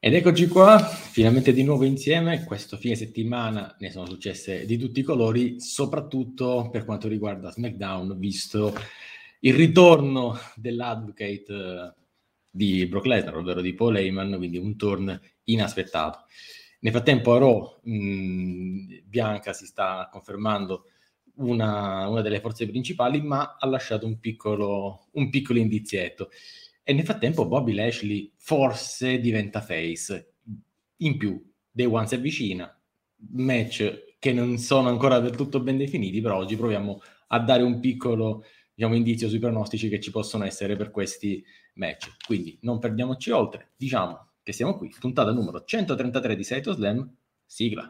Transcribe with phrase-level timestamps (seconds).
[0.00, 2.44] Ed eccoci qua, finalmente di nuovo insieme.
[2.44, 8.16] Questo fine settimana ne sono successe di tutti i colori, soprattutto per quanto riguarda SmackDown,
[8.16, 8.72] visto
[9.40, 11.94] il ritorno dell'advocate eh,
[12.48, 16.26] di Brock Lesnar, ovvero di Paul Heyman, quindi un turn inaspettato.
[16.78, 20.84] Nel frattempo a Raw, mh, Bianca si sta confermando
[21.38, 26.30] una, una, delle forze principali, ma ha lasciato un piccolo, un piccolo indizietto.
[26.88, 30.36] E nel frattempo Bobby Lashley forse diventa face.
[30.96, 31.38] In più,
[31.70, 32.80] Day One si avvicina,
[33.32, 37.78] match che non sono ancora del tutto ben definiti, però oggi proviamo a dare un
[37.78, 42.24] piccolo diciamo, indizio sui pronostici che ci possono essere per questi match.
[42.24, 47.06] Quindi non perdiamoci oltre, diciamo che siamo qui, puntata numero 133 di Saito Slam,
[47.44, 47.86] sigla.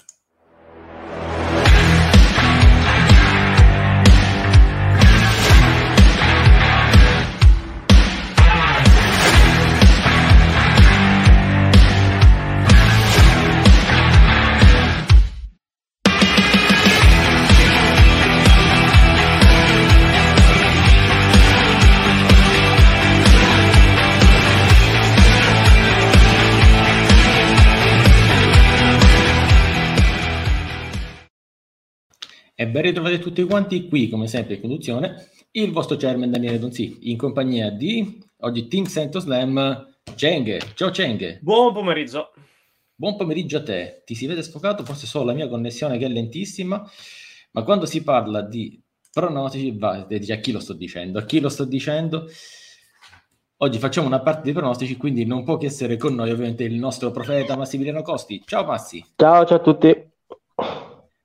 [32.60, 36.98] E ben ritrovati tutti quanti qui, come sempre, in conduzione, il vostro chairman Daniele Donzi,
[37.02, 40.60] in compagnia di oggi Team Santo Slam, Cenghe.
[40.74, 41.38] Ciao Cenghe.
[41.40, 42.32] Buon pomeriggio.
[42.96, 44.02] Buon pomeriggio a te.
[44.04, 46.84] Ti si vede sfocato, forse solo la mia connessione che è lentissima,
[47.52, 51.20] ma quando si parla di pronostici, va, a chi lo sto dicendo?
[51.20, 52.28] A chi lo sto dicendo?
[53.58, 56.74] Oggi facciamo una parte di pronostici, quindi non può che essere con noi ovviamente il
[56.74, 58.42] nostro profeta Massimiliano Costi.
[58.44, 59.04] Ciao Massi.
[59.14, 60.16] Ciao, ciao a tutti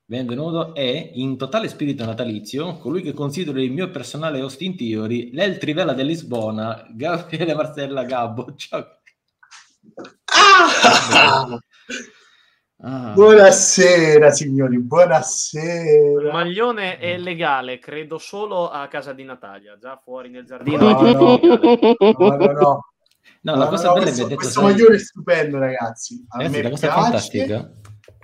[0.06, 5.58] benvenuto, è in totale spirito natalizio colui che considero il mio personale Austin Theory, l'El
[5.58, 8.54] Trivella di Lisbona, Gabriele Marcella Gabbo.
[8.56, 8.86] Ciao.
[10.26, 11.60] Ah!
[12.86, 13.14] Ah.
[13.14, 16.28] Buonasera signori, buonasera.
[16.28, 20.92] Il maglione è legale, credo solo a casa di Natalia, già fuori nel giardino.
[20.92, 22.94] No, no, no, no, no.
[23.40, 26.26] No, la cosa bella questo, è che questo maglione è stupendo, ragazzi.
[26.28, 27.02] A ragazzi, la cosa piace.
[27.02, 27.72] fantastica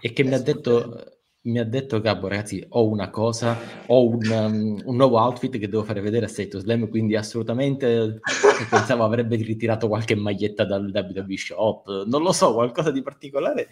[0.01, 3.57] è che mi ha detto mi ha detto Gabbo, ragazzi, ho una cosa,
[3.87, 8.19] ho un, um, un, nuovo outfit che devo fare vedere a State Slam, quindi assolutamente
[8.69, 13.69] pensavo avrebbe ritirato qualche maglietta dal WWE Shop, non lo so, qualcosa di particolare.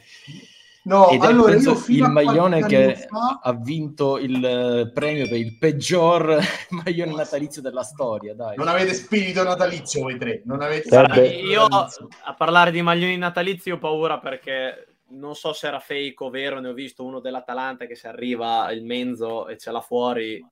[0.84, 3.40] No, Ed allora è, penso, il maglione che fa...
[3.44, 6.40] ha vinto il uh, premio per il peggior
[6.72, 8.34] maglione natalizio della storia.
[8.34, 8.56] Dai.
[8.56, 10.44] Non avete spirito natalizio voi tre.
[10.46, 15.79] Non avete io a parlare di maglioni natalizi ho paura perché non so se era
[15.79, 19.72] fake o vero, ne ho visto uno dell'Atalanta che se arriva il Menzo e ce
[19.72, 20.44] l'ha fuori,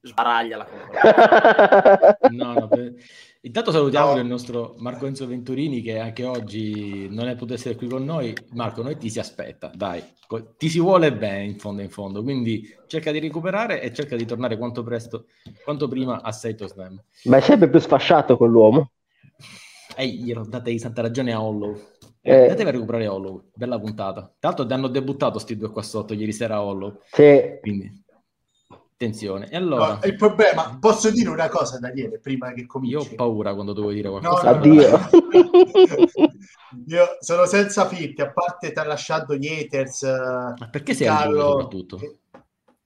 [0.00, 2.18] sbaraglia la concorrenza.
[2.30, 2.94] no, no, per...
[3.40, 4.20] Intanto salutiamo no.
[4.20, 8.34] il nostro Marco Enzo Venturini che anche oggi non è potuto essere qui con noi.
[8.52, 10.02] Marco, noi ti si aspetta, dai,
[10.56, 14.24] ti si vuole bene in fondo in fondo, quindi cerca di recuperare e cerca di
[14.24, 15.26] tornare quanto presto,
[15.62, 17.02] quanto prima a Saito Slam.
[17.24, 18.92] Ma è sempre più sfasciato quell'uomo.
[19.96, 21.92] Ehi, gli date di santa ragione a Hollow.
[22.26, 24.22] Eh, Andatevi a recuperare Hollow, bella puntata.
[24.38, 27.00] Tra l'altro hanno debuttato sti due qua sotto ieri sera Hollow.
[27.12, 27.58] Sì.
[27.60, 28.02] Quindi,
[28.94, 29.50] attenzione.
[29.50, 29.98] E allora...
[30.00, 32.94] No, il problema, posso dire una cosa Daniele, prima che cominci?
[32.94, 34.42] Io ho paura quando devo dire qualcosa.
[34.42, 35.00] No, no, Addio.
[36.86, 40.02] Io sono senza fitti, a parte lasciato gli haters.
[40.04, 41.96] Ma perché sei Carlo, soprattutto?
[41.98, 42.20] Che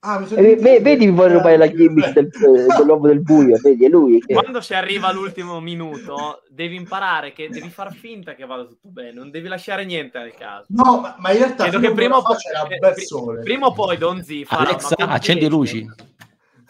[0.00, 4.20] Ah, eh, vedi mi vuole rubare la gimmick del, dell'uomo del buio, vedi, è lui.
[4.20, 4.32] Che...
[4.32, 9.12] Quando si arriva all'ultimo minuto, devi imparare che devi far finta che vada tutto bene,
[9.12, 10.66] non devi lasciare niente nel caso.
[10.69, 14.22] No, ma, ma in realtà Credo che prima o, poi, eh, prima o poi Don
[14.22, 15.88] Z farà Alexa, accendi le luci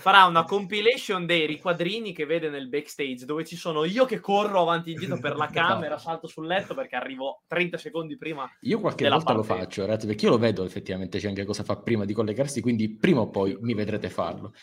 [0.00, 4.60] farà una compilation dei riquadrini che vede nel backstage dove ci sono io che corro
[4.60, 8.48] avanti e indietro per la camera, salto sul letto perché arrivo 30 secondi prima.
[8.60, 9.52] Io qualche volta parte.
[9.52, 12.60] lo faccio, ragazzi, perché io lo vedo effettivamente c'è anche cosa fa prima di collegarsi,
[12.60, 14.54] quindi prima o poi mi vedrete farlo.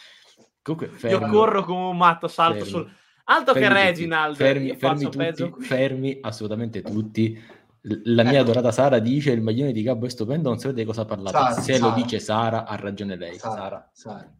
[0.62, 2.70] Comunque, io corro come un matto, salto fermi.
[2.70, 2.92] sul...
[3.26, 7.38] Alto fermi che Reginald, fermi, fermi, tutti, fermi assolutamente tutti.
[7.82, 8.42] La mia ecco.
[8.42, 11.38] adorata Sara dice il maglione di Gabbo è stupendo, non sapete di cosa parlate.
[11.38, 11.90] Sara, Se Sara.
[11.90, 13.38] lo dice Sara, ha ragione lei.
[13.38, 13.90] Sara.
[13.92, 14.32] Sara.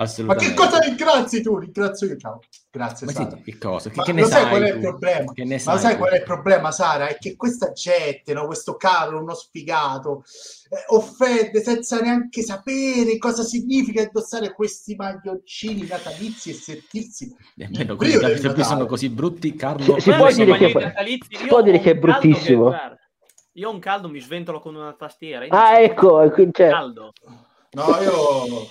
[0.00, 0.54] Assolutamente.
[0.54, 1.58] Ma che cosa ringrazi tu?
[1.58, 2.38] Ringrazio io, ciao.
[2.70, 3.30] Grazie, Ma Sara.
[3.30, 3.90] Sì, che cosa?
[3.90, 5.32] Che, che ne sai, qual è il problema?
[5.32, 5.98] Che ne sai Ma sai tu?
[5.98, 7.08] qual è il problema, Sara?
[7.08, 8.46] È che questa gente, no?
[8.46, 10.22] questo Carlo, uno sfigato,
[10.70, 17.34] eh, offende senza neanche sapere cosa significa indossare questi maglioncini natalizi e sentirsi.
[17.56, 19.98] Nemmeno quelli che sono così brutti, Carlo.
[19.98, 22.72] Si, si può, dire che, si può dire che è bruttissimo.
[23.54, 25.44] Io ho un caldo, mi sventolo con una tastiera.
[25.48, 26.68] Ah, ecco, cioè...
[26.68, 27.12] caldo.
[27.70, 28.68] No, io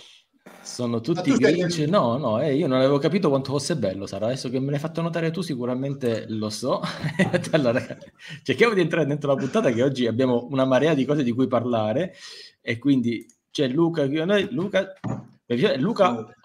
[0.62, 1.80] Sono tutti Grinch.
[1.88, 4.28] No, no, eh, io non avevo capito quanto fosse bello, Sara.
[4.28, 6.82] Adesso che me l'hai fatto notare tu, sicuramente lo so.
[7.52, 7.82] allora,
[8.44, 11.48] cerchiamo di entrare dentro la puntata che oggi abbiamo una marea di cose di cui
[11.48, 12.16] parlare.
[12.62, 14.06] E quindi c'è Luca.
[14.06, 14.94] Luca,
[15.78, 16.36] Luca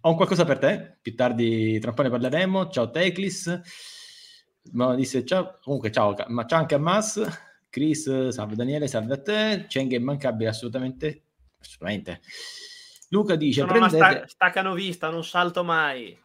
[0.00, 0.96] ho un qualcosa per te.
[1.02, 2.68] Più tardi, tra un po' ne parleremo.
[2.68, 3.60] Ciao Teclis.
[4.72, 5.58] Ma disse ciao.
[5.62, 7.20] Comunque, ciao, ma ciao anche a Mas.
[7.68, 9.66] Chris, salve Daniele, salve a te.
[9.68, 11.22] Cheng è immancabile assolutamente.
[11.58, 12.20] Assolutamente.
[13.10, 13.96] Luca dice: Sono prendete...
[13.96, 16.16] una sta- staccanovista, non salto mai.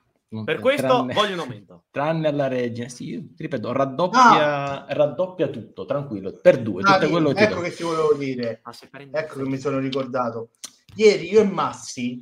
[0.45, 1.83] Per questo tranne, voglio un aumento.
[1.91, 4.93] Tranne alla regina, sì, ti ripeto, raddoppia, ah.
[4.93, 6.83] raddoppia tutto, tranquillo, per due.
[6.85, 8.61] Ah, quello ecco che ti volevo dire.
[8.63, 8.73] Ah,
[9.11, 10.51] ecco che mi sono ricordato.
[10.95, 12.21] Ieri io e Massi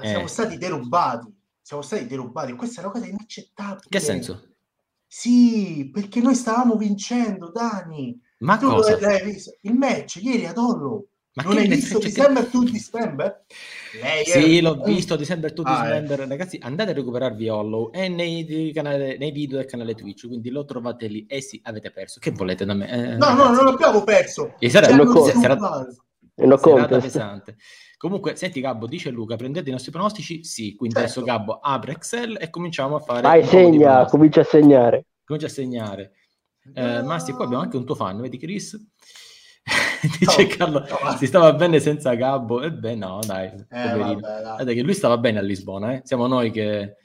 [0.00, 1.26] eh, siamo stati derubati.
[1.60, 2.52] Siamo stati derubati.
[2.52, 3.86] Questa è una cosa inaccettabile.
[3.88, 4.48] Che senso?
[5.06, 8.16] Sì, perché noi stavamo vincendo, Dani.
[8.38, 8.96] Ma tu cosa?
[9.62, 11.08] Il match ieri ad Hollow.
[11.32, 13.44] Ma non hai visto December to December?
[14.02, 14.60] Lei sì, è...
[14.60, 16.20] l'ho visto December to ah, December.
[16.20, 16.26] Eh.
[16.26, 20.64] Ragazzi, andate a recuperarvi Hollow è nei, canale, nei, video del canale Twitch, quindi lo
[20.64, 21.26] trovate lì.
[21.26, 22.18] E eh sì, avete perso.
[22.18, 22.90] Che volete da me?
[22.90, 24.54] Eh, no, no, non abbiamo perso.
[24.58, 25.86] E sarà, no, sarà,
[26.58, 27.56] serata pesante.
[27.96, 30.42] Comunque, senti Gabbo, dice Luca, prendete i nostri pronostici?
[30.42, 31.20] Sì, quindi certo.
[31.20, 33.20] adesso Gabbo apre Excel e cominciamo a fare...
[33.20, 35.06] Vai, segna, comincia a segnare.
[35.22, 36.12] Comincia a segnare.
[36.74, 38.74] Eh, Masti, qua abbiamo anche un tuo fan, vedi Chris?
[40.18, 42.62] Dice no, Carlo, no, si stava bene senza Gabbo.
[42.62, 44.20] E beh, no, dai, eh, poverino.
[44.20, 46.02] Vabbè, che lui stava bene a Lisbona, eh?
[46.04, 46.96] Siamo noi che...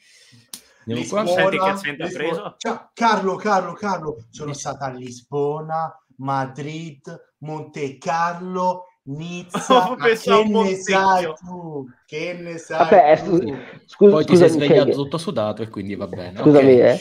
[0.86, 2.56] Lisbona, Senti che preso?
[2.58, 4.54] Ciao, Carlo, Carlo, Carlo, sono Lisbona.
[4.54, 11.86] stata a Lisbona, Madrid, Monte Carlo, Nizza, oh, che ne sai tu?
[12.06, 13.56] Che ne sai Vabbè, tu?
[13.86, 14.96] Scusa, Poi ti sei svegliato che...
[14.96, 16.40] tutto sudato e quindi va bene.
[16.40, 16.94] Scusami, okay.
[16.94, 17.00] eh.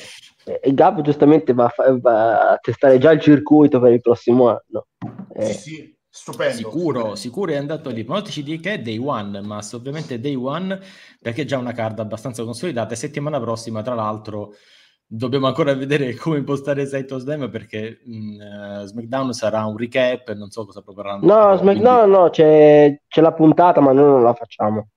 [0.62, 4.86] Il Gab giustamente va a, va a, testare già il circuito per il prossimo anno.
[5.34, 5.46] Eh.
[5.46, 6.56] Sì, sì, stupendo.
[6.56, 7.16] Sicuro, stupendo.
[7.16, 8.04] sicuro è andato lì.
[8.04, 8.82] Pronostici di che?
[8.82, 10.78] Day one, ma ovviamente day one
[11.20, 14.54] perché è già una card abbastanza consolidata e settimana prossima, tra l'altro
[15.06, 20.32] dobbiamo ancora vedere come impostare Saito Slam perché mh, mm, eh, SmackDown sarà un recap
[20.32, 22.18] non so cosa proporranno no, SmackDown quindi...
[22.18, 24.88] no c'è, c'è, la puntata ma noi non la facciamo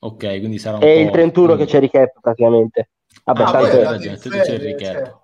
[0.00, 2.90] ok quindi sarà un è il 31 che c'è recap praticamente
[3.24, 5.14] vabbè ah, poi andate in ferie, c'è il recap cioè,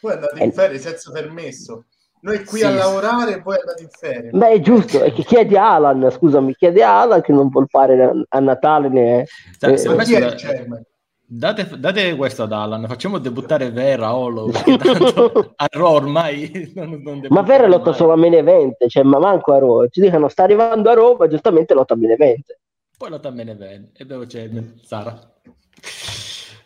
[0.00, 1.84] poi andate in ferie senza permesso
[2.20, 2.64] noi qui sì.
[2.64, 6.10] a lavorare e poi andate in ferie beh è giusto è che chiedi a Alan
[6.10, 9.24] scusami chiedi a Alan che non vuol fare a Natale né
[9.58, 9.74] Sa, eh,
[10.04, 10.82] chi è il chairman?
[11.30, 14.48] Date, date, questo ad Alan, facciamo debuttare Vera Hollow.
[15.56, 19.52] a Raw ormai non, non Ma Vera lotta solo a main event, cioè ma manco
[19.52, 19.86] a Raw.
[19.88, 22.58] Ci dicono sta arrivando a Raw, ma giustamente lotta a main event.
[22.96, 23.90] Poi lotta a main event.
[24.00, 24.48] E dove c'è
[24.82, 25.20] Sara?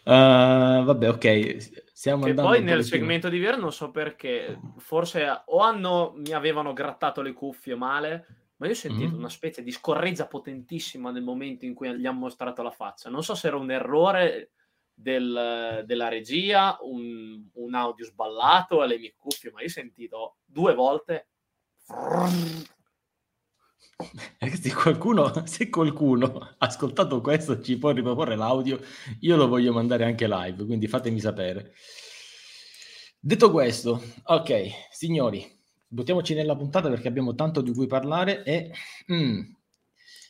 [0.04, 1.82] Uh, vabbè, ok.
[1.92, 6.72] Stiamo e poi nel segmento di Vera non so perché, forse o hanno, mi avevano
[6.72, 8.26] grattato le cuffie male,
[8.56, 9.18] ma io ho sentito mm-hmm.
[9.18, 13.08] una specie di scorreggia potentissima nel momento in cui gli hanno mostrato la faccia.
[13.08, 14.50] Non so se era un errore
[14.92, 20.74] del, della regia, un, un, audio sballato alle mie cuffie, ma io ho sentito due
[20.74, 21.28] volte.
[24.60, 28.80] Se qualcuno, se qualcuno ha ascoltato questo ci può riproporre l'audio,
[29.20, 31.72] io lo voglio mandare anche live, quindi fatemi sapere.
[33.18, 35.46] Detto questo, ok, signori,
[35.86, 38.72] buttiamoci nella puntata perché abbiamo tanto di cui parlare e
[39.12, 39.40] mm,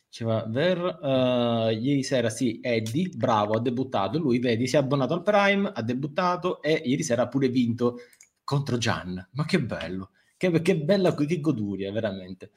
[0.08, 5.14] diceva Ver uh, ieri sera sì Eddie bravo ha debuttato lui vedi si è abbonato
[5.14, 7.98] al Prime ha debuttato e ieri sera ha pure vinto
[8.44, 9.26] contro Gian.
[9.32, 12.50] Ma che bello che, che bella che goduria veramente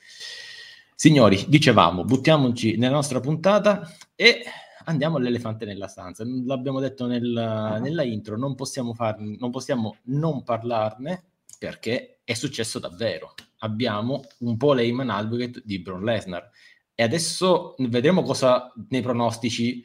[0.95, 4.43] signori dicevamo buttiamoci nella nostra puntata e
[4.85, 10.43] andiamo all'elefante nella stanza l'abbiamo detto nel, nella intro non possiamo, far, non possiamo non
[10.43, 11.23] parlarne
[11.57, 13.33] perché è successo davvero.
[13.59, 16.49] Abbiamo un po' Lehman Advocate di Bron Lesnar
[16.93, 19.83] e adesso vedremo cosa nei pronostici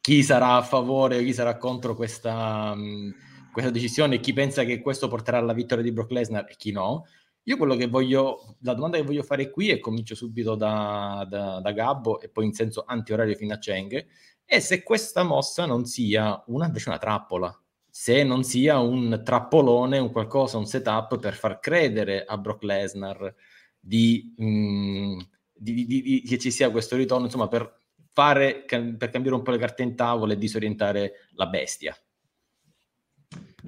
[0.00, 3.12] chi sarà a favore o chi sarà contro questa, um,
[3.52, 7.06] questa decisione, chi pensa che questo porterà alla vittoria di Brock Lesnar e chi no.
[7.44, 11.60] Io quello che voglio, la domanda che voglio fare qui, e comincio subito da, da,
[11.60, 14.06] da Gabbo e poi in senso antiorario fino a Cheng,
[14.44, 17.54] è se questa mossa non sia una, invece una trappola
[17.90, 23.34] se non sia un trappolone, un qualcosa, un setup per far credere a Brock Lesnar
[23.78, 25.18] di, mm,
[25.52, 27.78] di, di, di, che ci sia questo ritorno, insomma, per,
[28.12, 31.96] fare, per cambiare un po' le carte in tavola e disorientare la bestia.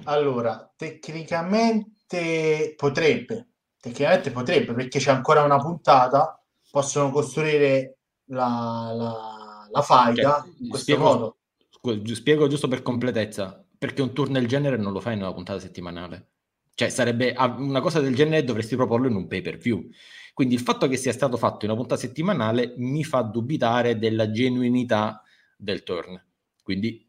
[0.05, 3.52] Allora, tecnicamente potrebbe,
[3.83, 7.97] tecnicamente potrebbe, perché c'è ancora una puntata, possono costruire
[8.27, 11.37] la, la, la faida cioè, in questo spiego, modo.
[12.13, 15.59] Spiego giusto per completezza perché un tour del genere non lo fai in una puntata
[15.59, 16.29] settimanale.
[16.73, 19.85] Cioè, sarebbe una cosa del genere dovresti proporlo in un pay per view.
[20.33, 24.31] Quindi il fatto che sia stato fatto in una puntata settimanale mi fa dubitare della
[24.31, 25.21] genuinità
[25.57, 26.19] del turn.
[26.63, 27.05] Quindi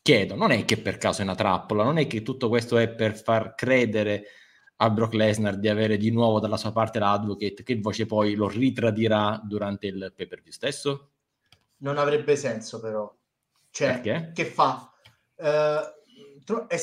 [0.00, 2.88] chiedo, non è che per caso è una trappola, non è che tutto questo è
[2.88, 4.26] per far credere
[4.82, 8.48] a Brock Lesnar di avere di nuovo dalla sua parte l'advocate, che voce poi lo
[8.48, 11.10] ritradirà durante il pay per view stesso?
[11.78, 13.12] Non avrebbe senso però.
[13.70, 14.32] Cioè, Perché?
[14.34, 14.92] che fa?
[15.36, 16.78] Uh, tro- è,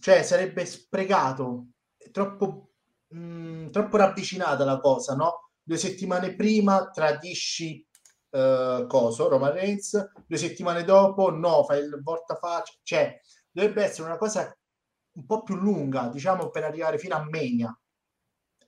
[0.00, 1.66] cioè, sarebbe sprecato,
[2.10, 2.70] troppo
[3.08, 5.50] mh, mm, troppo ravvicinata la cosa, no?
[5.62, 7.86] Due settimane prima tradisci
[8.30, 13.20] uh, coso, Roman Reigns, due settimane dopo no, fai il voltafaccia, cioè
[13.50, 14.56] dovrebbe essere una cosa
[15.14, 17.76] un po' più lunga, diciamo per arrivare fino a Mania.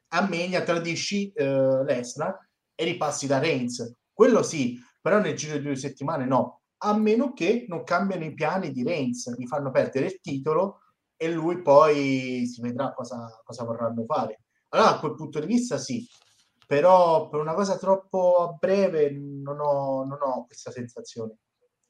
[0.09, 2.39] A Mania tradisci uh, Lesnar
[2.75, 3.95] e ripassi da Reigns.
[4.13, 8.35] Quello sì, però nel giro di due settimane no, a meno che non cambiano i
[8.35, 10.81] piani di Reigns, gli fanno perdere il titolo
[11.17, 14.43] e lui poi si vedrà cosa, cosa vorranno fare.
[14.71, 16.07] Allora, a quel punto di vista, sì,
[16.67, 21.39] però per una cosa troppo a breve non ho, non ho questa sensazione.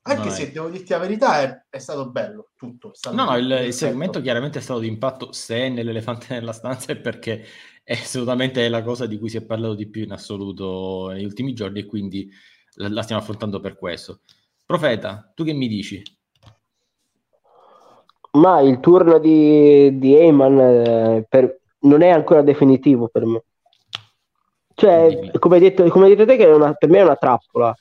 [0.08, 2.92] Anche no, se devo dirti la verità, è, è stato bello tutto.
[2.94, 5.32] Stato no, no, il, il, segmento chiaramente è stato di impatto.
[5.32, 7.44] Se è nell'elefante nella stanza è perché
[7.82, 11.54] è assolutamente la cosa di cui si è parlato di più in assoluto negli ultimi
[11.54, 12.30] giorni e quindi
[12.74, 14.20] la, la stiamo affrontando per questo.
[14.64, 16.00] Profeta, tu che mi dici?
[18.32, 23.42] Ma il turno di, di Eyman eh, per, non è ancora definitivo per me.
[24.72, 27.74] Cioè, come hai detto, come hai detto te, che una, per me è una trappola.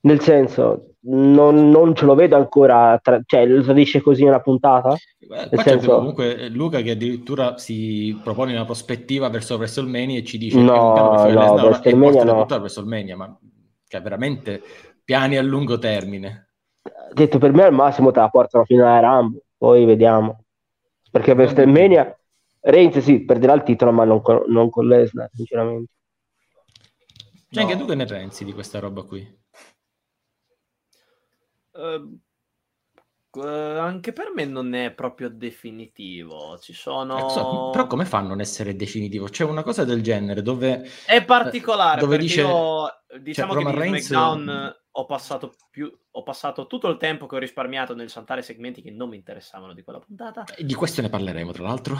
[0.00, 4.96] Nel senso, non, non ce lo vedo ancora, tra, cioè lo tradisce così una puntata.
[5.28, 5.96] Nel senso...
[5.96, 11.32] comunque Luca che addirittura si propone una prospettiva verso WrestleMania e ci dice no, che
[11.32, 12.46] no, WrestleMania no.
[12.48, 13.38] WrestleMania, ma
[13.86, 14.62] che veramente
[15.04, 16.48] piani a lungo termine.
[17.12, 20.44] Detto per me al massimo te la portano fino a Rambo poi vediamo.
[21.10, 22.18] Perché per WrestleMania
[22.62, 25.90] Reigns sì, perderà il titolo, ma non con, non con Lesnar, sinceramente.
[27.50, 27.68] Cioè, no.
[27.68, 29.40] anche tu che ne pensi di questa roba qui?
[31.72, 32.20] Uh,
[33.40, 36.58] anche per me non è proprio definitivo.
[36.58, 37.26] Ci sono.
[37.26, 39.26] Eh, so, però, come fa a non essere definitivo?
[39.26, 42.00] C'è una cosa del genere dove è particolare.
[42.00, 42.88] Dove dice io,
[43.20, 44.06] diciamo cioè, che Reigns...
[44.06, 48.82] SmackDown ho passato, più, ho passato tutto il tempo che ho risparmiato nel saltare segmenti
[48.82, 50.44] che non mi interessavano di quella puntata.
[50.54, 51.98] E di questo ne parleremo, tra l'altro.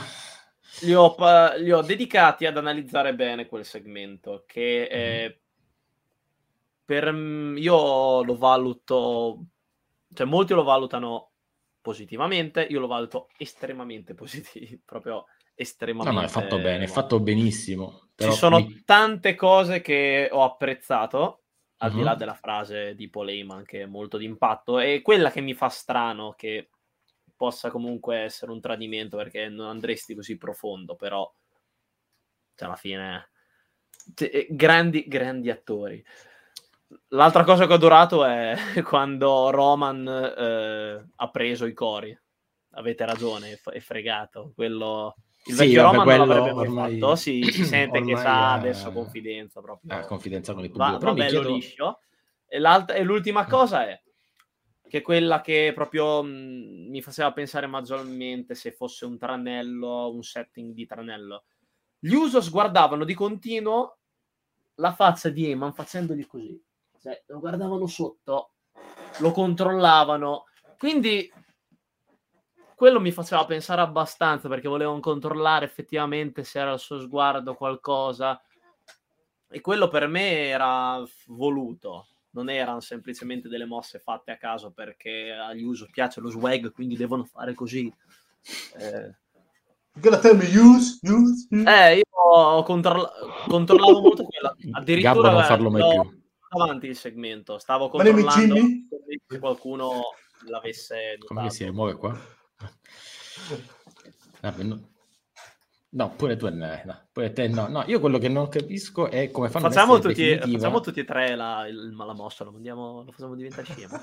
[0.80, 1.16] Li ho,
[1.58, 5.40] li ho dedicati ad analizzare bene quel segmento, che eh,
[6.84, 9.44] per, io lo valuto,
[10.14, 11.32] cioè molti lo valutano
[11.80, 16.14] positivamente, io lo valuto estremamente positivo, proprio estremamente.
[16.14, 18.08] No, no, è fatto bene, è fatto benissimo.
[18.14, 18.82] Ci sono mi...
[18.84, 21.42] tante cose che ho apprezzato,
[21.78, 21.96] al uh-huh.
[21.96, 25.54] di là della frase di Paul Heyman che è molto d'impatto, e quella che mi
[25.54, 26.70] fa strano che
[27.36, 31.30] possa comunque essere un tradimento perché non andresti così profondo, però
[32.54, 33.30] cioè, alla fine
[34.14, 36.04] cioè, eh, grandi, grandi attori.
[37.08, 42.16] L'altra cosa che ho adorato è quando Roman eh, ha preso i cori.
[42.74, 44.52] Avete ragione, è fregato.
[44.54, 46.98] Quello il sì, vecchio Roma non l'avrebbe mai ormai...
[46.98, 49.98] fatto, si, si sente che sa adesso confidenza proprio.
[49.98, 50.98] Eh, confidenza con il pubblico.
[50.98, 51.54] Va, va bello chiedo...
[51.54, 52.00] liscio.
[52.46, 54.00] E, e, l'ultima cosa è
[54.88, 60.74] che quella che proprio mh, mi faceva pensare maggiormente se fosse un tranello, un setting
[60.74, 61.44] di tranello.
[61.98, 63.98] Gli Usos guardavano di continuo
[64.76, 66.60] la faccia di Eman facendogli così.
[67.02, 68.50] Cioè, lo guardavano sotto,
[69.18, 70.44] lo controllavano.
[70.78, 71.30] Quindi
[72.76, 78.40] quello mi faceva pensare abbastanza perché volevano controllare effettivamente se era il suo sguardo qualcosa.
[79.48, 85.32] E quello per me era voluto, non erano semplicemente delle mosse fatte a caso perché
[85.32, 87.92] agli uso piace lo swag, quindi devono fare così.
[88.78, 89.14] Eh,
[89.94, 91.48] use, use, use.
[91.50, 93.12] Eh, io controlla-
[93.48, 94.54] controllavo molto quella.
[94.70, 96.21] Addirittura non farlo mai più.
[96.60, 98.54] Avanti il segmento, stavo controllando
[99.26, 100.02] se qualcuno
[100.46, 102.18] l'avesse Come si muove qua?
[105.94, 107.68] No, pure tu no, pure te no.
[107.68, 107.84] no.
[107.86, 110.58] Io quello che non capisco è come fanno facciamo tutti, definitiva...
[110.58, 114.00] facciamo tutti e tre la, il, la mossa, lo, mandiamo, lo facciamo diventare scemo.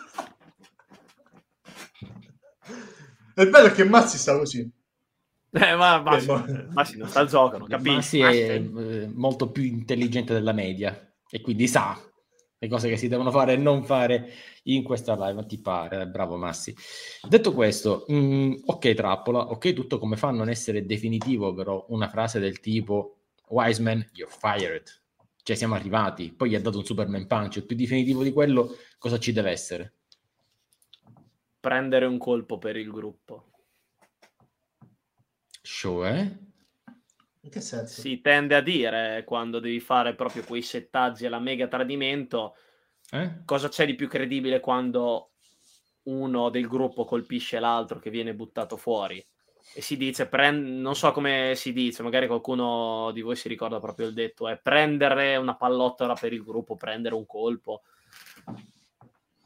[3.34, 4.70] È bello che Mazzi sta così.
[5.52, 8.20] Eh, ma Massi, eh, Massi non sta al gioco, non capisci?
[8.20, 12.00] Massi è eh, molto più intelligente della media e quindi sa
[12.62, 14.30] le cose che si devono fare e non fare
[14.64, 16.06] in questa live, ti pare?
[16.08, 16.76] Bravo Massi.
[17.28, 21.86] Detto questo, mh, mm, ok trappola, ok tutto come fa a non essere definitivo, però
[21.90, 24.84] una frase del tipo Wiseman, you're fired.
[25.42, 29.18] Cioè siamo arrivati, poi gli ha dato un Superman punch, più definitivo di quello cosa
[29.18, 29.94] ci deve essere?
[31.62, 33.52] Prendere un colpo per il gruppo.
[35.62, 36.48] Cioè?
[37.42, 38.02] In che senso?
[38.02, 42.56] Si tende a dire quando devi fare proprio quei settaggi alla mega tradimento.
[43.12, 43.42] Eh?
[43.46, 45.32] Cosa c'è di più credibile quando
[46.04, 49.24] uno del gruppo colpisce l'altro che viene buttato fuori?
[49.74, 50.66] E si dice, prend...
[50.80, 54.58] non so come si dice, magari qualcuno di voi si ricorda proprio il detto, è
[54.58, 57.84] prendere una pallottola per il gruppo, prendere un colpo.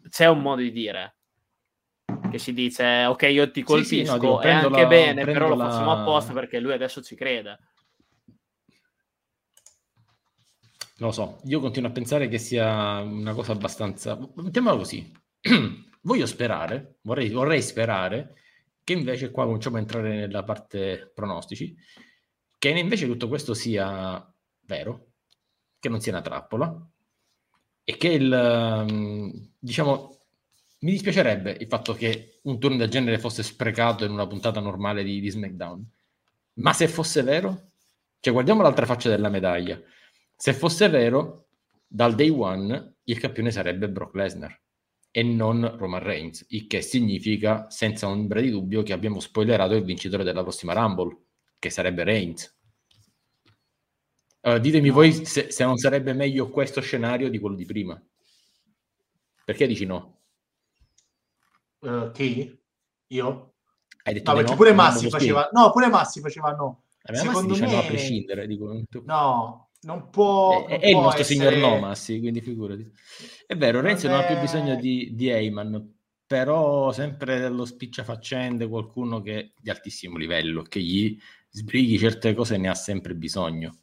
[0.09, 1.15] C'è un modo di dire
[2.31, 4.87] che si dice, ok, io ti colpisco, sì, sì, no, dico, è anche la...
[4.87, 7.59] bene, però lo facciamo apposta perché lui adesso ci crede.
[10.97, 14.17] Lo so, io continuo a pensare che sia una cosa abbastanza...
[14.35, 15.11] Mettiamola così.
[16.01, 18.35] Voglio sperare, vorrei, vorrei sperare
[18.83, 21.75] che invece qua cominciamo a entrare nella parte pronostici,
[22.59, 25.07] che invece tutto questo sia vero,
[25.79, 26.87] che non sia una trappola
[27.83, 30.17] e che il, mm, diciamo,
[30.79, 35.03] mi dispiacerebbe il fatto che un turno del genere fosse sprecato in una puntata normale
[35.03, 35.85] di, di SmackDown.
[36.55, 37.71] Ma se fosse vero,
[38.19, 39.81] cioè guardiamo l'altra faccia della medaglia.
[40.35, 41.47] Se fosse vero,
[41.87, 44.61] dal day one il campione sarebbe Brock Lesnar
[45.11, 49.83] e non Roman Reigns, il che significa senza ombra di dubbio che abbiamo spoilerato il
[49.83, 51.15] vincitore della prossima Rumble,
[51.59, 52.51] che sarebbe Reigns.
[54.41, 54.95] Uh, ditemi no.
[54.95, 58.01] voi se, se, non sarebbe meglio questo scenario di quello di prima.
[59.45, 60.21] Perché dici no?
[61.79, 62.59] Uh, chi?
[63.07, 63.53] Io?
[64.03, 64.57] Hai detto no, perché no?
[64.57, 65.49] pure Massi faceva...
[65.53, 66.85] No, pure Massi faceva no.
[67.03, 67.71] Secondo Massi me...
[67.71, 68.47] no a prescindere.
[68.47, 68.81] Dico...
[69.03, 70.65] No, non può.
[70.65, 71.39] È, è il nostro essere...
[71.39, 72.91] signor Nomassi, quindi figurati.
[73.45, 74.17] È vero, Renzi non, è...
[74.19, 75.93] non ha più bisogno di, di Eyman,
[76.25, 81.17] però sempre dello spicciafaccende, qualcuno che di altissimo livello, che gli
[81.49, 83.77] sbrighi certe cose ne ha sempre bisogno.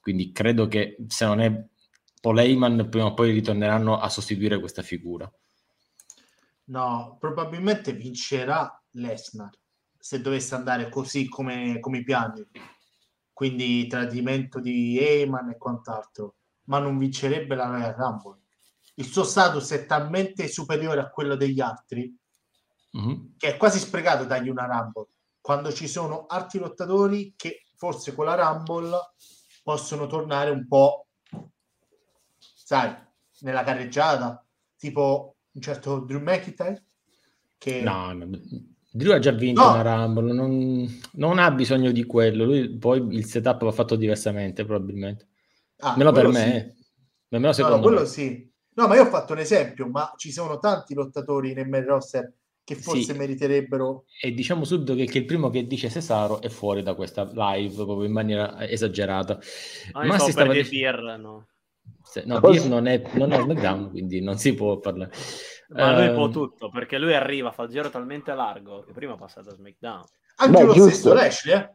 [0.00, 1.64] Quindi credo che se non è
[2.20, 5.30] Paul Heyman, prima o poi ritorneranno a sostituire questa figura.
[6.64, 9.50] No, probabilmente vincerà Lesnar
[9.98, 12.46] se dovesse andare così come, come i piani
[13.40, 18.38] quindi tradimento di Eman e quant'altro, ma non vincerebbe la Royal Rumble.
[18.96, 22.14] Il suo status è talmente superiore a quello degli altri
[22.98, 23.38] mm-hmm.
[23.38, 25.08] che è quasi sprecato dargli una Rumble,
[25.40, 28.94] quando ci sono altri lottatori che forse con la Rumble
[29.62, 31.06] possono tornare un po',
[32.36, 32.94] sai,
[33.38, 34.44] nella carreggiata,
[34.76, 36.84] tipo un certo Drew McIntyre
[37.56, 37.80] che...
[37.80, 38.38] No, no,
[38.92, 39.70] Drew ha già vinto no.
[39.70, 42.44] una Rumble, non, non, ha bisogno di quello.
[42.44, 45.28] Lui poi il setup va fatto diversamente, probabilmente.
[45.78, 46.84] Ah, Almeno per me, sì.
[47.28, 48.06] nemmeno secondo no, quello me.
[48.06, 48.48] sì.
[48.74, 52.32] No, ma io ho fatto un esempio, ma ci sono tanti lottatori nel main roster
[52.64, 53.18] che forse sì.
[53.18, 54.04] meriterebbero.
[54.20, 57.74] E diciamo subito che, che, il primo che dice Cesaro è fuori da questa live
[57.74, 59.38] proprio in maniera esagerata.
[59.92, 61.16] Ah, ma si stava dicendo.
[61.16, 61.46] no.
[62.02, 65.12] Se, no, Beer non è, non è SmackDown, quindi non si può parlare.
[65.72, 69.16] Ma lui può ehm, tutto, perché lui arriva, fa il giro talmente largo che prima
[69.16, 70.04] passa da SmackDown.
[70.36, 70.90] Anche Beh, lo giusto.
[70.90, 71.70] stesso Lashley, eh?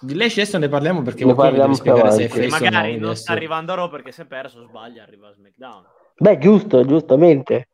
[0.00, 3.32] Di Lashley adesso ne parliamo perché ne parliamo spiegare se è magari no, non sta
[3.32, 5.84] arrivando a Raw perché se è perso sbaglia arriva a SmackDown.
[6.16, 7.68] Beh, giusto, giustamente.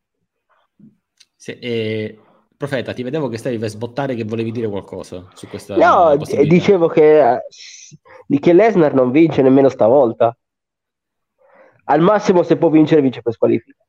[1.37, 2.19] Se, eh,
[2.57, 6.89] Profeta, ti vedevo che stavi per sbottare che volevi dire qualcosa su questa No, dicevo
[6.89, 10.37] che, eh, che Lesnar non vince nemmeno stavolta.
[11.87, 13.84] Al massimo se può vincere vince per squalifica.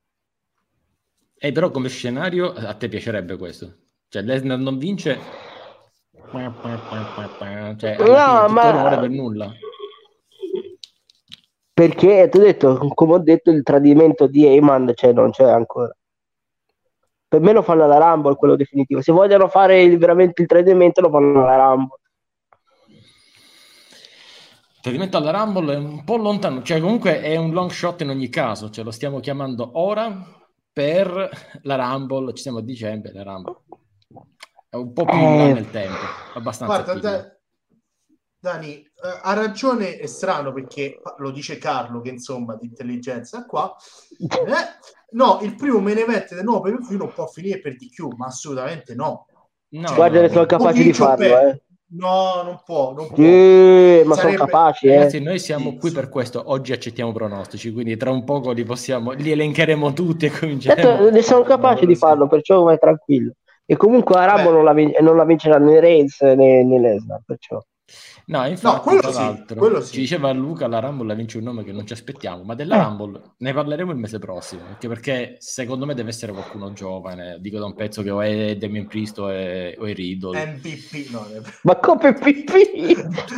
[1.46, 3.72] Eh, però come scenario a te piacerebbe questo?
[4.10, 5.20] Cioè Lesnar non vince...
[7.78, 8.98] Cioè, no, ma...
[9.00, 9.54] per nulla.
[11.72, 15.96] Perché ti ho detto, come ho detto, il tradimento di Heyman cioè, non c'è ancora.
[17.28, 19.04] Per me lo fanno alla Rumble, quello definitivo.
[19.04, 22.00] Se vogliono fare il, veramente il tradimento, lo fanno alla Rumble.
[24.82, 28.30] Tradimento alla Rumble è un po' lontano, cioè comunque è un long shot in ogni
[28.30, 30.44] caso, cioè lo stiamo chiamando ora
[30.76, 31.30] per
[31.62, 33.62] la Rumble, ci siamo a dicembre, la Rumble
[34.76, 35.54] è un po' più eh.
[35.54, 37.38] nel tempo, abbastanza Guarda, da,
[38.38, 43.74] Dani, eh, ha ragione, è strano perché lo dice Carlo che insomma di intelligenza qua.
[44.20, 47.88] Eh, no, il primo me ne mette del nuovo per non può finire per di
[47.88, 49.28] più, ma assolutamente no.
[49.70, 51.64] no Guarda, no, sono capaci di farlo, eh.
[51.98, 53.16] No, non può, non può.
[53.16, 54.38] Sì, ma Sarebbe...
[54.38, 54.96] sono capaci, eh.
[54.98, 55.96] Ragazzi, noi siamo sì, qui sì.
[55.96, 56.44] per questo.
[56.46, 60.88] Oggi accettiamo pronostici, quindi tra un poco li possiamo, li elencheremo tutti e cominceremo.
[60.88, 63.34] Certo, ne sono capaci di farlo, perciò vai tranquillo.
[63.66, 67.60] E comunque Arabo non la, non la vincerà né Reigns né, né Lesnar, perciò.
[68.28, 69.94] No, infatti, no, tra sì, l'altro, sì.
[69.94, 72.84] ci diceva Luca, la Rumble vince un nome che non ci aspettiamo, ma della eh.
[72.84, 77.60] Rumble ne parleremo il mese prossimo, anche perché secondo me deve essere qualcuno giovane, dico
[77.60, 80.44] da un pezzo che o è Damien Priest o è, o è Riddle.
[80.44, 81.28] MVP, no.
[81.62, 82.50] Ma come MVP?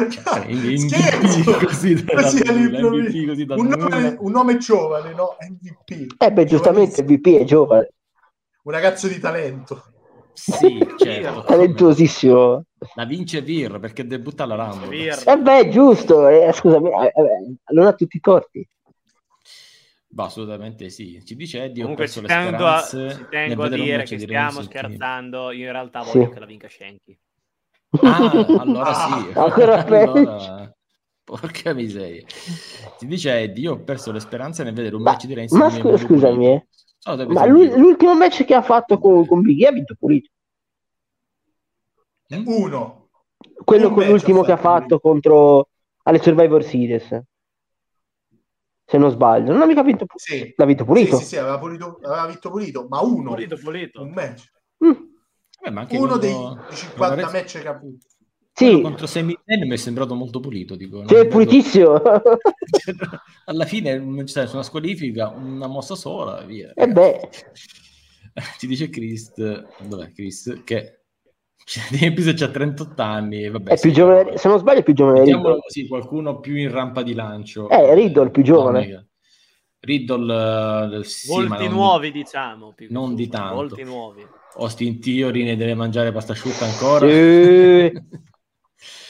[0.09, 5.35] cioè, MVP così, così MVP così da un, nome, un nome giovane, no?
[5.49, 6.15] MVP.
[6.17, 7.91] Eh beh, giustamente MVP è giovane.
[8.63, 9.83] Un ragazzo di talento.
[10.33, 11.43] Sì, certo.
[11.43, 12.66] Talentosissimo.
[12.95, 14.95] La vince Vir perché debutta alla Rumble.
[14.95, 18.67] E eh beh, giusto, eh, scusami, eh, eh, allora tutti i torti.
[20.09, 21.21] Bah, assolutamente sì.
[21.23, 24.61] Ci dice Eddie, Comunque ho perso ci tengo, a, ci tengo a dire che stiamo
[24.61, 26.31] scherzando, io in realtà voglio sì.
[26.31, 27.17] che la vinca Shanky.
[28.01, 29.31] Ah, allora sì.
[29.37, 30.71] Ancora allora...
[31.23, 32.25] Porca miseria.
[32.97, 35.51] Ti dice Eddie, io ho perso le speranze nel vedere un ma, match di Reigns.
[35.51, 36.65] Ma scusa, scusami, eh.
[37.27, 40.29] ma lui, l'ultimo match che ha fatto con, con Big E ha vinto pulito.
[42.29, 43.09] Uno.
[43.63, 45.69] Quello con l'ultimo che ha fatto contro
[46.03, 47.21] alle Survivor Series.
[48.89, 50.53] Se non sbaglio, non ha mica vinto, pu- sì.
[50.55, 51.17] l'ha vinto pulito.
[51.17, 53.31] Sì, sì, sì aveva, pulito, aveva vinto pulito, ma uno.
[53.31, 54.01] Pulito, pulito.
[54.01, 54.49] Un match.
[54.85, 54.91] Mm.
[55.59, 56.33] Eh, uno dei
[56.71, 58.05] 50 match che ha avuto.
[58.53, 58.81] Sì.
[58.81, 60.75] contro Semi mi è sembrato molto pulito.
[60.75, 62.01] Dico, sì, è pulitissimo.
[63.45, 66.71] Alla fine c'è una squalifica, una mossa sola, via.
[66.73, 67.29] E eh beh.
[68.57, 71.06] Ci dice Chris, dov'è Chris, che
[71.99, 73.49] Episo c'ha 38 anni.
[73.49, 75.23] Vabbè, è più giovane, se non sbaglio, è più giovane.
[75.23, 77.69] Diciamo così, qualcuno più in rampa di lancio.
[77.69, 79.09] Eh, Riddle più giovane.
[79.79, 82.73] Riddle, uh, sì, volti nuovi, diciamo.
[82.89, 83.55] non di tanto.
[83.55, 84.25] Volti nuovi.
[84.55, 87.07] Austin Theory ne deve mangiare pasta asciutta ancora.
[87.07, 87.91] Sì.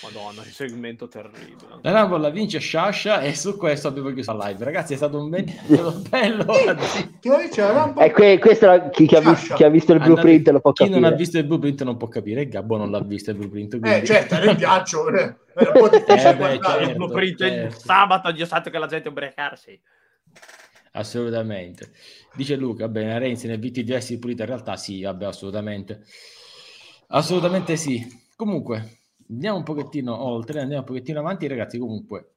[0.01, 1.79] Madonna, che segmento terribile.
[1.81, 4.63] La Rumble la vince Shasha e su questo abbiamo chiuso la live.
[4.63, 5.45] Ragazzi, è stato un ben...
[6.09, 6.53] bello.
[7.97, 10.71] e que- questo è chi, chi, ha visto, chi, ha visto, il blueprint lo può
[10.71, 10.95] capire.
[10.95, 12.47] Chi non ha visto il blueprint non può capire.
[12.47, 13.79] Gabbo non l'ha visto il blueprint.
[13.79, 13.99] Quindi...
[13.99, 15.09] Eh, certo, era il ghiaccio.
[15.09, 17.65] È un po' difficile eh, beh, certo, il blueprint certo.
[17.65, 19.81] il sabato, Dio santo che la gente ubriacarsi.
[20.93, 21.91] Assolutamente.
[22.33, 26.03] Dice Luca, bene, Renzi nel VTDS pulita in realtà sì, vabbè, assolutamente.
[27.07, 28.25] Assolutamente sì.
[28.35, 31.77] Comunque, andiamo un pochettino oltre, andiamo un pochettino avanti, ragazzi.
[31.77, 32.35] Comunque,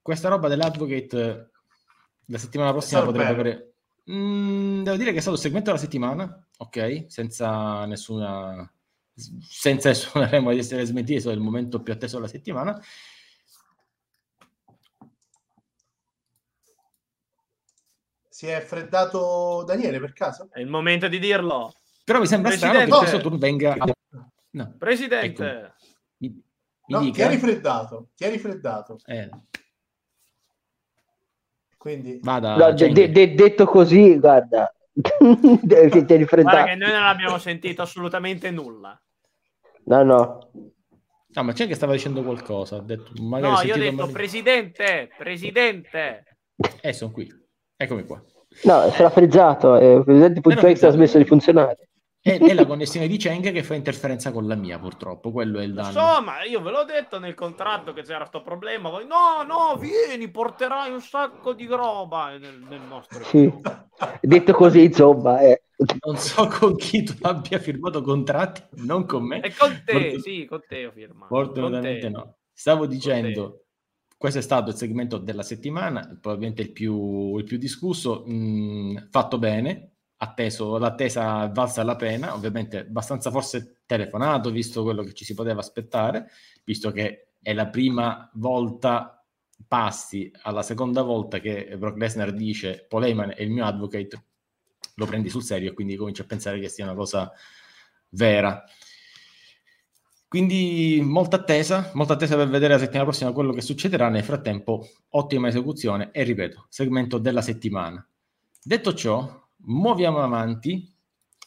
[0.00, 1.50] questa roba dell'advocate
[2.26, 3.74] la settimana prossima potrebbe avere.
[4.10, 8.70] Mm, devo dire che è stato il segmento della settimana, ok, senza nessuna
[9.14, 12.80] senza nessuna remora di essere smentito, è il momento più atteso della settimana.
[18.28, 20.48] Si è freddato Daniele per caso?
[20.50, 21.74] È il momento di dirlo.
[22.04, 22.86] Però mi sembra Presidente.
[22.86, 23.76] strano che questo turno venga.
[24.50, 24.74] No.
[24.78, 25.44] Presidente.
[25.44, 25.74] Ecco.
[26.22, 28.98] Mi, mi no, ti hai rifreddato, ti hai rifreddato.
[29.06, 29.28] Eh.
[31.76, 32.20] Quindi...
[32.22, 35.16] Vada, no, de- de- de- detto così, guarda, che
[35.66, 36.56] ti hai rifreddato.
[36.56, 39.00] Guarda che noi non abbiamo sentito assolutamente nulla.
[39.84, 40.50] No, no.
[41.34, 42.76] No, ma c'è che stava dicendo qualcosa.
[42.76, 44.12] Ha detto, no, io ho detto, come...
[44.12, 46.24] presidente, presidente.
[46.82, 47.28] Eh, sono qui.
[47.74, 48.22] Eccomi qua.
[48.64, 49.76] No, era frizzato.
[49.76, 51.88] Eh, Presidente.exe ha smesso di funzionare.
[52.24, 55.32] È, è, la connessione di Cheng che fa interferenza con la mia, purtroppo.
[55.32, 55.88] Quello è il danno.
[55.88, 58.90] Insomma, io ve l'ho detto nel contratto che c'era questo problema.
[58.90, 63.24] Voi, no, no, vieni, porterai un sacco di roba nel, nel nostro.
[63.24, 63.50] Sì.
[64.22, 65.64] Detto così, insomma, eh.
[66.04, 69.40] non so con chi tu abbia firmato contratti, non con me.
[69.40, 70.22] E con te, Fort...
[70.22, 71.26] sì, con te ho firmato.
[71.26, 72.36] Fortunatamente no.
[72.52, 73.64] Stavo dicendo,
[74.16, 78.96] questo è stato il segmento della settimana, probabilmente il più, il più discusso, mh, mm,
[79.10, 79.91] fatto bene
[80.22, 85.60] atteso, l'attesa valsa la pena, ovviamente abbastanza forse telefonato, visto quello che ci si poteva
[85.60, 86.30] aspettare,
[86.64, 89.24] visto che è la prima volta,
[89.66, 94.24] passi alla seconda volta che Brock Lesnar dice Paul Heyman è il mio advocate,
[94.94, 97.32] lo prendi sul serio e quindi cominci a pensare che sia una cosa
[98.10, 98.62] vera.
[100.28, 104.08] Quindi molta attesa, molta attesa per vedere la settimana prossima quello che succederà.
[104.08, 108.06] Nel frattempo, ottima esecuzione e ripeto, segmento della settimana.
[108.62, 110.90] Detto ciò, muoviamo avanti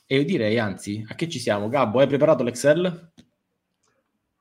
[0.07, 1.67] e io direi, anzi, a che ci siamo?
[1.67, 3.11] Gabbo, hai preparato l'Excel?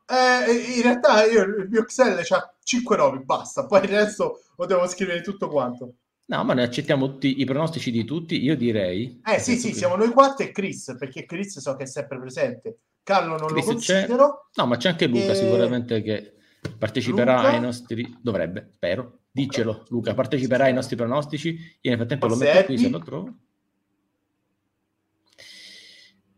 [0.07, 4.67] Eh, in realtà io, il mio Excel c'ha 5 nomi, basta, poi il resto lo
[4.67, 5.95] devo scrivere tutto quanto.
[6.27, 9.21] No, ma noi accettiamo tutti i pronostici di tutti, io direi...
[9.25, 9.75] Eh sì, sì, che...
[9.75, 12.79] siamo noi quattro e Chris, perché Chris so che è sempre presente.
[13.03, 14.49] Carlo non Chris lo considero.
[14.53, 14.61] C'è...
[14.61, 15.35] No, ma c'è anche Luca e...
[15.35, 16.35] sicuramente che
[16.79, 17.49] parteciperà Luca...
[17.49, 18.19] ai nostri...
[18.21, 19.21] Dovrebbe, spero.
[19.31, 21.55] Dicelo, Luca, parteciperà ai nostri pronostici.
[21.81, 23.35] Io nel frattempo Forse lo metto qui se lo trovo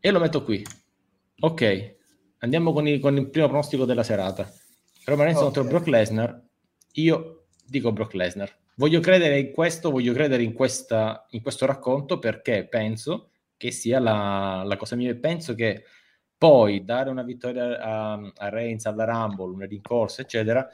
[0.07, 0.64] e lo metto qui.
[1.40, 1.97] Ok,
[2.38, 4.49] andiamo con il, con il primo pronostico della serata.
[5.05, 5.53] Roman Reigns okay.
[5.53, 6.45] contro Brock Lesnar.
[6.92, 8.57] Io dico Brock Lesnar.
[8.77, 13.99] Voglio credere in questo, voglio credere in, questa, in questo racconto perché penso che sia
[13.99, 15.12] la, la cosa mia.
[15.16, 15.83] Penso che
[16.38, 20.69] poi dare una vittoria a, a Reigns alla Rumble, una rincorsa, eccetera,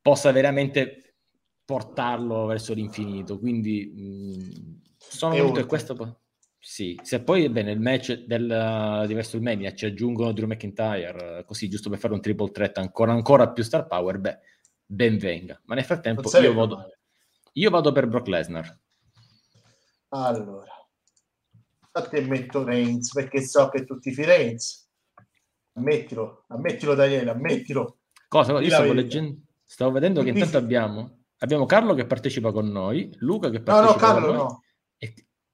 [0.00, 1.16] possa veramente
[1.62, 3.38] portarlo verso l'infinito.
[3.38, 6.20] Quindi mh, sono venuto e questo
[6.68, 11.88] sì, se poi bene, il match del, di WrestleMania ci aggiungono Drew McIntyre, così giusto
[11.88, 14.38] per fare un triple threat ancora, ancora più star power, beh,
[14.84, 15.60] ben venga.
[15.66, 16.90] Ma nel frattempo io vado,
[17.52, 18.80] io vado, per Brock Lesnar.
[20.08, 20.72] Allora,
[21.92, 24.90] a te metto Reigns perché so che tutti i Reigns.
[25.74, 27.98] Ammettilo, ammettilo Daniele, ammettilo.
[28.26, 28.58] Cosa?
[28.60, 33.50] Io stavo leggendo, stavo vedendo che intanto abbiamo, abbiamo Carlo che partecipa con noi, Luca
[33.50, 34.44] che partecipa no, no, Carlo con noi.
[34.44, 34.64] No.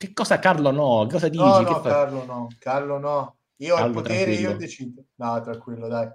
[0.02, 1.06] Che cosa Carlo no?
[1.08, 1.44] Cosa dici?
[1.44, 3.36] No, no, Carlo no, Carlo no.
[3.58, 4.50] Io Carlo, ho il potere, tranquillo.
[4.50, 5.04] io decido.
[5.14, 6.08] No, tranquillo, dai.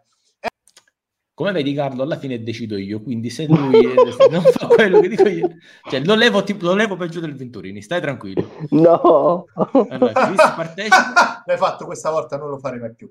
[1.33, 3.79] Come vedi Carlo, alla fine decido io, quindi se lui
[4.29, 5.55] non fa quello che dico io,
[5.89, 8.51] cioè lo levo, tipo, lo levo peggio del Venturini, stai tranquillo.
[8.71, 9.45] No!
[9.53, 10.11] Allora,
[10.53, 11.43] partecipa.
[11.45, 13.09] L'hai fatto questa volta, non lo farei mai più.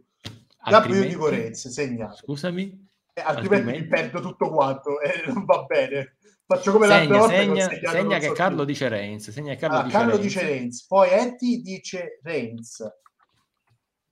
[0.62, 2.16] Gabbo io dico Renz, segnato.
[2.16, 2.88] Scusami?
[3.14, 6.16] Eh, altrimenti, altrimenti perdo tutto quanto e eh, non va bene.
[6.46, 7.90] Faccio come segna, l'altra segna, volta.
[7.90, 8.64] Segna che so Carlo più.
[8.66, 9.30] dice Reigns.
[9.30, 10.24] Segna che Carlo, ah, dice, Carlo Reigns.
[10.24, 10.86] dice Reigns.
[10.86, 12.92] Poi Eddie dice Reigns.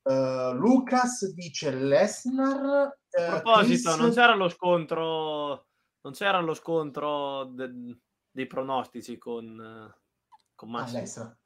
[0.03, 2.97] Uh, Lucas dice Lesnar.
[3.09, 4.01] Uh, A proposito, Chris...
[4.01, 5.67] non c'era lo scontro,
[6.01, 7.99] non c'era lo scontro de-
[8.31, 9.95] dei pronostici con,
[10.57, 11.23] con ah, Massimo.
[11.23, 11.37] Ah,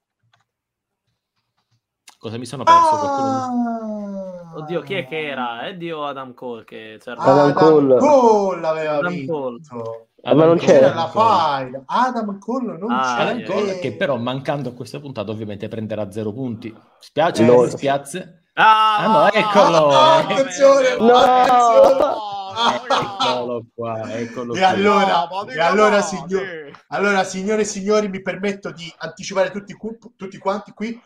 [2.19, 2.95] Cosa mi sono perso?
[2.95, 4.55] Ah!
[4.57, 5.69] Oddio, chi è che era?
[5.69, 6.65] Eddie o Adam Cole?
[6.65, 7.21] Che c'era...
[7.21, 7.99] Adam, Adam Cole.
[7.99, 9.61] Cole aveva Adam vinto.
[9.69, 10.08] Cole.
[10.23, 11.83] Ah, ma non c'era la fight.
[11.87, 13.31] Adam Cole non ah, c'era.
[13.31, 16.75] Adam Cole, che però mancando a questa puntata ovviamente prenderà zero punti.
[16.99, 17.69] Spiace, no.
[17.69, 18.45] spiazze.
[18.55, 19.89] Ah, ah no, eccolo.
[19.91, 21.15] Ah, attenzione, no.
[21.15, 22.27] attenzione.
[22.61, 26.43] Eccolo qua, eccolo e allora, e allora, signor,
[26.89, 29.77] allora, signore e signori, mi permetto di anticipare tutti,
[30.17, 31.01] tutti quanti qui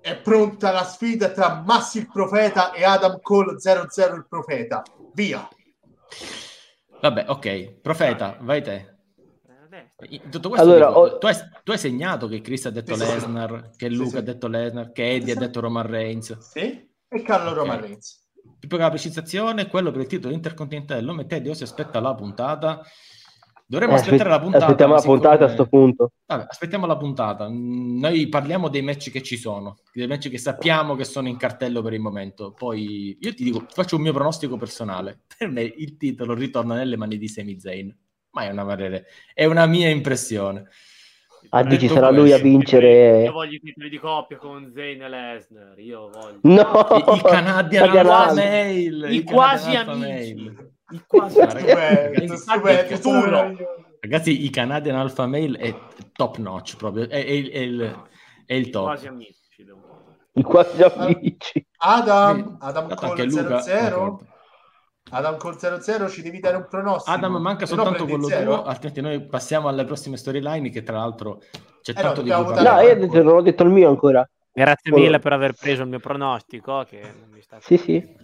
[0.00, 4.84] è pronta la sfida tra Massi il profeta e Adam Cole 00 il profeta.
[5.12, 5.48] Via.
[7.00, 7.80] Vabbè, ok.
[7.80, 8.94] Profeta, vai te.
[10.30, 11.18] Tutto questo allora, dico, ho...
[11.18, 14.22] tu, hai, tu, hai, segnato che Chris ha detto sì, Lesnar, che Luca sì, ha
[14.22, 16.38] detto Lesnar, che Eddie ha detto Roman Reigns.
[16.38, 17.62] Sì, e Carlo okay.
[17.62, 18.24] Roman Reigns.
[18.58, 22.14] Più che la precisazione, quello per il titolo intercontinentale lo mettete o si aspetta la
[22.14, 22.82] puntata
[23.68, 24.64] Dovremmo eh, aspettare la puntata.
[24.64, 26.12] Aspettiamo la puntata a questo punto.
[26.24, 27.48] Vabbè, aspettiamo la puntata.
[27.50, 31.82] Noi parliamo dei match che ci sono, dei match che sappiamo che sono in cartello
[31.82, 32.52] per il momento.
[32.52, 35.22] Poi io ti dico, faccio un mio pronostico personale.
[35.36, 37.94] Per me il titolo ritorna nelle mani di Sami Zayn.
[38.30, 40.68] Ma è una, parere, è una mia impressione.
[41.48, 43.24] Ah, dici sarà lui a vincere.
[43.24, 45.78] Io voglio i titoli di coppia con Zayn e Lesnar.
[45.78, 46.38] Io voglio.
[46.42, 46.86] No!
[46.96, 49.06] I, i Canadian Alpha Mail.
[49.10, 49.98] I, I quasi amici.
[49.98, 50.75] Mail.
[50.90, 51.40] I quasi
[54.00, 55.74] ragazzi, i Canadian Alpha Male è
[56.12, 58.02] top notch proprio, è, è, è, il,
[58.44, 58.84] è il top.
[58.84, 59.34] Quasi amici.
[60.32, 61.66] I quasi amici.
[61.78, 64.20] Adam, Adam Cole 00.
[65.10, 67.16] Adam Cole 00 ci devi dare un pronostico.
[67.16, 71.40] Adam manca soltanto quello tuo, altrimenti noi passiamo alle prossime storyline che tra l'altro
[71.80, 74.28] c'è eh tanto no, di cui No, io non ho detto il mio ancora.
[74.52, 76.84] Grazie mille per aver preso il mio pronostico.
[76.88, 77.58] Che mi sta...
[77.60, 78.16] Sì, sì.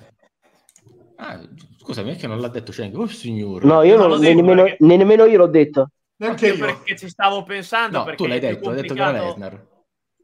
[1.24, 1.38] Ah,
[1.78, 2.98] scusami, che non l'ha detto Schenk?
[2.98, 3.64] Oh signore.
[3.64, 4.84] No, io non, non detto, nemmeno, perché...
[4.84, 5.90] nemmeno, io l'ho detto.
[6.16, 6.56] Neanche io.
[6.56, 8.04] Perché ci stavo pensando.
[8.04, 9.66] No, tu l'hai detto, hai detto che era Lesnar.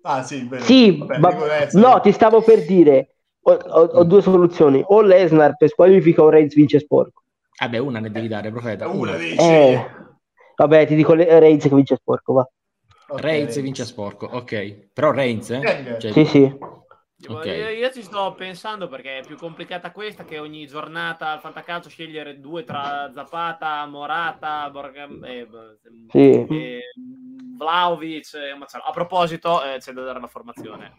[0.03, 0.65] Ah sì, bene.
[0.65, 1.69] sì Vabbè, ma...
[1.73, 6.31] no, ti stavo per dire, ho, ho, ho, due soluzioni, o Lesnar per squalifica o
[6.31, 7.23] Reigns vince sporco.
[7.61, 8.89] Vabbè, una ne devi dare, profeta.
[8.89, 9.19] Una, una.
[9.19, 9.87] Eh,
[10.57, 12.49] vabbè, ti dico Reigns che vince sporco, va.
[13.11, 14.89] Okay, Reigns vince sporco, ok.
[14.93, 15.97] Però Reigns, eh?
[16.01, 16.11] Cioè...
[16.13, 16.59] Sì, sì.
[17.27, 17.59] Okay.
[17.59, 21.89] Io, io, ci sto pensando perché è più complicata questa che ogni giornata al fantacalcio
[21.89, 25.49] scegliere due tra Zapata, Morata, Borgam, eh,
[26.11, 26.47] sì.
[26.47, 26.83] eh,
[27.57, 28.35] Vlaovic.
[28.35, 30.95] Eh, a proposito, eh, c'è da dare una formazione.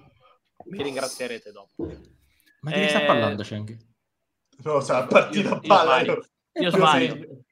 [0.65, 1.71] Mi ringrazierete dopo.
[1.77, 3.77] Ma di che sta parlando, Schenk?
[4.63, 6.01] No, sa, partita a palla.
[6.01, 6.19] Io,
[6.51, 7.43] io sbaglio.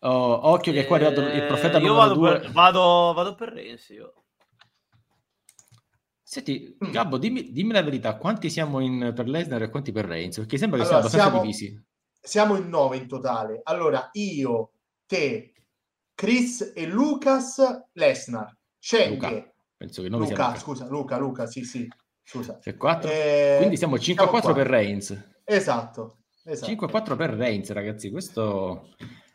[0.00, 3.94] Oh, occhio che qua è arrivato il profeta io vado per, vado, vado per Renzi,
[3.94, 4.25] io.
[6.28, 6.90] Senti, mm.
[6.90, 10.38] Gabbo, dimmi, dimmi, la verità, quanti siamo in, per Lesnar e quanti per Reigns?
[10.38, 11.84] Perché sembra che allora, siamo abbastanza siamo, divisi.
[12.20, 13.60] Siamo in nove in totale.
[13.62, 14.72] Allora, io,
[15.06, 15.52] te,
[16.16, 17.62] Chris e Lucas,
[17.92, 18.52] Lesnar.
[18.80, 19.54] C'è Luca.
[19.76, 21.88] Penso che Luca, Luca, scusa, Luca, Luca, sì, sì.
[22.24, 22.58] Scusa.
[22.60, 25.16] Eh, Quindi siamo 5-4 per Reigns.
[25.44, 26.24] Esatto.
[26.42, 26.72] esatto.
[26.72, 28.10] 5-4 per Reigns, ragazzi.
[28.10, 28.88] Questo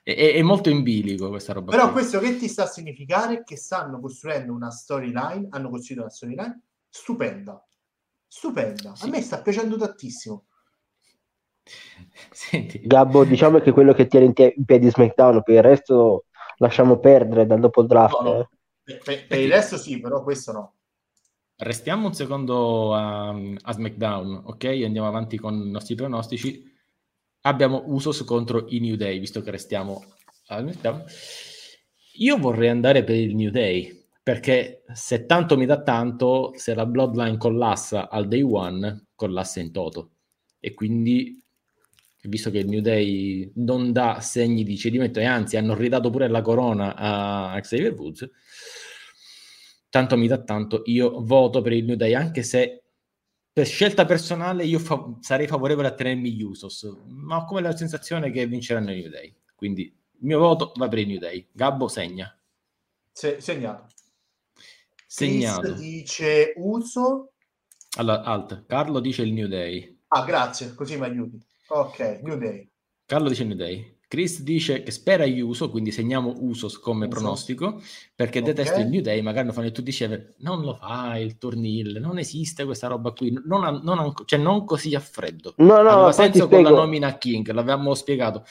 [0.04, 1.72] è, è, è, molto in bilico questa roba.
[1.72, 1.94] Però qui.
[1.94, 3.46] questo che ti sta a significare?
[3.46, 7.66] Che stanno costruendo una storyline, hanno costruito una storyline stupenda.
[8.28, 8.96] Stupenda.
[8.96, 9.06] Sì.
[9.06, 10.46] A me sta piacendo tantissimo.
[12.32, 12.82] Senti.
[12.82, 16.26] Gabbo, diciamo che quello che tiene in piedi SmackDown, per il resto
[16.58, 18.22] lasciamo perdere dal dopo il draft.
[18.22, 18.40] No, no.
[18.84, 18.98] Eh.
[19.04, 20.76] Per, per, il resto sì, però questo no.
[21.56, 24.66] Restiamo un secondo a, a SmackDown, ok?
[24.84, 26.70] Andiamo avanti con i nostri pronostici.
[27.42, 30.04] Abbiamo Usos contro i New Day, visto che restiamo
[30.48, 31.06] a SmackDown.
[32.16, 36.86] Io vorrei andare per il New Day, perché se tanto mi dà tanto, se la
[36.86, 40.12] Bloodline collassa al day one, collassa in toto.
[40.60, 41.42] E quindi,
[42.24, 46.28] visto che il New Day non dà segni di cedimento, e anzi hanno ridato pure
[46.28, 48.30] la corona a Xavier Woods,
[49.90, 52.84] tanto mi dà tanto, io voto per il New Day, anche se
[53.52, 57.76] per scelta personale io fa- sarei favorevole a tenermi gli Usos, ma ho come la
[57.76, 59.36] sensazione che vinceranno i New Day.
[59.56, 61.50] Quindi il mio voto va per i New Day.
[61.52, 62.34] Gabbo segna.
[63.12, 63.88] Se- segnato.
[65.14, 65.60] Segnato.
[65.60, 67.34] Chris dice Uso.
[67.98, 68.64] Allora, alt.
[68.66, 70.04] Carlo dice il New Day.
[70.08, 71.38] Ah, grazie, così mi aiuti.
[71.68, 72.70] Ok, New Day.
[73.06, 73.98] Carlo dice New Day.
[74.08, 77.20] Chris dice che spera gli Uso, quindi segniamo Usos come Uso.
[77.20, 77.82] pronostico,
[78.16, 78.54] perché okay.
[78.54, 82.18] detesta il New Day, magari lo fanno tutti insieme, non lo fai il turnil, non
[82.18, 85.56] esiste questa roba qui, non, non, cioè non così a freddo.
[85.58, 88.46] No, no, Aveva senso con la nomina King, l'avevamo spiegato.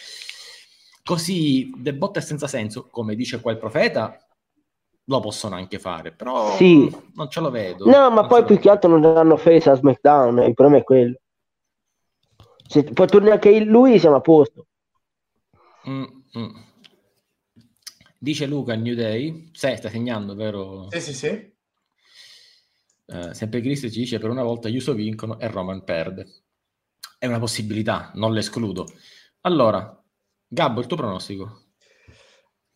[1.03, 4.15] Così, The Bot è senza senso, come dice qua il profeta,
[5.11, 6.89] lo possono anche fare, però sì.
[7.15, 7.85] non ce lo vedo.
[7.85, 11.19] No, ma poi più che altro non danno face a SmackDown, il problema è quello.
[12.69, 14.67] Se poi torni anche lui, siamo a posto.
[15.89, 16.05] Mm,
[16.39, 16.57] mm.
[18.19, 20.87] Dice Luca New Day, sei, sta segnando, vero?
[20.91, 21.53] Sì, sì, sì.
[23.07, 26.45] Uh, sempre Cristo ci dice per una volta gli Uso vincono e Roman perde.
[27.19, 28.87] È una possibilità, non l'escludo.
[29.41, 30.01] Allora,
[30.47, 31.63] Gabbo, il tuo pronostico?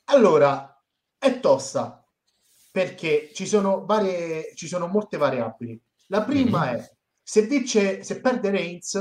[0.06, 0.82] Allora,
[1.16, 2.03] è tosta
[2.74, 5.80] perché ci sono, varie, ci sono molte variabili.
[6.08, 6.74] La prima mm-hmm.
[6.80, 8.94] è se vince, se perde Reigns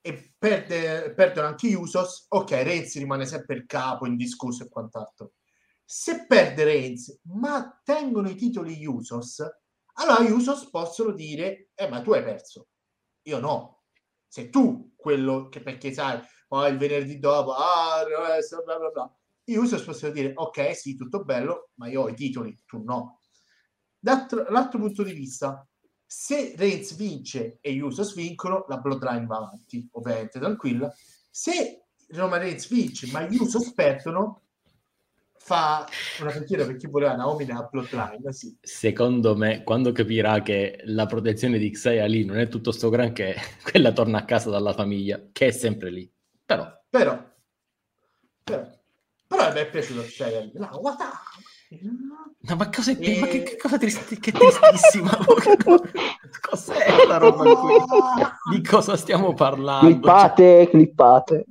[0.00, 5.34] e perde, perdono anche Usos, ok, Reigns rimane sempre il capo, indiscusso e quant'altro.
[5.84, 9.44] Se perde Reigns, ma tengono i titoli Usos,
[9.96, 12.68] allora Usos possono dire, eh, ma tu hai perso.
[13.24, 13.82] Io no.
[14.26, 19.16] Sei tu quello che, perché sai, poi il venerdì dopo, ah, bla bla bla
[19.48, 23.20] gli user possono dire ok sì tutto bello ma io ho i titoli tu no.
[23.96, 25.66] D'altro, l'altro punto di vista
[26.04, 30.92] se Reigns vince e gli Usos vincono la Bloodline va avanti ovviamente tranquilla.
[31.30, 34.42] Se Roman Reigns vince ma gli Usos perdono
[35.32, 35.86] fa
[36.20, 38.56] una pensiera per chi voleva Naomi nella Bloodline sì.
[38.60, 43.36] secondo me quando capirà che la protezione di Xaya lì non è tutto sto granché
[43.62, 46.12] quella torna a casa dalla famiglia che è sempre lì.
[46.44, 46.68] Però.
[46.88, 47.34] Però,
[48.42, 48.75] però
[49.46, 50.50] però a me è piaciuto il serial.
[50.54, 50.80] No,
[52.56, 53.18] ma cosa, è, e...
[53.18, 55.18] ma che, che cosa tristi, che tristissima
[56.48, 57.76] cos'è la roba qui?
[58.52, 60.70] di cosa stiamo parlando clippate cioè...
[60.70, 61.44] clippate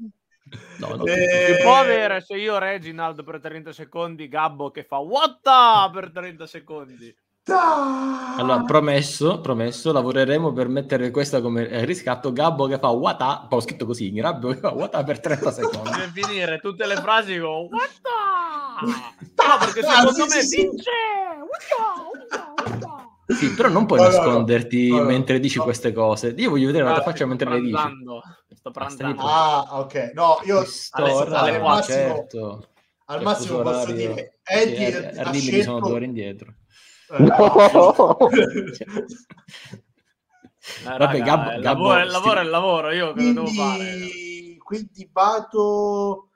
[0.77, 1.59] no, no, e...
[1.61, 7.13] può avere se io Reginald per 30 secondi Gabbo che fa what per 30 secondi
[7.53, 12.33] allora, promesso, promesso, lavoreremo per mettere questa come eh, riscatto.
[12.33, 15.89] Gabbo che fa wata, ho scritto così, in Gabbo che fa wata per 30 secondi.
[15.91, 19.13] Per finire tutte le frasi con wata!
[19.45, 20.91] No, perché secondo ah, me sì, vince!
[23.27, 25.71] Sì, però non puoi allora, nasconderti allora, mentre dici allora.
[25.71, 26.33] queste cose.
[26.37, 27.77] Io voglio vedere la tua faccia mentre le dici.
[28.55, 29.21] Sto pranzando.
[29.21, 30.11] Ah, ok.
[30.13, 32.67] No, io adesso, al massimo, certo.
[33.05, 35.63] al massimo posso dire Eddie sì, arrivi scelto...
[35.63, 36.53] sono due ore indietro.
[37.11, 38.17] Eh, no.
[40.85, 44.07] Eh, Vabbè, Gabbo, il, Gabbo, lavoro, il lavoro è il lavoro, io quindi, devo fare?
[44.63, 46.29] Quindi vado,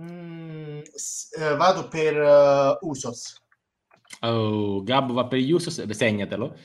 [0.00, 0.80] mm,
[1.38, 3.40] eh, vado per uh, Usos.
[4.22, 6.56] Oh, Gabbo va per Usos, segnatelo,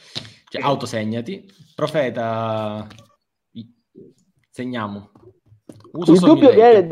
[0.50, 1.46] cioè, autosegnati.
[1.76, 2.88] Profeta,
[4.50, 5.12] segniamo.
[5.92, 6.88] Usos il dubbio viene...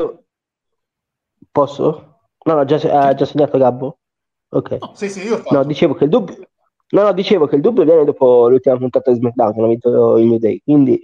[1.50, 2.20] Posso?
[2.44, 3.99] No, no, già, ha già segnato Gabbo.
[4.50, 4.78] Ok.
[4.80, 6.36] No, sì, sì, io no, dicevo che il dubbio...
[6.90, 10.16] No, no, dicevo che il dubbio viene dopo l'ultima puntata di SmackDown, che hanno vinto
[10.16, 11.00] il New Day, quindi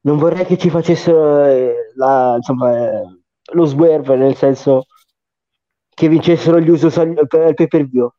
[0.00, 3.18] non vorrei che ci facessero eh, la, insomma, eh,
[3.52, 4.86] lo swerve, nel senso
[5.88, 8.12] che vincessero gli Usos al, al pay per view.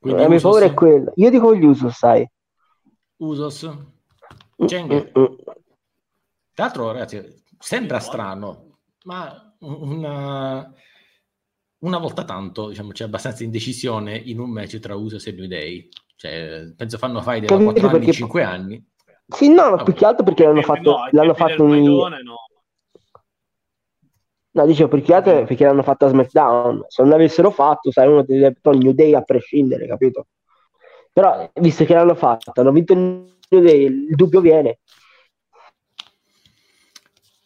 [0.00, 1.10] La mia paura è quella.
[1.14, 2.28] Io dico gli Usos, sai.
[3.16, 3.70] Usos.
[4.66, 4.92] Cheng.
[4.92, 5.34] Mm, mm, mm.
[6.52, 10.72] Tra l'altro, ragazzi, sembra strano, ma una
[11.86, 15.88] una volta tanto diciamo, c'è abbastanza indecisione in un match tra Usos e New Day.
[16.16, 18.84] Cioè, penso fanno fight da 4 anni, 5 anni.
[19.28, 21.70] Sì, no, ah, più che altro perché l'hanno fatto, no, l'hanno fatto un...
[21.70, 22.36] Maidone, no.
[24.50, 26.84] no, dicevo più che altro perché l'hanno fatto a SmackDown.
[26.88, 30.26] Se non l'avessero fatto, sai, uno deve New Day a prescindere, capito?
[31.12, 32.98] Però, visto che l'hanno fatto, hanno vinto il
[33.48, 34.80] New Day, il dubbio viene.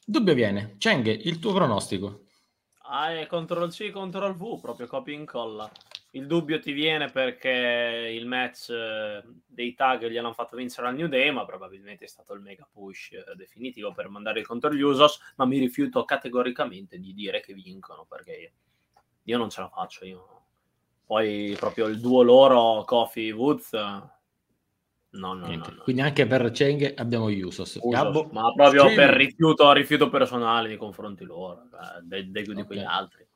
[0.05, 0.74] Dubbio viene.
[0.79, 2.24] Cheng, il tuo pronostico?
[2.92, 5.70] Ah, è CTRL C, CTRL V, proprio copia e incolla.
[6.11, 10.97] Il dubbio ti viene perché il match eh, dei tag gli hanno fatto vincere al
[10.97, 14.80] New Day, ma probabilmente è stato il mega push eh, definitivo per mandare contro gli
[14.80, 18.53] Usos, ma mi rifiuto categoricamente di dire che vincono, perché
[19.22, 20.05] io non ce la faccio.
[20.05, 20.43] Io.
[21.07, 23.72] Poi proprio il duo loro, Kofi Woods,
[25.12, 27.78] No, no, no, no, Quindi anche per Cheng abbiamo gli Usos.
[27.82, 28.94] Usos ma proprio sì.
[28.94, 31.68] per rifiuto, rifiuto personale nei confronti loro,
[32.02, 32.54] dei, dei, okay.
[32.54, 33.26] di quegli altri.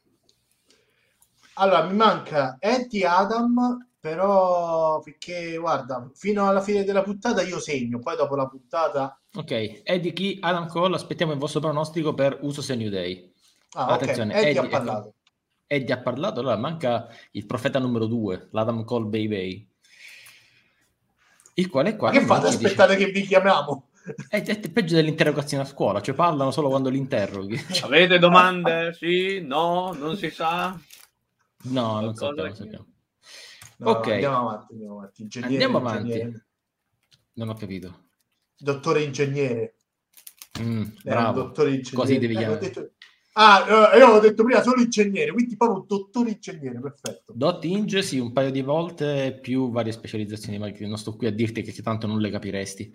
[1.54, 7.98] Allora, mi manca Eddie Adam, però perché guarda, fino alla fine della puntata io segno,
[7.98, 9.20] poi dopo la puntata...
[9.34, 10.38] Ok, Eddie chi?
[10.40, 13.32] Adam Cole, aspettiamo il vostro pronostico per Uso Se New Day.
[13.72, 15.14] Ah, Attenzione, Eddie, Eddie, ha parlato.
[15.66, 19.73] Eddie ha parlato, allora manca il profeta numero due, l'Adam Cole Baby.
[21.55, 22.12] Il quale qua...
[22.12, 22.48] Ma che fate?
[22.48, 23.07] Aspettate dice...
[23.07, 23.88] che vi chiamiamo.
[24.28, 27.59] È, è, peggio dell'interrogazione a scuola, cioè parlano solo quando li interroghi.
[27.82, 28.92] Avete domande?
[28.92, 29.40] Sì?
[29.40, 29.92] No?
[29.92, 30.78] Non si sa?
[31.64, 32.86] No, non sappiamo, sappiamo.
[33.78, 34.07] No, ok.
[34.09, 35.22] Andiamo avanti, andiamo avanti.
[35.22, 36.11] Ingegnere, andiamo avanti.
[36.11, 36.46] Ingegnere.
[37.34, 38.05] Non ho capito.
[38.57, 39.76] Dottore ingegnere.
[40.61, 41.42] Mm, bravo.
[41.42, 41.96] Dottore ingegnere.
[41.96, 42.59] Così devi chiamare.
[42.59, 42.92] Detto...
[43.37, 47.32] Ah, eh, io ho detto prima solo ingegnere, quindi proprio dottore ingegnere, perfetto.
[47.35, 51.32] Dot Inge, sì, un paio di volte più varie specializzazioni, ma non sto qui a
[51.32, 52.95] dirti che tanto non le capiresti.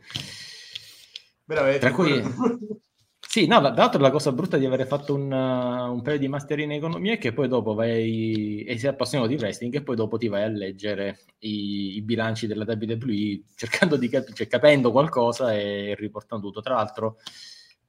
[1.46, 1.80] Veramente.
[1.80, 2.22] Tra cui...
[3.32, 6.28] Sì, no, tra l'altro la cosa brutta di avere fatto un, uh, un, paio di
[6.28, 9.96] master in economia è che poi dopo vai e sei appassionato di wrestling e poi
[9.96, 14.92] dopo ti vai a leggere i, i bilanci della WWE cercando di capire, cioè capendo
[14.92, 16.62] qualcosa e riportando tutto.
[16.62, 17.18] Tra l'altro,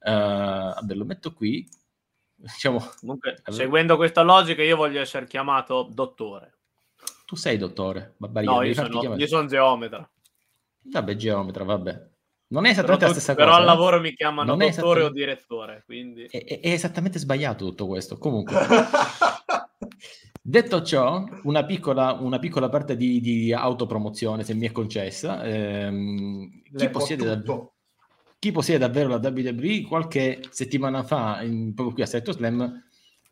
[0.01, 1.67] uh, vabbè, lo metto qui.
[2.41, 6.57] Diciamo, Comunque, seguendo questa logica, io voglio essere chiamato dottore.
[7.25, 10.09] Tu sei dottore, Barbaria, no, io sono, io sono geometra.
[10.83, 12.09] Vabbè, geometra, vabbè.
[12.47, 13.59] Non è esattamente però, la stessa però cosa.
[13.59, 16.23] Però al lavoro mi chiamano non dottore o direttore, quindi...
[16.25, 18.17] È, è, esattamente sbagliato tutto questo.
[18.17, 18.57] Comunque,
[20.41, 25.41] detto ciò, una piccola, una piccola parte di, di, autopromozione, se mi è concessa.
[25.45, 27.71] Ehm, chi, possiede dav-
[28.41, 32.83] chi, possiede davvero la WWE, qualche settimana fa, in, proprio qui a Setto Slam,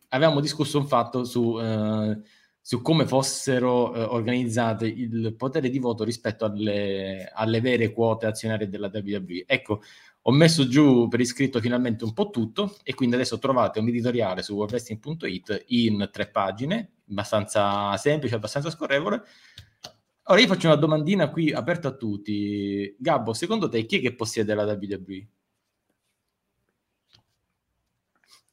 [0.09, 1.59] avevamo discusso un fatto su...
[1.59, 2.21] Eh,
[2.61, 8.69] su come fossero eh, organizzate il potere di voto rispetto alle, alle, vere quote azionarie
[8.69, 9.45] della WWE.
[9.47, 9.81] Ecco,
[10.21, 14.43] ho messo giù per iscritto finalmente un po' tutto e quindi adesso trovate un editoriale
[14.43, 19.23] su wrestling.it in tre pagine, abbastanza semplice, abbastanza scorrevole.
[20.31, 22.95] Ora io faccio una domandina qui aperta a tutti.
[22.99, 25.27] Gabbo, secondo te chi è che possiede la WWE?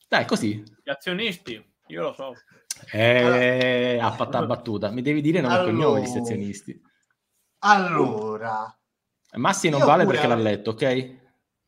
[0.08, 0.62] Dai, così.
[0.82, 2.32] Gli azionisti, io lo so.
[2.90, 4.90] Eh, allora, ha fatto la battuta.
[4.90, 6.80] Mi devi dire nome allora, e cognome di sezionisti.
[7.58, 8.74] Allora,
[9.32, 11.16] Massi non vale perché l'ha letto, ok?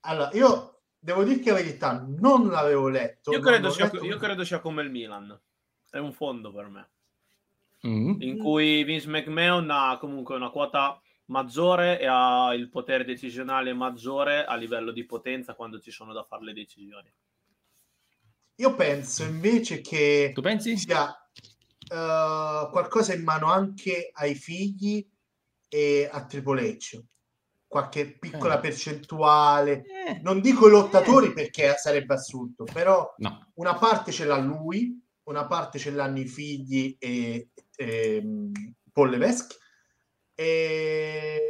[0.00, 3.30] Allora, io devo dirti la verità, non l'avevo letto.
[3.30, 4.02] Io credo, sia, letto...
[4.02, 5.38] io credo sia, come il Milan,
[5.90, 6.88] è un fondo per me,
[7.86, 8.20] mm.
[8.20, 14.44] in cui Vince McMahon ha comunque una quota maggiore e ha il potere decisionale maggiore
[14.44, 17.12] a livello di potenza quando ci sono da fare le decisioni.
[18.56, 20.76] Io penso invece che tu pensi?
[20.76, 25.06] sia uh, qualcosa in mano anche ai figli
[25.68, 27.00] e a Triple H.
[27.68, 28.60] Qualche piccola eh.
[28.60, 30.20] percentuale, eh.
[30.22, 31.32] non dico i lottatori eh.
[31.34, 33.50] perché sarebbe assurdo, però no.
[33.56, 37.50] una parte ce l'ha lui, una parte ce l'hanno i figli e,
[38.92, 39.56] Paul Levesque.
[40.34, 41.48] E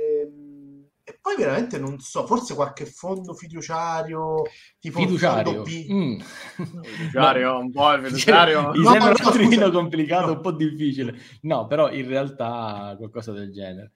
[1.09, 4.43] e poi veramente non so, forse qualche fondo fiduciario
[4.79, 5.63] tipo fiduciario.
[5.63, 6.19] Mm.
[6.85, 8.73] fiduciario, un po' il fiduciario.
[8.73, 10.33] Mi no, sembra un attimino complicato, no.
[10.33, 11.19] un po' difficile.
[11.43, 13.93] No, però in realtà qualcosa del genere.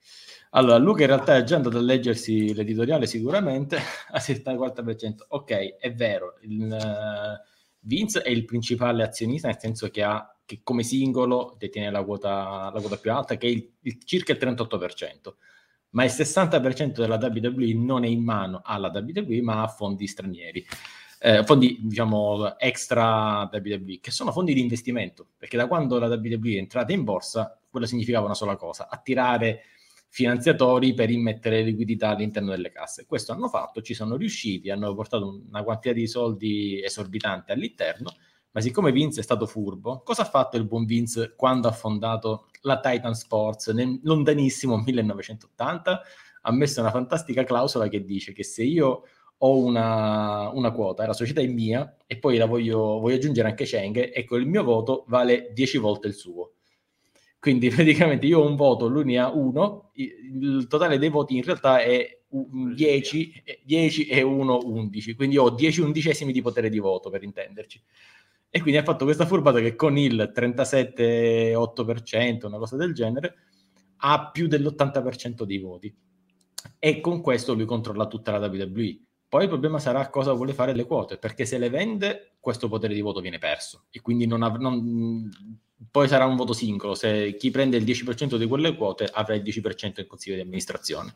[0.55, 3.77] Allora, Luca in realtà è già andato a leggersi l'editoriale sicuramente
[4.09, 5.25] a 74%.
[5.27, 7.47] Ok, è vero, il, uh,
[7.81, 12.71] Vince è il principale azionista, nel senso che ha che come singolo detiene la quota,
[12.73, 15.33] la quota più alta, che è il, il, circa il 38%
[15.93, 20.65] ma il 60% della WWE non è in mano alla WWE, ma a fondi stranieri.
[21.19, 26.55] Eh, fondi diciamo extra WWE, che sono fondi di investimento, perché da quando la WWE
[26.55, 29.63] è entrata in borsa, quello significava una sola cosa, attirare
[30.09, 33.05] finanziatori per immettere liquidità all'interno delle casse.
[33.05, 38.13] Questo hanno fatto, ci sono riusciti, hanno portato una quantità di soldi esorbitante all'interno,
[38.53, 42.49] ma siccome Vince è stato furbo, cosa ha fatto il buon Vince quando ha fondato
[42.61, 46.01] la Titan Sports nel lontanissimo 1980?
[46.43, 49.03] Ha messo una fantastica clausola che dice che se io
[49.37, 53.65] ho una, una quota, la società è mia e poi la voglio, voglio aggiungere anche
[53.65, 56.51] Cheng, ecco il mio voto vale 10 volte il suo.
[57.39, 61.43] Quindi praticamente io ho un voto, lui ne ha uno, il totale dei voti in
[61.43, 67.09] realtà è 10, 10 e 1, 11, quindi ho 10 undicesimi di potere di voto
[67.09, 67.81] per intenderci.
[68.55, 73.33] E quindi ha fatto questa furbata che con il 37,8%, una cosa del genere,
[73.97, 75.91] ha più dell'80% dei voti.
[76.77, 78.99] E con questo lui controlla tutta la WWE.
[79.27, 82.93] Poi il problema sarà cosa vuole fare le quote, perché se le vende questo potere
[82.93, 85.27] di voto viene perso e quindi non av- non...
[85.89, 89.41] poi sarà un voto singolo, se chi prende il 10% di quelle quote avrà il
[89.41, 91.15] 10% in consiglio di amministrazione,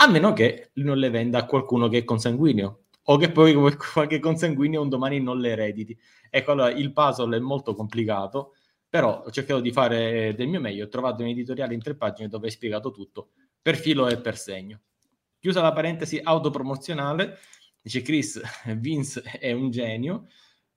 [0.00, 3.54] a meno che non le venda a qualcuno che è consanguineo o che poi
[3.92, 5.98] qualche consanguineo un domani non le erediti.
[6.30, 8.54] Ecco, allora il puzzle è molto complicato.
[8.88, 12.28] però ho cercato di fare del mio meglio, ho trovato un editoriale in tre pagine
[12.28, 13.30] dove hai spiegato tutto,
[13.60, 14.80] per filo e per segno.
[15.38, 17.38] Chiusa la parentesi autopromozionale,
[17.82, 18.40] dice Chris,
[18.78, 20.28] Vince è un genio,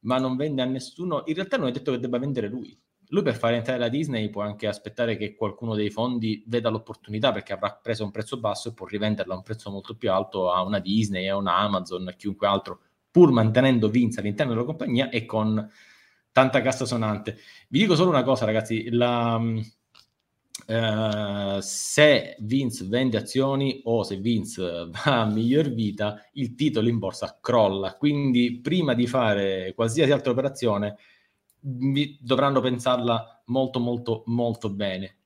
[0.01, 1.23] ma non vende a nessuno.
[1.25, 2.77] In realtà non è detto che debba vendere lui.
[3.11, 7.33] Lui per fare entrare la Disney può anche aspettare che qualcuno dei fondi veda l'opportunità
[7.33, 10.49] perché avrà preso un prezzo basso e può rivenderla a un prezzo molto più alto
[10.49, 12.79] a una Disney, a una Amazon, a chiunque altro,
[13.11, 15.69] pur mantenendo Vince all'interno della compagnia e con
[16.31, 17.37] tanta cassa sonante.
[17.67, 19.61] Vi dico solo una cosa, ragazzi: la, uh,
[21.59, 27.39] se Vince vende azioni o se Vince va a miglior vita, il titolo in borsa
[27.41, 27.97] crolla.
[27.97, 30.95] Quindi, prima di fare qualsiasi altra operazione,
[31.61, 35.17] dovranno pensarla molto, molto, molto bene.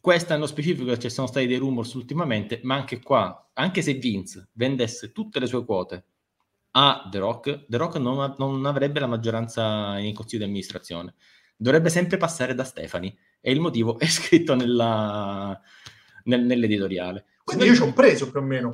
[0.00, 4.48] Questa nello specifico ci sono stati dei rumors ultimamente, ma anche qua, anche se Vince
[4.52, 6.04] vendesse tutte le sue quote
[6.72, 11.14] a The Rock, The Rock non, non avrebbe la maggioranza in consiglio di amministrazione.
[11.56, 15.60] Dovrebbe sempre passare da Stefani e il motivo è scritto nella,
[16.24, 17.26] nel, nell'editoriale.
[17.44, 18.72] Quindi io ci ho preso più o meno.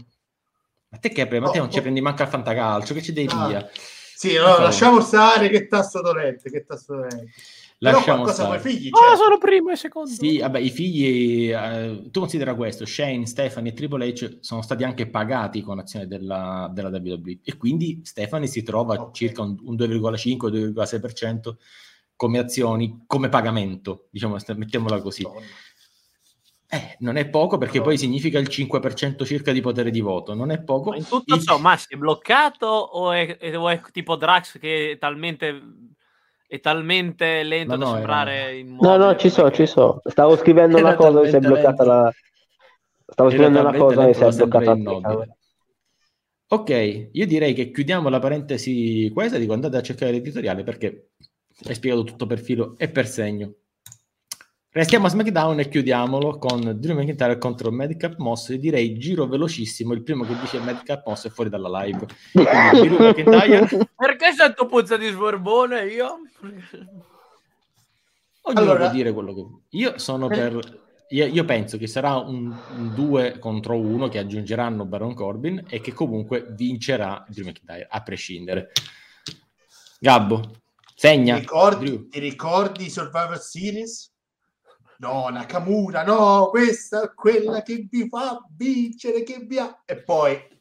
[0.91, 1.49] A te che prima?
[1.49, 1.71] Oh, te non oh.
[1.71, 3.47] ci prendi manco al fantacalcio, che ci devi ah.
[3.49, 3.71] via?
[4.17, 7.33] Sì, no, lasciamo stare che tasto dolente, che tasto dolente.
[7.81, 8.59] Lasciamo stare.
[8.61, 8.99] figli, certo.
[8.99, 10.09] oh, sono primo e secondo.
[10.09, 14.85] Sì, vabbè, i figli, eh, tu considera questo, Shane, Stephanie e Triple H sono stati
[14.85, 19.12] anche pagati con azione della, della WWE e quindi Stephanie si trova okay.
[19.12, 21.55] circa un, un 2,5-2,6%
[22.17, 25.29] come azioni, come pagamento, diciamo, mettiamola così.
[26.69, 27.85] Eh, non è poco perché no.
[27.85, 30.91] poi significa il 5% circa di potere di voto, non è poco.
[30.91, 31.43] Ma in tutto il...
[31.43, 35.61] ciò, ma è bloccato o è, o è tipo Drax che è talmente
[36.49, 40.01] è talmente lento no, da no, sembrare No, no, ci so, ci so.
[40.05, 41.85] Stavo scrivendo una cosa e si è bloccata lento.
[41.85, 42.12] la...
[43.07, 45.27] Stavo scrivendo una cosa e si è bloccata la
[46.49, 51.11] Ok, io direi che chiudiamo la parentesi questa, dico andate a cercare l'editoriale perché
[51.64, 53.53] hai spiegato tutto per filo e per segno.
[54.77, 59.95] Restiamo a SmackDown e chiudiamolo con Drew McIntyre contro Madcap Moss e direi giro velocissimo,
[59.95, 62.07] il primo che dice Madcap Moss è fuori dalla live.
[62.31, 63.22] Quindi,
[63.97, 66.18] Perché sento puzza di svorbone io?
[68.43, 68.81] Ognuno allora...
[68.81, 69.47] può dire quello che...
[69.79, 70.85] Io sono per...
[71.09, 72.55] Io, io penso che sarà un
[72.95, 78.72] 2 contro 1 che aggiungeranno Baron Corbin e che comunque vincerà Drew McIntyre, a prescindere.
[79.99, 80.43] Gabbo,
[80.95, 81.37] segna.
[81.37, 84.11] Ti ricordi, ti ricordi Survivor Series?
[84.99, 89.83] No, Nakamura, no, questa è quella che vi fa vincere, che vi ha...
[89.85, 90.55] E poi...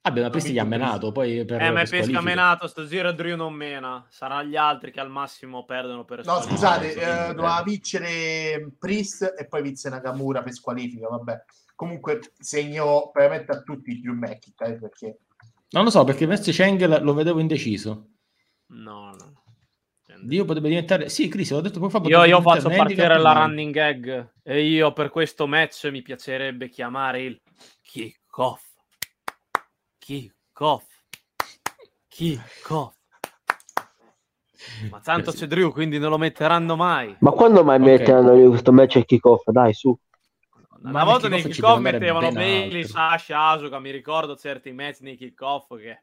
[0.00, 3.12] Vabbè, ma Pesci gli ha menato, poi per Eh, ma è Pesca menato, sto giro
[3.12, 4.06] Drew non mena.
[4.08, 9.46] Saranno gli altri che al massimo perdono per No, scusate, eh, doveva vincere Priest e
[9.46, 11.44] poi vinse Nakamura per squalifica, vabbè.
[11.74, 15.18] Comunque segno veramente a tutti Drew McIntyre perché...
[15.70, 18.12] Non lo so, perché Messi Cheng lo vedevo indeciso.
[18.68, 19.37] No, no.
[20.22, 21.08] Dio potrebbe diventare.
[21.08, 22.00] Sì, Chris, ho detto fa.
[22.04, 27.22] Io, io faccio partire la running gag e io per questo match mi piacerebbe chiamare
[27.22, 27.40] il
[27.82, 28.62] kick-off.
[29.98, 30.86] Kick-off.
[32.08, 32.96] Kick-off.
[34.90, 37.16] Ma tanto c'è Drew, quindi non lo metteranno mai.
[37.20, 37.98] Ma quando mai okay.
[37.98, 39.48] metteranno questo match al kick-off?
[39.50, 39.96] Dai, su.
[40.82, 46.02] Una volta nei kick-off mettevano Bailey, Sasha, Asuka, mi ricordo certi match nei kick-off che...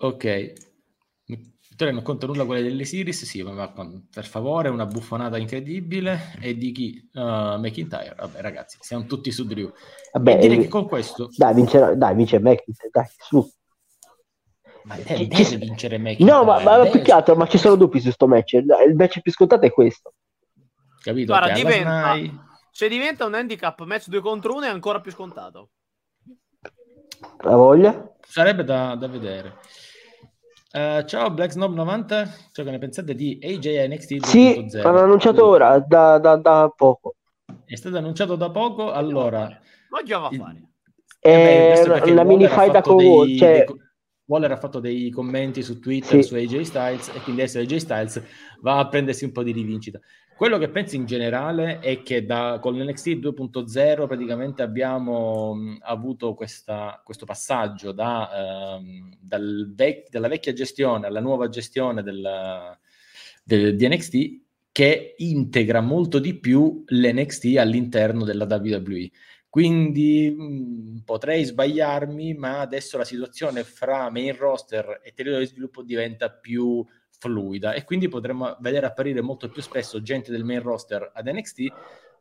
[0.00, 0.52] Ok,
[1.78, 3.72] Vittoria non conta nulla quelle delle Series, sì, ma
[4.12, 6.34] per favore, una buffonata incredibile.
[6.40, 7.08] E di chi?
[7.14, 8.16] Uh, McIntyre.
[8.18, 9.72] Vabbè, ragazzi, siamo tutti su Drew.
[10.12, 11.28] Vabbè, e direi eh, che con questo...
[11.36, 13.48] Dai, vincerà, dai, vince McIntyre, dai, su.
[14.82, 16.28] Ma deve, deve vincere McIntyre.
[16.28, 18.54] No, ma, ma più che altro, ma ci sono dubbi su questo match.
[18.54, 20.14] Il match più scontato è questo.
[21.00, 21.32] Capito?
[21.32, 22.16] Guarda, diventa,
[22.72, 25.70] se diventa un handicap match 2 contro 1 è ancora più scontato.
[27.42, 28.16] La voglia?
[28.20, 29.58] Sarebbe da, da vedere.
[30.70, 34.66] Uh, ciao Black Snob 90, ciò che ne pensate di AJ NXT 2.0?
[34.66, 37.14] Sì, hanno annunciato ora, da, da, da, poco.
[37.64, 39.48] È stato annunciato da poco, allora...
[39.88, 40.68] Ma già va a fare.
[41.18, 42.98] È eh, la mini fight da con
[43.34, 43.64] cioè...
[44.26, 46.28] Waller ha fatto dei commenti su Twitter sì.
[46.28, 48.22] su AJ Styles e quindi adesso AJ Styles
[48.60, 49.98] va a prendersi un po' di rivincita.
[50.38, 56.34] Quello che penso in generale è che da, con l'NXT 2.0 praticamente abbiamo mh, avuto
[56.34, 62.78] questa, questo passaggio da, ehm, dal vec- dalla vecchia gestione alla nuova gestione del,
[63.42, 69.10] del, di NXT che integra molto di più l'NXT all'interno della WWE.
[69.48, 75.82] Quindi mh, potrei sbagliarmi, ma adesso la situazione fra main roster e territorio di sviluppo
[75.82, 76.86] diventa più
[77.18, 81.72] fluida e quindi potremmo vedere apparire molto più spesso gente del main roster ad NXT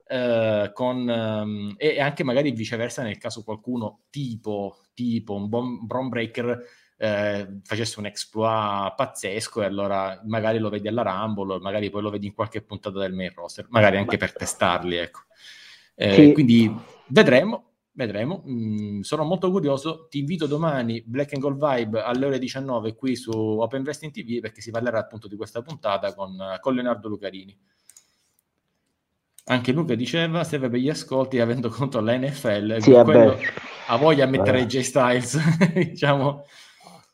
[0.08, 6.64] eh, con, um, e, anche magari viceversa nel caso qualcuno tipo, tipo un Bron Breaker
[6.98, 12.10] eh, facesse un exploit pazzesco e allora magari lo vedi alla Rumble, magari poi lo
[12.10, 15.22] vedi in qualche puntata del main roster, magari anche per testarli, ecco.
[15.96, 16.32] Eh, sì.
[16.32, 16.74] Quindi
[17.08, 17.67] vedremo,
[17.98, 18.44] vedremo.
[18.48, 20.08] Mm, sono molto curioso.
[20.08, 24.40] Ti invito domani, Black and Gold Vibe, alle ore 19 qui su Open Wrestling TV
[24.40, 27.58] perché si parlerà appunto di questa puntata con, con Leonardo Lucarini.
[29.50, 33.38] Anche Luca diceva, serve per gli ascolti avendo conto la NFL, sì, quello,
[33.88, 35.40] ha voglia di mettere J Styles,
[35.74, 36.44] diciamo,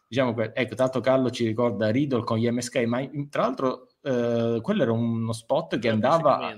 [0.07, 4.57] diciamo que- ecco, tanto Carlo ci ricorda Riddle con gli MSK, ma tra l'altro eh,
[4.63, 6.51] quello era uno spot che andava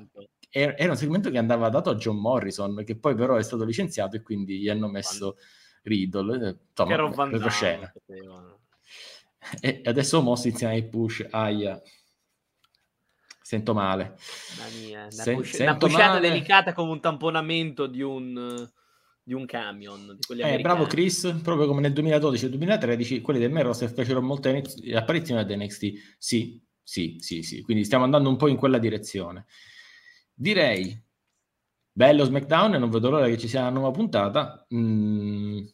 [0.57, 4.15] era un segmento che andava dato a John Morrison, che poi però è stato licenziato
[4.15, 5.35] e quindi gli hanno messo
[5.83, 6.47] Riddle.
[6.47, 7.93] Eh, insomma, era un retroscena.
[9.59, 11.81] E adesso Moss insieme ai push, aia.
[13.41, 14.17] Sento male.
[14.81, 18.67] Mia, una, una pushata delicata come un tamponamento di un,
[19.21, 20.17] di un camion.
[20.25, 25.51] Di eh, bravo Chris, proprio come nel 2012-2013, quelli del Meros fecero molte apparizioni ad
[25.51, 26.15] NXT.
[26.17, 27.61] Sì, sì, sì, sì.
[27.61, 29.45] Quindi stiamo andando un po' in quella direzione.
[30.37, 31.01] Direi,
[31.93, 34.67] bello SmackDown e non vedo l'ora che ci sia una nuova puntata.
[34.73, 35.65] Mm.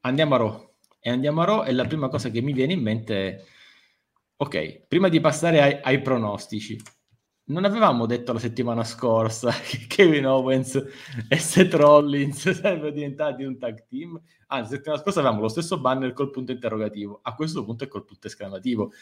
[0.00, 0.74] Andiamo a Raw.
[1.00, 3.44] E andiamo a Raw e la prima cosa che mi viene in mente è,
[4.36, 6.78] ok, prima di passare ai, ai pronostici,
[7.44, 10.74] non avevamo detto la settimana scorsa che Kevin Owens
[11.28, 14.20] e Seth Rollins sarebbero diventati un tag team?
[14.48, 17.88] Anzi, la settimana scorsa avevamo lo stesso banner col punto interrogativo, a questo punto è
[17.88, 18.92] col punto esclamativo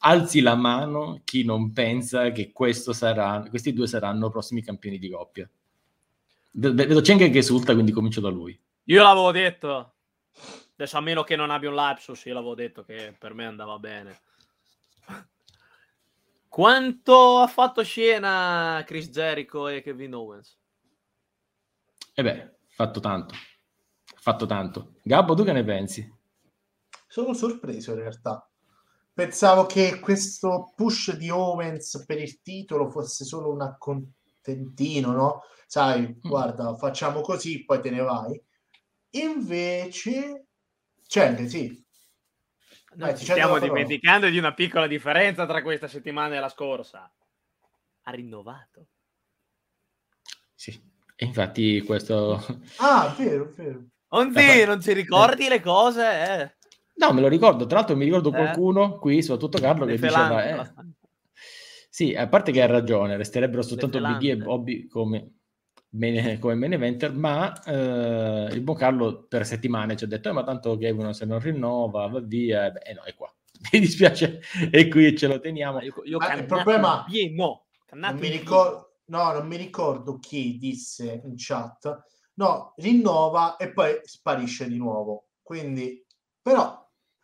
[0.00, 2.52] alzi la mano chi non pensa che
[2.92, 5.48] sarà, questi due saranno prossimi campioni di coppia.
[6.52, 8.58] Vedo Cheng che esulta, quindi comincio da lui.
[8.84, 9.94] Io l'avevo detto.
[10.72, 13.78] Adesso a meno che non abbia un lapsus, io l'avevo detto che per me andava
[13.78, 14.20] bene.
[16.48, 20.58] Quanto ha fatto scena Chris Jericho e Kevin Owens?
[22.14, 23.34] E eh beh, fatto tanto.
[24.16, 24.94] Fatto tanto.
[25.02, 26.18] Gabbo, tu che ne pensi?
[27.06, 28.49] Sono sorpreso in realtà
[29.12, 35.42] Pensavo che questo push di Owens per il titolo fosse solo un accontentino, no?
[35.66, 36.28] Sai, mm.
[36.28, 38.40] guarda, facciamo così, poi te ne vai.
[39.10, 40.46] Invece,
[41.06, 41.84] c'è sì.
[42.94, 47.12] Noi ci stiamo dimenticando di una piccola differenza tra questa settimana e la scorsa.
[48.02, 48.86] Ha rinnovato.
[50.54, 50.72] Sì,
[51.14, 52.44] e infatti questo...
[52.78, 53.84] Ah, vero, vero.
[54.10, 56.54] Non, sì, non ci ricordi le cose, eh.
[56.94, 57.66] No, me lo ricordo.
[57.66, 58.32] Tra l'altro mi ricordo eh?
[58.32, 60.44] qualcuno qui, soprattutto Carlo, che diceva...
[60.44, 60.70] Eh,
[61.88, 65.32] sì, a parte che ha ragione, resterebbero soltanto Big e Bobby come,
[65.88, 70.32] bene, come main eventer, ma eh, il buon Carlo per settimane ci ha detto, eh,
[70.32, 73.32] ma tanto Kevin se non rinnova, va via, e beh, no, è qua.
[73.72, 75.80] Mi dispiace, e qui ce lo teniamo.
[75.82, 77.04] Io, io il problema...
[77.34, 83.72] no, non mi ricordo, no, non mi ricordo chi disse in chat, no, rinnova e
[83.72, 85.30] poi sparisce di nuovo.
[85.42, 86.06] Quindi,
[86.50, 86.78] però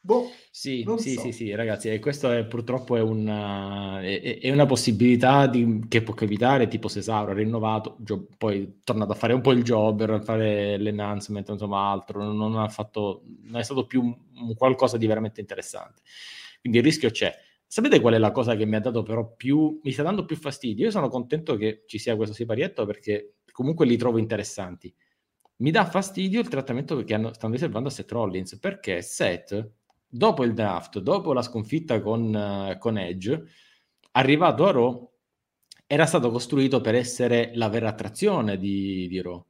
[0.06, 1.20] Boh, sì, sì, so.
[1.22, 6.00] sì, sì, ragazzi, e questo è, purtroppo è una, è, è una possibilità di, che
[6.00, 9.64] può capitare, tipo Cesauro ha rinnovato, gio, poi è tornato a fare un po' il
[9.64, 14.16] job per fare l'enhancement, insomma altro, non, non, ha fatto, non è stato più un,
[14.46, 16.02] un qualcosa di veramente interessante.
[16.60, 17.36] Quindi il rischio c'è.
[17.66, 20.36] Sapete qual è la cosa che mi ha dato però più, mi sta dando più
[20.36, 20.84] fastidio?
[20.84, 24.94] Io sono contento che ci sia questo siparietto perché comunque li trovo interessanti.
[25.58, 29.70] Mi dà fastidio il trattamento che hanno, stanno riservando a Seth Rollins perché Seth
[30.06, 33.42] dopo il draft, dopo la sconfitta con, uh, con Edge,
[34.12, 35.10] arrivato a Raw,
[35.86, 39.44] era stato costruito per essere la vera attrazione di, di Raw.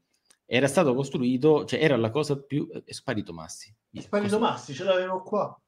[0.44, 2.68] Era stato costruito, cioè era la cosa più...
[2.68, 3.74] È sparito Massi.
[3.90, 4.50] È sparito cosa...
[4.50, 5.60] Massi, ce l'avevo qua.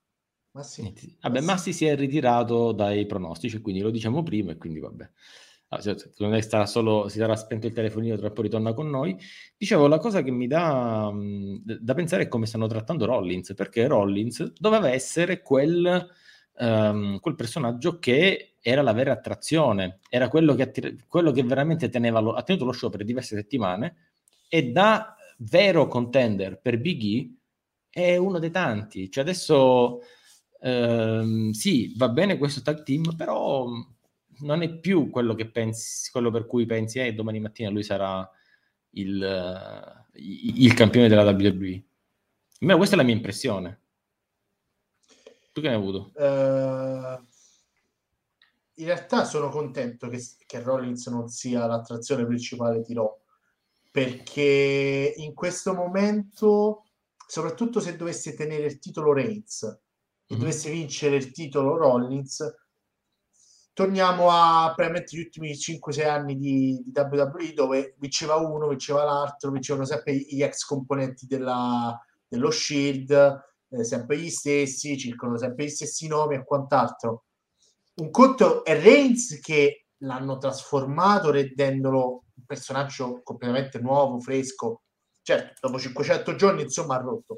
[0.53, 1.17] Massi.
[1.21, 5.11] Vabbè, Massi si è ritirato dai pronostici, quindi lo diciamo prima e quindi vabbè
[6.19, 9.17] non è starà solo, si sarà spento il telefonino, tra poi ritorna con noi.
[9.57, 13.87] Dicevo, la cosa che mi dà mh, da pensare è come stanno trattando Rollins, perché
[13.87, 16.09] Rollins doveva essere quel,
[16.59, 21.89] um, quel personaggio che era la vera attrazione, era quello che, attir- quello che veramente
[21.91, 23.97] teneva lo- ha tenuto lo show per diverse settimane
[24.49, 27.37] e da vero contender per Big E
[27.91, 29.11] è uno dei tanti.
[29.11, 30.01] Cioè adesso
[30.61, 33.67] um, sì, va bene questo tag team, però
[34.41, 38.29] non è più quello, che pensi, quello per cui pensi, eh, domani mattina lui sarà
[38.91, 41.85] il, uh, il campione della WWE.
[42.61, 43.83] Almeno questa è la mia impressione.
[45.53, 46.13] Tu che ne hai avuto?
[46.15, 47.27] Uh,
[48.75, 53.21] in realtà sono contento che, che Rollins non sia l'attrazione principale di Raw,
[53.91, 56.85] perché in questo momento,
[57.27, 60.41] soprattutto se dovesse tenere il titolo Reigns e mm-hmm.
[60.41, 62.45] dovesse vincere il titolo Rollins,
[63.79, 69.53] torniamo a probabilmente gli ultimi 5-6 anni di, di, WWE dove vinceva uno, vinceva l'altro,
[69.53, 75.69] vincevano sempre gli ex componenti della, dello Shield eh, sempre gli stessi, circolano sempre gli
[75.69, 77.27] stessi nomi e quant'altro.
[77.99, 84.83] Un conto è Reigns che l'hanno trasformato rendendolo un personaggio completamente nuovo, fresco.
[85.23, 87.37] Certo, dopo 500 giorni, insomma, ha rotto.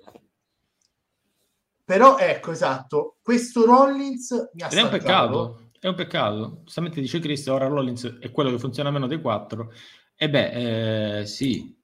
[1.85, 6.61] Però ecco, esatto, questo Rollins mi ha Ed è un peccato, è un peccato.
[6.65, 9.73] Giustamente dice Chris, ora Rollins è quello che funziona meno dei quattro.
[10.15, 11.75] E beh, eh, sì,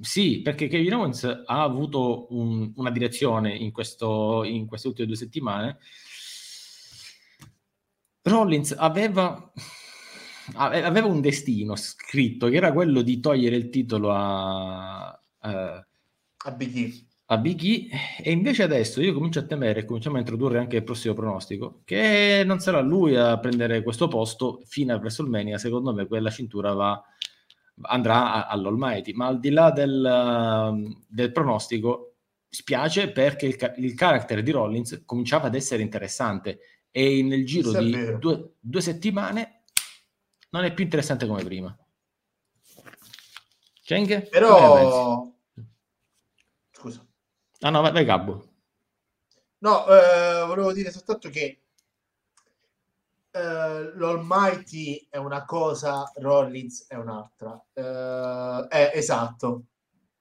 [0.00, 5.16] sì, perché Kevin Owens ha avuto un, una direzione in, questo, in queste ultime due
[5.16, 5.78] settimane.
[8.22, 9.52] Rollins aveva,
[10.54, 15.86] aveva un destino scritto che era quello di togliere il titolo a, a,
[16.36, 17.06] a Big E.
[17.28, 17.88] A Big E
[18.22, 22.42] e invece adesso io comincio a temere, cominciamo a introdurre anche il prossimo pronostico, che
[22.46, 27.02] non sarà lui a prendere questo posto fino a WrestleMania, secondo me quella cintura va
[27.82, 29.12] andrà all'Almighty.
[29.12, 32.14] Ma al di là del, um, del pronostico,
[32.48, 36.58] spiace perché il, il character di Rollins cominciava ad essere interessante
[36.90, 39.64] e nel giro di due, due, settimane
[40.50, 41.76] non è più interessante come prima.
[43.82, 44.28] Cheng?
[44.28, 45.34] Però...
[47.60, 48.54] Ah no, vai, vai Gabbo.
[49.58, 51.62] No, eh, volevo dire soltanto che
[53.32, 57.52] uh, l'Almighty è una cosa, Rollins è un'altra.
[57.72, 59.64] Uh, è, esatto.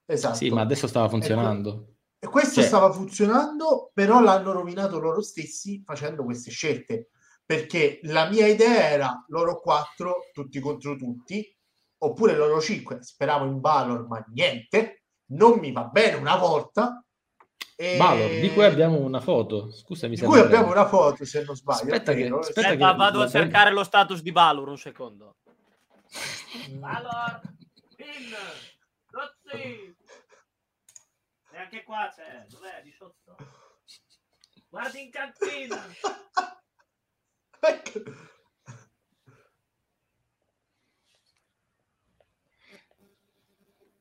[0.05, 0.36] esatto.
[0.36, 1.95] Sì, ma adesso stava funzionando.
[2.17, 2.63] E questo cioè...
[2.63, 7.09] stava funzionando, però l'hanno rovinato loro stessi facendo queste scelte.
[7.45, 11.55] Perché la mia idea era loro quattro, tutti contro tutti,
[11.99, 13.03] oppure loro cinque.
[13.03, 15.03] Speravo in Valor, ma niente.
[15.27, 17.05] Non mi va bene una volta
[17.76, 17.97] e...
[17.97, 19.69] Balor, di cui abbiamo una foto.
[19.71, 21.91] Scusami, di cui abbiamo una foto, se non sbaglio.
[21.93, 25.36] Aspetta, che, aspetta che, vado a cercare lo status di Balor un secondo.
[26.69, 27.41] Balor,
[27.95, 28.34] pin,
[29.09, 29.95] Dozzi.
[31.51, 32.82] E anche qua c'è, dov'è?
[32.84, 33.36] Di sotto.
[34.69, 35.86] Guardi in cantina.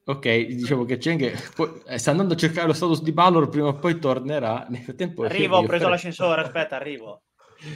[0.07, 3.79] Ok, dicevo che Cheng eh, sta andando a cercare lo status di Balor, prima o
[3.79, 4.67] poi tornerà.
[4.69, 5.91] Nel frattempo, arrivo, ho preso fare...
[5.91, 7.23] l'ascensore, aspetta, arrivo.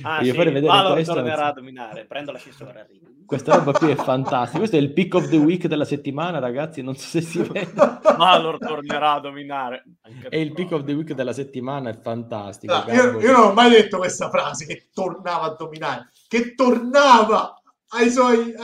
[0.03, 3.07] Ah, sì, fare vedere Balor tornerà a dominare, prendo l'ascensore, arrivo.
[3.25, 4.59] Questa roba qui è fantastica.
[4.59, 6.83] Questo è il pick of the week della settimana, ragazzi.
[6.83, 7.73] Non so se si vede.
[8.17, 9.85] Valor tornerà a dominare.
[10.03, 12.75] Anche e il pick of the week della settimana è fantastico.
[12.75, 17.55] No, io, io, non ho mai detto questa frase che tornava a dominare, che tornava
[17.89, 18.55] ai suoi.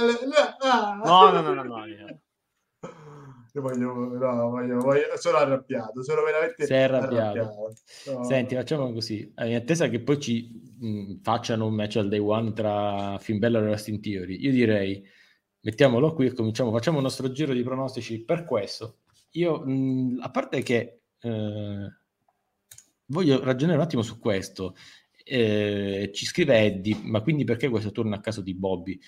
[0.61, 1.01] Ah.
[1.03, 1.63] No, no, no, no.
[1.63, 1.85] no.
[3.57, 7.39] Io voglio, no, voglio, voglio, sono arrabbiato, sono veramente Sei arrabbiato.
[7.39, 7.73] arrabbiato.
[8.07, 8.25] No.
[8.25, 9.33] Senti, facciamo così.
[9.39, 13.69] In attesa che poi ci mh, facciano un match al day one tra Finn Balor
[13.69, 15.07] e Austin Theory, io direi
[15.61, 18.99] mettiamolo qui e cominciamo, facciamo il nostro giro di pronostici per questo.
[19.33, 21.93] Io, mh, a parte che eh,
[23.07, 24.75] voglio ragionare un attimo su questo.
[25.27, 29.01] Eh, ci scrive Eddie, ma quindi perché questo turno a caso di Bobby?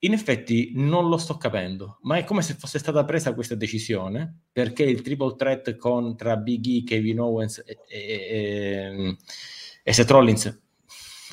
[0.00, 4.42] In effetti non lo sto capendo, ma è come se fosse stata presa questa decisione
[4.52, 9.16] perché il triple threat contra Big E, Kevin Owens e, e, e,
[9.82, 10.66] e Seth Rollins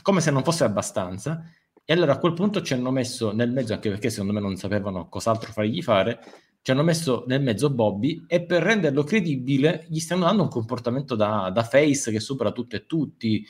[0.05, 1.49] come se non fosse abbastanza.
[1.83, 4.55] E allora a quel punto ci hanno messo nel mezzo, anche perché secondo me non
[4.55, 6.19] sapevano cos'altro fargli fare,
[6.61, 11.15] ci hanno messo nel mezzo Bobby e per renderlo credibile gli stanno dando un comportamento
[11.15, 13.45] da, da face che supera tutto e tutti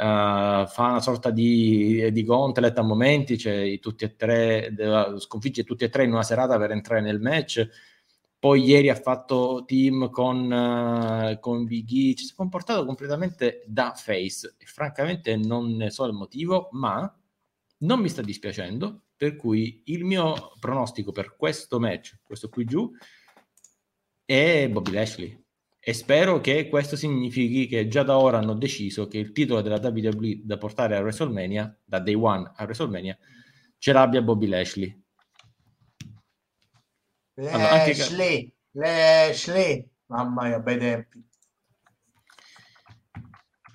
[0.00, 4.74] Uh, fa una sorta di, di gauntlet a momenti, cioè tutti e tre,
[5.18, 7.68] sconfigge tutti e tre in una serata per entrare nel match.
[8.38, 13.62] Poi ieri ha fatto team con, uh, con Big E, ci si è comportato completamente
[13.66, 17.14] da face e francamente non ne so il motivo, ma
[17.80, 22.90] non mi sta dispiacendo, per cui il mio pronostico per questo match, questo qui giù,
[24.24, 25.39] è Bobby Lashley
[25.82, 29.80] e spero che questo significhi che già da ora hanno deciso che il titolo della
[29.82, 33.18] WWE da portare a WrestleMania, da Day One a WrestleMania,
[33.78, 35.02] ce l'abbia Bobby Lashley.
[37.34, 41.24] Lashley, allora, Lashley, mamma mia, bei tempi.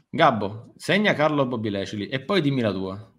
[0.07, 3.13] Gabbo, segna Carlo Bobby Lashley e poi dimmi la tua.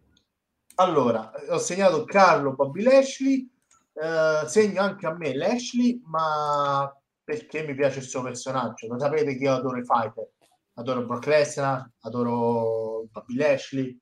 [0.77, 3.51] Allora, ho segnato Carlo Bobby Lashley,
[3.95, 6.91] eh, segno anche a me Lashley, ma
[7.27, 8.87] perché mi piace il suo personaggio.
[8.87, 10.31] Lo sapete che io adoro i fighter,
[10.75, 13.99] adoro Brock Lesnar, adoro Bobby Lashley.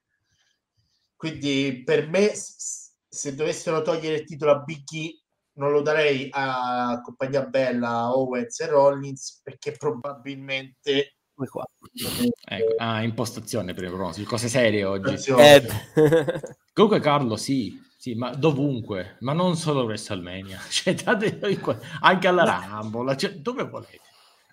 [1.17, 5.23] Quindi per me, se dovessero togliere il titolo a Big E,
[5.55, 11.17] non lo darei a Compagnia Bella, Owens e Rollins, perché probabilmente...
[11.35, 11.65] Qua.
[12.45, 15.17] Ecco, ah, impostazione per i pronostici, cose serie oggi.
[16.75, 20.95] Comunque Carlo, sì, sì, ma dovunque, ma non solo WrestleMania, cioè,
[22.01, 24.03] anche alla Rumble, cioè, dove volete.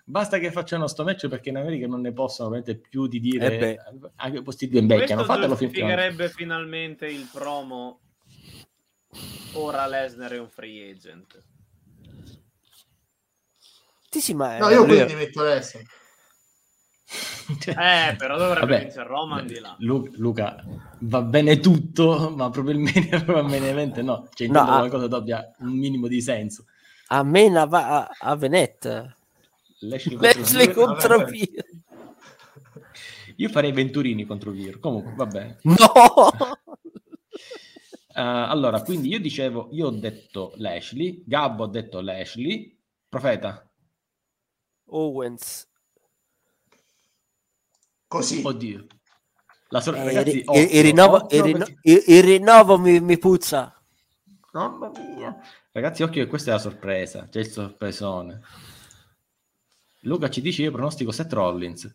[0.04, 3.58] basta che facciano sto match perché in America non ne possono veramente più di dire
[3.58, 3.78] eh
[4.16, 5.24] anche questi due invecchiano.
[5.24, 8.00] Fatelo giustificherebbe finalmente il promo.
[9.52, 11.42] Ora Lesnar è un free agent.
[14.08, 15.82] Sì sì ma no io quindi metto Lesnar
[17.66, 19.74] eh, però dovrebbe Vabbè, vincere Roman di là.
[19.78, 20.64] Lu- Luca,
[21.00, 24.28] va bene tutto, ma probabilmente, probabilmente no.
[24.32, 24.78] Cioè, no, a...
[24.78, 26.64] qualcosa che abbia un minimo di senso.
[27.08, 29.14] A me va a, a Venet.
[29.80, 31.64] Lashley contro Vir.
[33.36, 34.78] Io farei Venturini contro Vir.
[34.78, 35.58] Comunque, va bene.
[35.62, 35.76] No!
[38.08, 43.68] Uh, allora, quindi io dicevo, io ho detto Lashley, Gabbo ha detto Lashley, Profeta.
[44.86, 45.71] Owens.
[48.12, 48.42] Così.
[48.44, 48.86] Oddio.
[49.68, 51.78] La sor- eh, ragazzi, il, occhio, il, rinnovo, il, rinnovo, perché...
[52.12, 53.74] il, rinnovo mi, mi, puzza.
[54.52, 55.34] Mamma mia.
[55.72, 57.26] Ragazzi, occhio che questa è la sorpresa.
[57.30, 58.40] C'è il sorpresone.
[60.00, 61.90] Luca ci dice io pronostico Seth Rollins.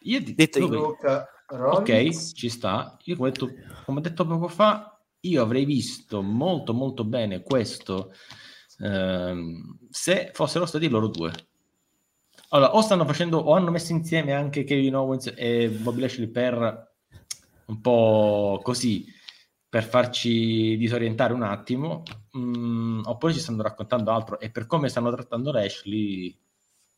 [0.00, 2.96] Io ti detto Luca, Ok, ci sta.
[3.04, 3.48] Io come ho, detto,
[3.84, 8.12] come ho detto poco fa, io avrei visto molto molto bene questo
[8.78, 11.32] ehm, se fossero stati loro due
[12.50, 16.88] allora, o stanno facendo, o hanno messo insieme anche Kevin Owens e Bobby Lashley per
[17.66, 19.06] un po' così,
[19.68, 22.02] per farci disorientare un attimo,
[22.36, 26.36] mm, oppure ci stanno raccontando altro e per come stanno trattando Lashley,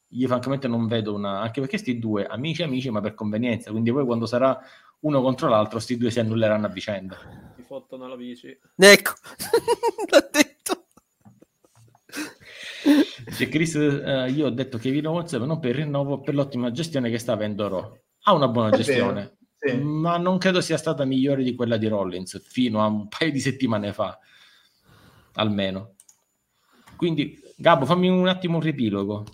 [0.08, 3.92] io francamente non vedo una, anche perché sti due amici amici ma per convenienza, quindi
[3.92, 4.58] poi quando sarà
[5.00, 7.16] uno contro l'altro, sti due si annulleranno a vicenda.
[7.56, 8.56] Ti fottono la bici.
[8.76, 9.12] Ecco.
[13.24, 16.34] Dice Chris, eh, io ho detto che Kevin Owens, ma non per il rinnovo, per
[16.34, 17.98] l'ottima gestione che sta avendo Raw.
[18.24, 19.76] Ha una buona È gestione, sì.
[19.76, 23.40] ma non credo sia stata migliore di quella di Rollins fino a un paio di
[23.40, 24.18] settimane fa,
[25.34, 25.94] almeno.
[26.96, 29.24] Quindi, Gabbo, fammi un attimo un riepilogo.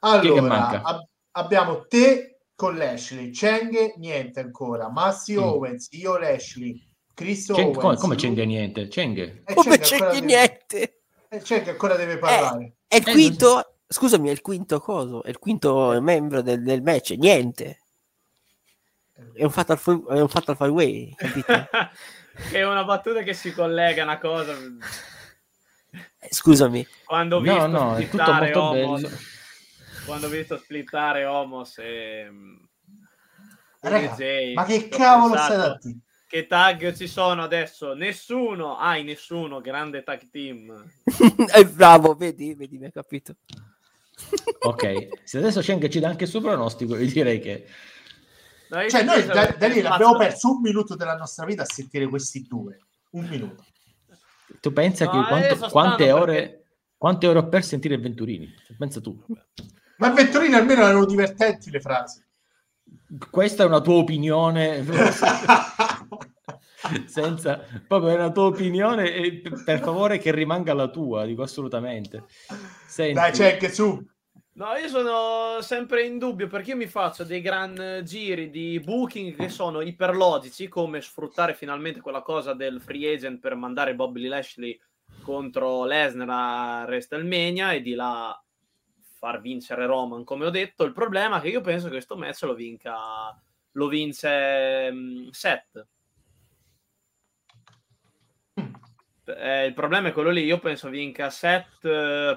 [0.00, 5.42] Allora, ab- abbiamo te con Lashley, Cheng niente ancora, Massi mm.
[5.42, 6.82] Owens, io Lashley,
[7.14, 7.78] Chris Cheng, Owens.
[7.78, 8.88] Come, come Cheng niente?
[8.88, 9.42] Cheng.
[9.44, 10.55] Eh, come Cheng niente?
[11.28, 12.76] Eh, c'è che ancora deve parlare.
[12.86, 16.62] È, il eh, quinto, eh, scusami, è il quinto coso, è il quinto membro del,
[16.62, 17.80] del match, niente.
[19.32, 21.14] È un fatal, è un fatal five way,
[22.52, 24.52] è una battuta che si collega a una cosa.
[26.18, 26.86] Eh, scusami.
[27.04, 29.16] Quando ho visto no, no, è tutto molto Homos, bello.
[30.04, 32.30] Quando ho visto splittare Homos e...
[33.80, 35.78] Ragazzi, ma che cavolo stai da
[36.28, 37.94] che tag ci sono adesso?
[37.94, 40.84] Nessuno, hai nessuno, grande tag team.
[41.46, 43.36] È bravo, vedi, vedi, mi ha capito.
[44.60, 47.66] ok, se adesso c'è anche, ci dà anche il suo pronostico, io direi che...
[48.68, 52.08] No, cioè, noi da, da lì abbiamo perso un minuto della nostra vita a sentire
[52.08, 52.80] questi due.
[53.10, 53.64] Un minuto.
[54.60, 56.64] Tu pensa no, che quanto, quante, ore, perché...
[56.96, 58.52] quante ore ho per sentire Venturini?
[58.76, 59.16] Pensa tu.
[59.98, 62.24] Ma Venturini almeno erano divertenti le frasi.
[63.30, 64.84] Questa è una tua opinione.
[67.06, 72.24] senza proprio è una tua opinione e per favore che rimanga la tua dico assolutamente
[72.86, 73.14] Senti.
[73.14, 74.14] dai c'è su
[74.56, 79.36] No, io sono sempre in dubbio perché io mi faccio dei gran giri di booking
[79.36, 84.80] che sono iperlogici, come sfruttare finalmente quella cosa del free agent per mandare Bobby Lashley
[85.20, 88.42] contro Lesnar a WrestleMania e di là
[89.18, 90.84] far vincere Roman, come ho detto.
[90.84, 93.38] Il problema è che io penso che questo match lo vinca
[93.72, 95.86] lo vince um, Seth
[99.26, 100.44] Eh, il problema è quello lì.
[100.44, 101.78] Io penso vinca set,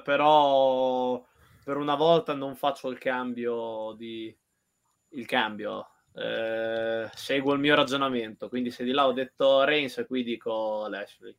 [0.01, 1.23] però
[1.63, 4.35] per una volta non faccio il cambio di
[5.09, 5.87] il cambio.
[6.13, 8.49] Eh, seguo il mio ragionamento.
[8.49, 11.35] Quindi, se di là ho detto Reigns, qui dico Lashley.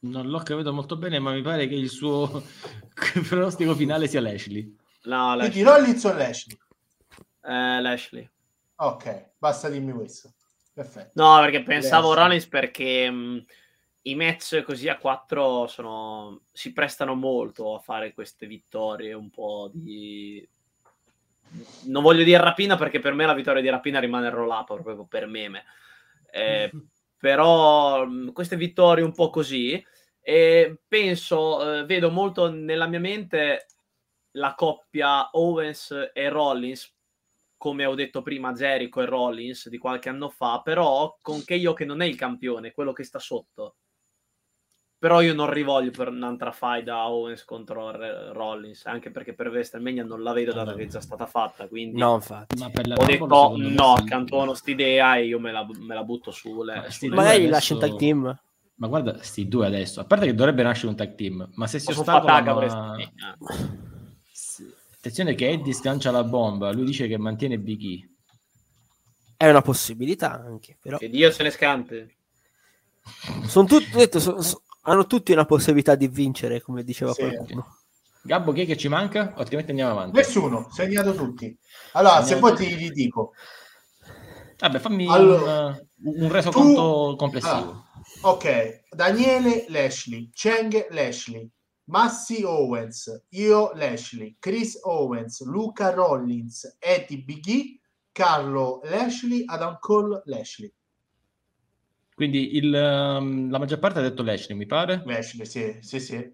[0.00, 2.42] Non l'ho capito molto bene, ma mi pare che il suo
[3.26, 4.76] pronostico finale sia Lashley.
[5.04, 5.50] No, Lashley.
[5.50, 6.58] Quindi Rollins o Lashley?
[7.42, 8.30] Eh, Lashley.
[8.76, 10.34] Ok, basta dimmi questo.
[10.74, 11.10] Perfetto.
[11.14, 12.20] No, perché pensavo Adesso.
[12.20, 13.44] Rollins perché mh,
[14.02, 19.70] i match così a 4 sono, si prestano molto a fare queste vittorie un po'
[19.72, 20.46] di...
[21.84, 24.66] Non voglio dire rapina perché per me la vittoria di rapina rimane il roll up
[24.66, 25.64] proprio per meme.
[26.30, 26.70] Eh,
[27.16, 29.82] però mh, queste vittorie un po' così
[30.20, 33.66] e penso, eh, vedo molto nella mia mente
[34.32, 36.93] la coppia Owens e Rollins
[37.64, 41.86] come ho detto prima, Jericho e Rollins di qualche anno fa, però con Keio che
[41.86, 43.76] non è il campione, quello che sta sotto.
[44.98, 47.90] Però io non rivoglio per un'altra fight da Owens contro
[48.34, 51.98] Rollins, anche perché per WrestleMania non la vedo data che è già stata fatta, quindi
[51.98, 52.62] no, infatti.
[52.62, 56.62] ho detto no, accantono st'idea e io me la, me la butto su.
[56.62, 58.40] Le, Magari lascia un tag team.
[58.74, 61.78] Ma guarda, sti due adesso, a parte che dovrebbe nascere un tag team, ma se
[61.78, 62.98] si ostacolano...
[65.04, 68.08] Attenzione che Eddie scancia la bomba, lui dice che mantiene Big E.
[69.36, 70.96] È una possibilità anche, però.
[70.96, 72.16] Che Dio se ne scante.
[73.44, 77.20] Sono tutti, detto, so, so, hanno tutti una possibilità di vincere, come diceva sì.
[77.20, 77.80] qualcuno.
[78.22, 79.34] Gabbo, chi è che ci manca?
[79.34, 80.16] Altrimenti andiamo avanti.
[80.16, 81.54] Nessuno, segnato tutti.
[81.92, 83.32] Allora, segnato se poi ti, ti dico.
[84.56, 85.66] Vabbè, fammi allora,
[86.04, 87.16] un, un resoconto tu...
[87.16, 87.84] complessivo.
[88.22, 91.46] Ah, ok, Daniele Lashley, Cheng Lashley,
[91.86, 97.78] Massi Owens, io Lashley, Chris Owens, Luca Rollins, Eddie Biggie,
[98.10, 100.72] Carlo Lashley, Adam Cole Lashley.
[102.14, 105.02] Quindi il, um, la maggior parte ha detto Lashley, mi pare?
[105.04, 106.32] Lashley, sì, sì, sì.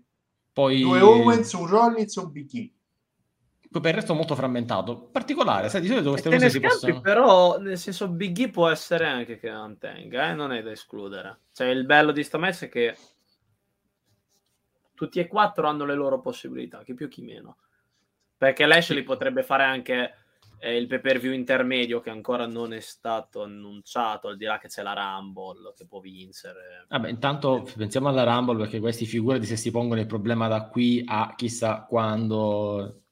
[0.53, 0.83] Poi...
[0.83, 2.73] Due Owens, un Rollins, un Biggie.
[3.71, 5.09] Poi per il resto molto frammentato.
[5.13, 7.01] Particolare, sai, di solito queste cose si possono...
[7.01, 10.35] Però, nel senso, Biggie può essere anche che non tenga, eh?
[10.35, 11.39] non è da escludere.
[11.53, 12.97] Cioè, il bello di sta match è che
[15.01, 17.57] tutti e quattro hanno le loro possibilità, chi più chi meno.
[18.37, 20.15] Perché Lashley potrebbe fare anche
[20.59, 24.59] eh, il pay per view intermedio che ancora non è stato annunciato, al di là
[24.59, 26.85] che c'è la Rumble che può vincere.
[26.91, 31.03] Vabbè, intanto pensiamo alla Rumble perché questi figurati se si pongono il problema da qui
[31.07, 33.05] a chissà quando.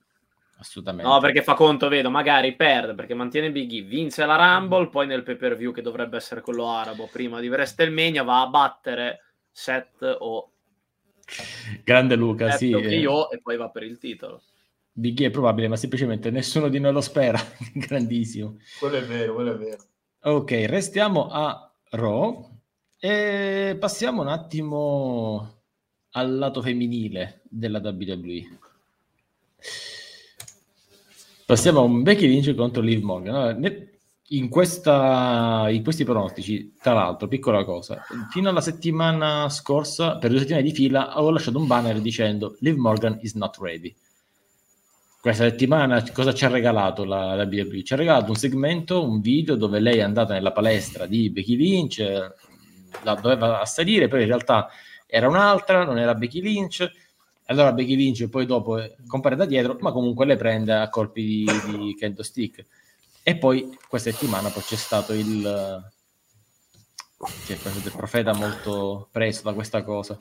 [0.59, 1.11] Assolutamente.
[1.11, 5.07] No, perché fa conto, vedo, magari perde perché mantiene Big E, vince la Rumble, poi
[5.07, 9.22] nel pay per view che dovrebbe essere quello arabo prima di WrestleMania va a battere
[9.51, 10.53] Seth o
[11.85, 12.68] Grande Luca, sì.
[12.68, 14.43] Io, e poi va per il titolo.
[15.01, 17.39] E è probabile, ma semplicemente nessuno di noi lo spera.
[17.72, 18.59] Grandissimo.
[18.81, 19.85] Quello è vero, quello è vero.
[20.22, 22.51] Ok, restiamo a Raw
[22.99, 25.62] e passiamo un attimo
[26.11, 28.59] al lato femminile della WWE.
[31.47, 33.61] Passiamo a un Becky Lynch contro Liv Morgan.
[34.31, 40.41] In, questa, in questi pronostici, tra l'altro, piccola cosa, fino alla settimana scorsa, per due
[40.41, 43.95] settimane di fila, avevo lasciato un banner dicendo Liv Morgan is not ready.
[45.18, 47.83] Questa settimana cosa ci ha regalato la, la BB?
[47.83, 51.57] Ci ha regalato un segmento, un video dove lei è andata nella palestra di Becky
[51.57, 51.99] Lynch,
[53.03, 54.68] la doveva assalire, però in realtà
[55.07, 56.87] era un'altra, non era Becky Lynch.
[57.47, 61.47] Allora Becky Lynch poi dopo compare da dietro, ma comunque le prende a colpi di,
[61.70, 62.66] di kendo stick
[63.23, 65.83] e poi questa settimana poi c'è stato il,
[67.47, 70.19] c'è il profeta molto preso da questa cosa.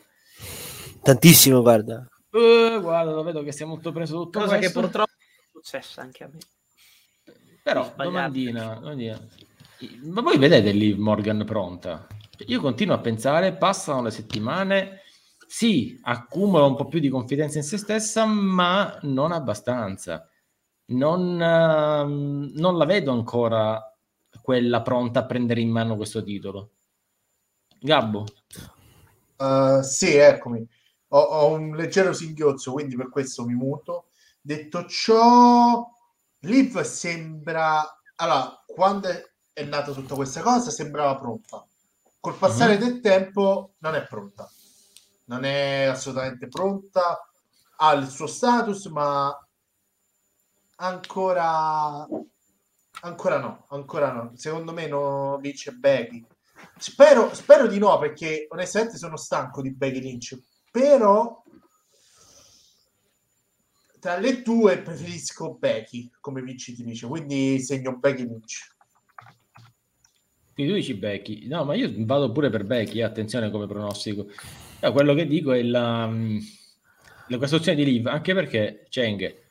[1.01, 2.07] Tantissimo, guarda.
[2.31, 4.73] Uh, guarda, lo vedo che sia molto preso tutto cosa questo.
[4.73, 6.39] che purtroppo è successa anche a me.
[7.63, 9.19] Però, domandina, domandina,
[10.03, 12.07] ma voi vedete lì Morgan pronta?
[12.47, 15.01] Io continuo a pensare, passano le settimane,
[15.47, 20.29] sì, accumula un po' più di confidenza in se stessa, ma non abbastanza
[20.87, 23.81] non, uh, non la vedo ancora
[24.41, 26.71] quella pronta a prendere in mano questo titolo.
[27.79, 28.25] Gabbo?
[29.37, 30.65] Uh, sì, eccomi.
[31.09, 34.09] Ho, ho, un leggero singhiozzo, quindi per questo mi muto.
[34.41, 35.85] Detto ciò,
[36.39, 37.83] Liv sembra...
[38.15, 39.09] Allora, quando
[39.53, 41.65] è nata tutta questa cosa, sembrava pronta.
[42.19, 42.87] Col passare mm-hmm.
[42.87, 44.49] del tempo non è pronta.
[45.25, 47.29] Non è assolutamente pronta.
[47.77, 49.37] Ha il suo status, ma
[50.77, 52.07] ancora
[53.01, 54.31] ancora no, ancora no.
[54.35, 56.25] Secondo me no, vince Becky.
[56.77, 60.37] Spero, spero di no, perché onestamente sono stanco di Becky Lynch.
[60.71, 61.43] Però
[63.99, 68.75] tra le due preferisco Becky come vincitrice, quindi segno Becky Lynch.
[70.53, 74.27] Quindi tu dici Becky, no, ma io vado pure per Becky, eh, attenzione come pronostico.
[74.81, 76.11] Io quello che dico è la,
[77.27, 79.46] la costruzione di Liv, anche perché Cheng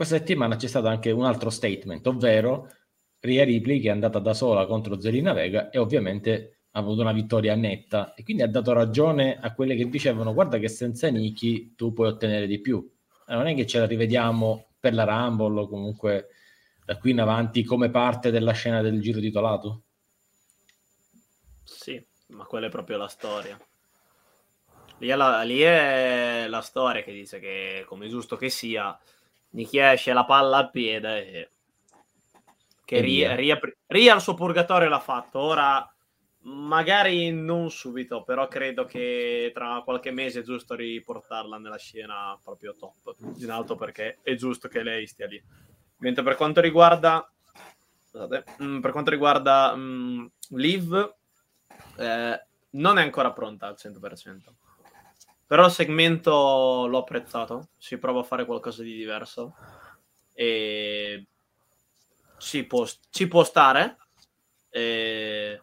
[0.00, 2.72] questa settimana c'è stato anche un altro statement, ovvero
[3.18, 7.12] Ria Ripley che è andata da sola contro Zelina Vega e ovviamente ha avuto una
[7.12, 11.74] vittoria netta e quindi ha dato ragione a quelle che dicevano guarda che senza Niki
[11.76, 12.90] tu puoi ottenere di più.
[13.26, 16.28] non è che ce la rivediamo per la Rumble o comunque
[16.82, 19.82] da qui in avanti come parte della scena del giro titolato?
[21.62, 23.60] Sì, ma quella è proprio la storia.
[24.96, 28.98] Lì è la, lì è la storia che dice che, come giusto che sia,
[29.50, 31.48] Nicky esce la palla al piede e...
[32.84, 35.38] che Ria, Ria, Ria, il suo purgatorio l'ha fatto.
[35.38, 35.84] Ora
[36.42, 42.74] magari non subito però credo che tra qualche mese è giusto riportarla nella scena proprio
[42.74, 45.42] top in alto perché è giusto che lei stia lì.
[45.98, 47.30] Mentre per quanto riguarda
[48.10, 51.14] scusate, mm, per quanto riguarda um, Liv
[51.98, 54.69] eh, non è ancora pronta al 100%
[55.50, 59.56] però il segmento l'ho apprezzato, si prova a fare qualcosa di diverso
[60.32, 61.26] e
[62.38, 63.96] ci può, ci può stare.
[64.70, 65.60] E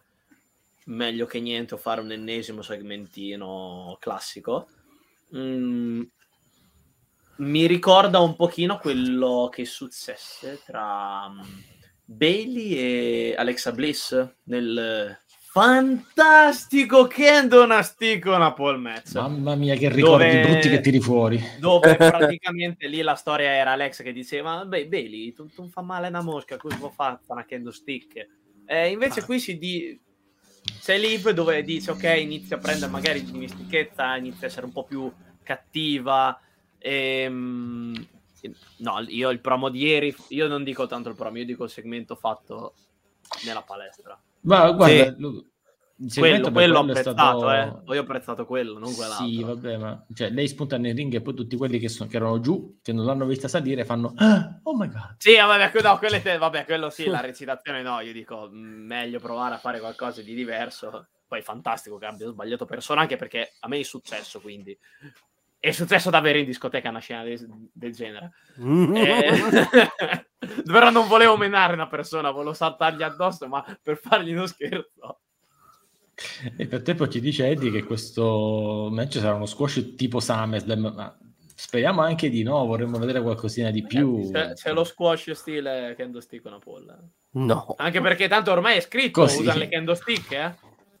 [0.84, 4.68] meglio che niente o fare un ennesimo segmentino classico.
[5.34, 6.02] Mm.
[7.36, 11.42] mi ricorda un pochino quello che successe tra um,
[12.04, 15.18] Bailey e Alexa Bliss nel
[15.58, 19.14] fantastico Kendo Nasticona Paul Metz.
[19.14, 21.42] Mamma mia, che ricordi dove, brutti che tiri fuori.
[21.58, 26.06] Dove praticamente lì la storia era Alexa che diceva: Beh, Bailey, tu, tu fa male
[26.06, 28.28] una mosca, cosa può fare una Kendo Stick?
[28.66, 29.24] Eh, invece ah.
[29.24, 29.98] qui si di...
[30.80, 34.84] c'è Liv dove dice: Ok, inizia a prendere magari dimestichezza, inizia a essere un po'
[34.84, 36.40] più cattiva.
[36.78, 38.06] E, ehm,
[38.76, 41.70] no, io il promo di ieri, io non dico tanto il promo, io dico il
[41.70, 42.74] segmento fatto
[43.44, 44.16] nella palestra.
[44.42, 45.46] Ma guarda, sì.
[46.14, 47.52] Quello, quello ho apprezzato, stato...
[47.52, 47.82] eh.
[47.84, 49.26] Poi ho apprezzato quello, non quell'altro.
[49.26, 52.16] Sì, vabbè, ma cioè, lei spunta nel ring e poi tutti quelli che, sono, che
[52.16, 55.16] erano giù, che non l'hanno vista salire, fanno ah, oh my god.
[55.18, 56.38] Sì, vabbè, no, te...
[56.38, 60.34] vabbè, quello sì, la recitazione no, io dico mm, meglio provare a fare qualcosa di
[60.34, 61.08] diverso.
[61.26, 64.76] Poi fantastico che abbia sbagliato persona, anche perché a me è successo, quindi
[65.60, 68.32] è successo davvero in discoteca una scena del, del genere.
[68.60, 68.96] Mm.
[68.96, 70.26] Eh,
[70.64, 75.20] però non volevo menare una persona, volevo saltargli addosso, ma per fargli uno scherzo.
[76.56, 81.18] E per tempo ci dice Eddie che questo match sarà uno squash tipo SummerSlam, ma
[81.54, 84.30] speriamo anche di no, vorremmo vedere qualcosina di più.
[84.30, 86.98] C'è, c'è lo squash stile kendo stick una polla.
[87.30, 87.74] No.
[87.76, 89.40] Anche perché tanto ormai è scritto, Così.
[89.40, 90.54] usano le kendo stick, eh?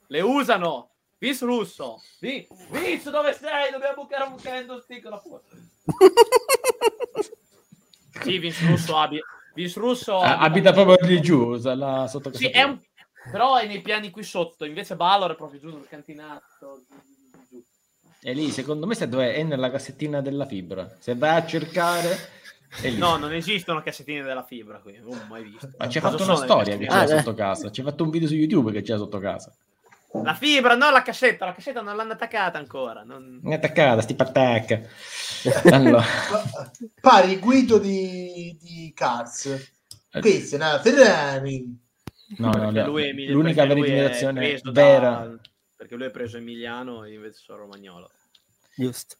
[0.06, 0.90] Le usano.
[1.20, 3.72] Vince Russo, Vince dove sei?
[3.72, 5.56] Dobbiamo bucare un candle stick la porta.
[8.22, 9.26] sì, Vince Russo abita.
[9.54, 12.80] Vince Russo abita, abita proprio lì giù, la sotto sì, è un...
[13.30, 16.84] però è nei piani qui sotto, invece Valor è proprio giù nel cantinato.
[17.48, 17.62] Giù.
[18.20, 20.88] E lì, secondo me, se dove è nella cassettina della fibra.
[20.98, 22.36] Se vai a cercare...
[22.96, 25.70] No, non esistono cassettine della fibra qui, non ho mai visto.
[25.78, 27.70] Ma ci ha fatto una storia che c'era ah, sotto casa.
[27.70, 29.54] Ci ha fatto un video su YouTube che c'era sotto casa.
[30.10, 33.04] La fibra, no la cassetta, la cassetta non l'hanno attaccata ancora.
[33.04, 34.80] Non, è attaccata, sti pattacca.
[35.70, 36.02] allora.
[37.00, 39.72] Pari guido di, di Cars.
[40.10, 41.87] Questa è una Ferrari.
[42.36, 42.86] No, no, no.
[42.86, 45.26] Lui, l'unica veridimentazione vera.
[45.26, 45.40] Da,
[45.74, 48.10] perché lui è preso Emiliano e invece sono romagnolo.
[48.76, 49.16] Giusto.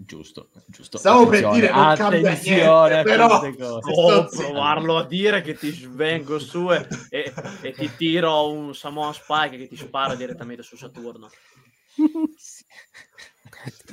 [0.00, 0.96] Giusto, giusto.
[0.96, 6.70] Stavo per dire non attenzione niente, però oh, provarlo a dire che ti svengo su
[6.72, 11.28] e, e, e, ti tiro un Samoa Spike che ti spara direttamente su Saturno.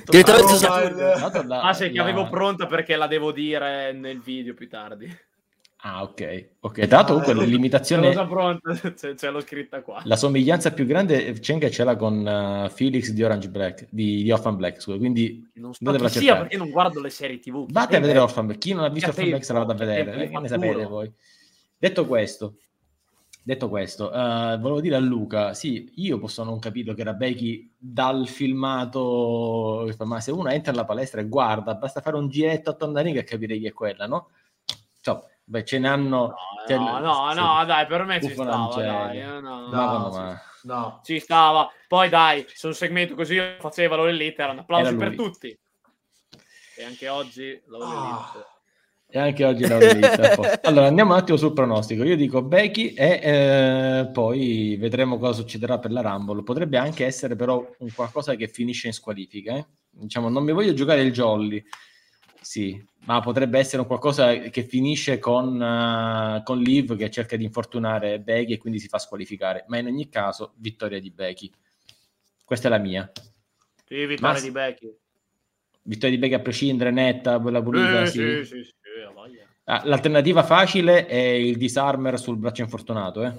[0.04, 1.60] direttamente su Saturno.
[1.60, 5.12] Ah, sì, che avevo pronta perché la devo dire nel video più tardi.
[5.88, 6.48] Ah, ok.
[6.62, 8.08] Ok, dato comunque ah, limitazione...
[8.08, 10.02] Cosa pronta, c'è, c'è l'ho scritta qua.
[10.04, 14.32] La somiglianza più grande Cenga ce l'ha con uh, Felix di Orange Black, di, di
[14.32, 15.48] Orphan Black, scusa, quindi...
[15.54, 17.70] Non so chi sia perché non guardo le serie tv.
[17.70, 19.76] Vate a vedere Orphan Black, chi non ha visto Orphan Black se la vada a
[19.76, 21.12] vedere, eh, che ne sapete voi.
[21.78, 22.56] Detto questo,
[23.44, 27.74] detto questo uh, volevo dire a Luca, sì, io posso non capire che era Becky
[27.78, 32.98] dal filmato, ma se uno entra nella palestra e guarda, basta fare un giretto attorno
[32.98, 34.30] a ring e capire chi è quella, no?
[35.06, 36.34] Cioè, Beh, ce ne hanno...
[36.68, 37.38] No, no, no, sì.
[37.38, 40.42] no, dai, per me ci stava, dai, no, no, ma...
[40.62, 41.70] no, ci stava.
[41.86, 45.56] Poi dai, su un segmento così facevano le lettere, un applauso per tutti.
[46.78, 48.46] E anche oggi lo oh.
[49.08, 49.78] E anche oggi la
[50.62, 52.02] Allora, andiamo un attimo sul pronostico.
[52.02, 56.42] Io dico Becky e eh, poi vedremo cosa succederà per la Rumble.
[56.42, 59.54] Potrebbe anche essere però un qualcosa che finisce in squalifica.
[59.54, 59.66] Eh?
[59.90, 61.64] Diciamo, non mi voglio giocare il jolly.
[62.46, 67.42] Sì, ma potrebbe essere un qualcosa che finisce con, uh, con Liv che cerca di
[67.42, 69.64] infortunare Becky e quindi si fa squalificare.
[69.66, 71.50] Ma in ogni caso, vittoria di Becky.
[72.44, 73.10] Questa è la mia.
[73.84, 74.40] Sì, vittoria ma...
[74.40, 74.96] di Becky.
[75.82, 78.02] Vittoria di Becky a prescindere, netta, quella pulita.
[78.02, 78.74] Eh, sì, sì, sì, sì
[79.64, 83.34] ah, l'alternativa facile è il disarmer sul braccio infortunato, eh?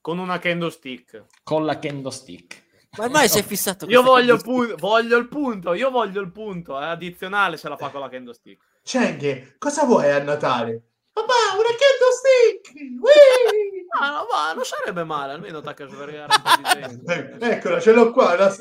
[0.00, 1.26] Con una kendo stick.
[1.44, 2.64] Con la kendo stick.
[2.96, 3.86] Ma ormai si è fissato.
[3.86, 7.68] Io voglio il, pu- voglio il, punto, io voglio il punto, è eh, addizionale se
[7.68, 8.62] la fa con la kendo stick.
[8.82, 10.82] Cenghe, cosa vuoi a Natale?
[11.12, 12.76] Papà, una kendo stick!
[14.00, 17.52] Ah, no, ma non sarebbe male, almeno tacca a svergare un po' di gente.
[17.52, 18.36] Eccola, ce l'ho qua.
[18.36, 18.54] La...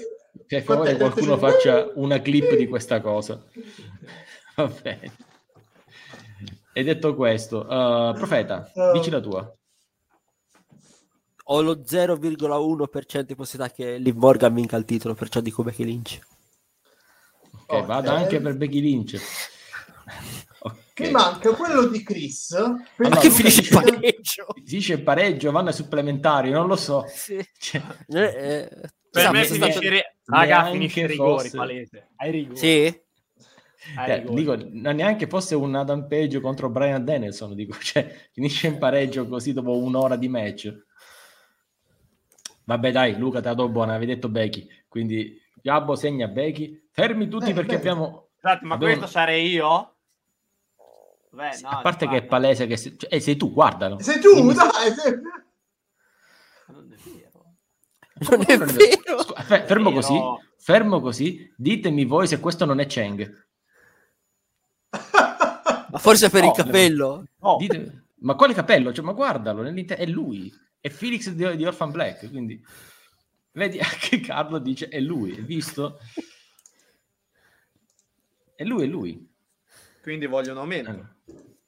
[0.48, 3.44] Per favore, qualcuno faccia una clip di questa cosa.
[4.56, 5.16] Va bene.
[6.72, 9.57] E detto questo, uh, Profeta, uh, dici la tua
[11.49, 16.19] ho lo 0,1% di possibilità che Liv Morgan vinca il titolo, perciò dico Becky Lynch.
[17.52, 17.86] Ok, okay.
[17.86, 19.22] vado anche per Becky Lynch.
[20.60, 21.07] Okay.
[21.07, 22.56] Mi manca quello di Chris.
[22.98, 24.48] Ma che finisce il pareggio?
[24.64, 27.06] Dice pareggio, vanno ai supplementari, non lo so.
[27.07, 27.40] Sì.
[27.57, 28.69] Cioè, eh, eh,
[29.11, 29.80] per me finisce, stato...
[29.80, 30.02] ri...
[30.26, 32.10] Raga, finisce i rigori, palese.
[32.18, 32.57] Ai rigori.
[32.57, 33.06] Sì?
[34.06, 39.28] Eh, dico, neanche fosse un Adam Page contro Brian Danielson, dico, cioè, finisce in pareggio
[39.28, 40.86] così dopo un'ora di match.
[42.68, 44.68] Vabbè, dai, Luca, te la do buona, avevi detto Becky.
[44.88, 46.88] Quindi Gabbo segna Becky.
[46.91, 47.77] Fermi tutti eh, perché beh.
[47.77, 48.94] abbiamo Scusate, ma Abbiamo...
[48.95, 49.95] questo sarei io?
[51.31, 53.99] Beh, no, a parte che è palese che sei, cioè, eh, sei tu, guardalo.
[53.99, 54.53] Sei tu, Quindi...
[54.53, 54.91] dai!
[54.94, 55.14] Sei...
[56.68, 57.45] Non è vero.
[58.30, 59.22] Non è vero.
[59.22, 60.19] Scu- fermo così,
[60.57, 61.53] fermo così.
[61.56, 63.48] Ditemi voi se questo non è Cheng.
[64.89, 67.26] ma forse per oh, il capello.
[67.39, 67.57] Oh.
[67.57, 68.06] Ditemi...
[68.19, 68.94] Ma quale capello?
[68.94, 70.52] Cioè, ma guardalo, è lui.
[70.88, 72.64] È Felix di, di Orphan Black, quindi...
[73.51, 75.99] Vedi, anche Carlo dice è lui, hai visto?
[78.55, 79.30] È lui, è lui.
[80.01, 81.15] Quindi vogliono meno.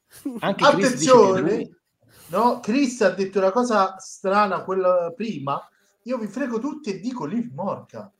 [0.40, 1.82] Anche Attenzione,
[2.28, 5.62] no, Chris ha detto una cosa strana quella prima.
[6.04, 8.12] Io vi frego tutti e dico Liv Morca.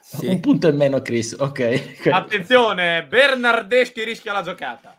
[0.00, 0.26] Sì.
[0.26, 1.36] Un punto in meno, Chris.
[1.38, 2.06] Ok.
[2.10, 4.96] Attenzione, Bernardeschi rischia la giocata.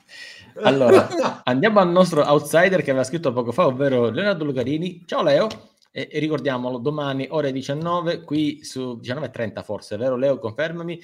[0.61, 5.03] Allora, andiamo al nostro outsider che aveva scritto poco fa, ovvero Leonardo Lucarini.
[5.05, 5.47] Ciao Leo.
[5.91, 10.37] E, e ricordiamolo, domani ore 19 qui su 19.30 forse, vero Leo?
[10.37, 10.99] Confermami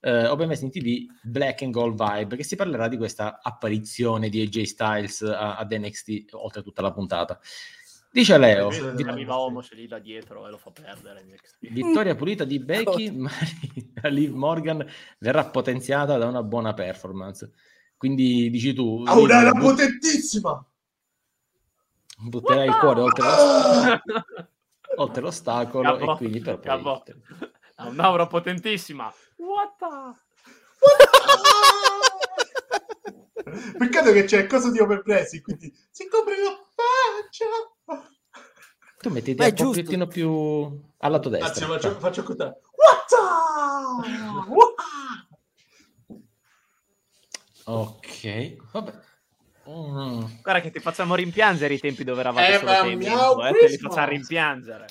[0.00, 4.40] eh, OpenMS in TV Black and Gold Vibe, che si parlerà di questa apparizione di
[4.40, 7.38] AJ Styles a, ad NXT oltre tutta la puntata.
[8.10, 9.04] Dice Leo, di...
[9.04, 11.24] arriva Omos lì da dietro e lo fa perdere.
[11.60, 13.30] Vittoria pulita di Becky, ma
[14.10, 14.84] Liv Morgan
[15.18, 17.50] verrà potenziata da una buona performance.
[18.02, 19.04] Quindi dici tu...
[19.06, 20.60] Ah, una era potentissima!
[22.18, 24.02] Butterai il cuore oltre, lo...
[25.02, 27.00] oltre l'ostacolo e quindi per poi...
[27.76, 29.04] Ha un'aura potentissima.
[29.36, 29.86] What the...
[33.78, 37.44] Peccato che c'è il coso di overpressing, quindi si copre la faccia.
[38.98, 41.48] Tu metti un pochettino più al lato destro.
[41.48, 42.62] Anzi, faccio, faccio contare.
[42.74, 44.72] What the...
[47.64, 48.92] Ok, vabbè.
[49.68, 50.24] Mm.
[50.42, 53.78] Guarda che ti facciamo rimpiangere i tempi dove eravate eh, solo tempo, eh, te li
[53.78, 54.86] facciamo rimpiangere.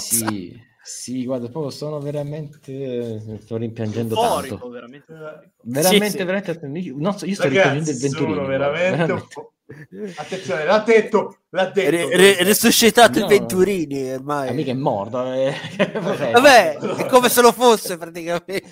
[0.00, 0.66] Sì.
[0.88, 3.40] Sì, guarda, proprio sono veramente.
[3.42, 4.70] Sto rimpiangendo Euforico, tanto.
[4.70, 5.12] Veramente,
[5.60, 6.92] veramente, sì, veramente.
[6.96, 8.34] No, io sto rimpiangendo il Venturino.
[8.34, 8.96] Sono veramente.
[8.96, 10.14] veramente.
[10.16, 11.90] Attenzione, l'ha detto, l'ha detto.
[11.90, 14.54] Re, re, resuscitato no, il Venturini ormai.
[14.54, 15.30] Mica è morto.
[15.30, 15.54] Eh.
[16.32, 18.62] Vabbè, è come se lo fosse praticamente.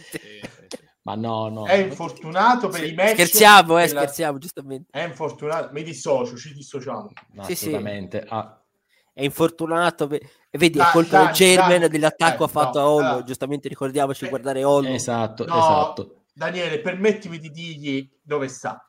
[1.06, 1.66] Ma no, no.
[1.66, 3.12] È infortunato per i match.
[3.12, 4.88] Scherziamo, eh, scherziamo, giustamente.
[4.90, 7.12] È infortunato, mi dissocio, ci dissociamo.
[7.30, 8.22] No, sì, assolutamente.
[8.22, 8.28] Sì.
[8.28, 8.60] Ah,
[9.12, 10.10] è infortunato.
[10.10, 13.16] E vedi, è colpa del German dell'attacco eh, fatto no, a Hollo.
[13.18, 14.88] Uh, giustamente ricordiamoci eh, guardare Hollo.
[14.88, 16.22] Esatto, no, esatto.
[16.34, 18.84] Daniele, permettimi di dirgli dove sta.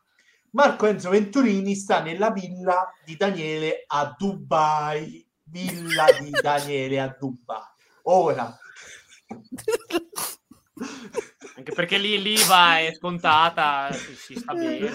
[0.50, 5.24] Marco Enzo Venturini sta nella villa di Daniele a Dubai.
[5.44, 7.62] Villa di Daniele a Dubai.
[8.02, 8.58] Ora.
[11.58, 14.88] Anche perché lì l'IVA è scontata, si sta bene.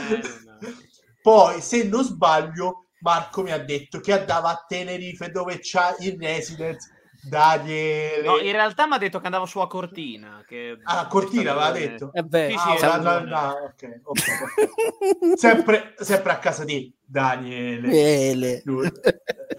[1.21, 6.17] Poi, se non sbaglio, Marco mi ha detto che andava a Tenerife dove c'ha il
[6.17, 6.89] residence
[7.21, 8.25] Daniele.
[8.25, 10.41] No, in realtà mi ha detto che andavo su a Cortina.
[10.47, 12.11] Che ah, Cortina aveva detto?
[12.13, 15.35] Eh beh, sì, sì, ah, no, no, okay, okay.
[15.35, 18.63] sempre, sempre, a casa di Daniele.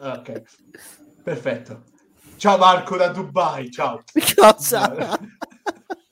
[0.01, 0.43] Ok,
[1.23, 1.83] perfetto.
[2.39, 4.03] Ciao Marco da Dubai, ciao.
[4.35, 5.19] Cosa?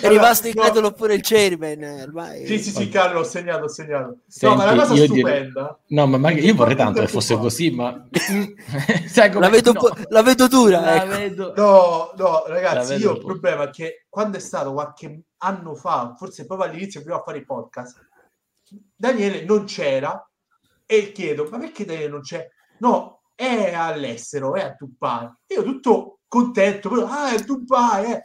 [0.00, 0.92] È rimasto incredulo no.
[0.92, 2.46] pure il chairman ormai.
[2.46, 4.18] Sì, sì, sì, Carlo, ho segnato, ho segnato.
[4.26, 5.78] Senti, no, ma la cosa stupenda.
[5.86, 6.04] Direi...
[6.04, 8.06] No, ma magari io vorrei tanto che fosse così, ma
[9.06, 9.80] Sai la, vedo no.
[10.08, 10.80] la vedo dura.
[10.80, 11.16] La ecco.
[11.16, 11.52] vedo...
[11.56, 16.46] No, no, ragazzi, io il problema è che quando è stato qualche anno fa, forse
[16.46, 18.06] proprio all'inizio prima a fare i podcast,
[18.94, 20.28] Daniele non c'era
[20.84, 22.48] e chiedo, ma perché Daniele non c'è?
[22.78, 25.28] No, è all'estero, è a Dubai.
[25.48, 28.24] Io tutto contento, però, ah, è a Dubai, eh.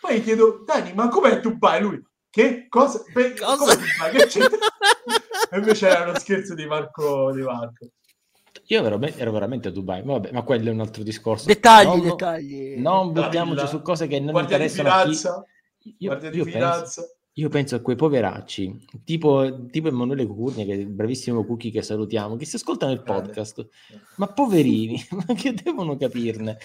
[0.00, 1.82] Poi gli chiedo, Dani, ma com'è Dubai?
[1.82, 3.02] Lui, che cosa?
[3.12, 3.74] Beh, cosa?
[3.74, 4.16] Dubai?
[4.16, 4.40] Che c'è?
[5.50, 7.32] e invece era uno scherzo di Marco.
[7.32, 7.86] Di Marco.
[8.66, 11.46] Io ero, ero, veramente a Dubai, ma, vabbè, ma quello è un altro discorso.
[11.46, 12.74] Dettagli, non, dettagli.
[12.78, 15.44] Non buttiamoci su cose che non Guardia interessano di finanza,
[15.76, 15.96] chi...
[15.98, 17.02] Io, io penso,
[17.32, 21.82] io penso a quei poveracci, tipo, tipo Emanuele Cucurnia, che è il bravissimo cookie che
[21.82, 23.66] salutiamo, che si ascoltano il podcast,
[24.16, 26.58] ma poverini, ma che devono capirne?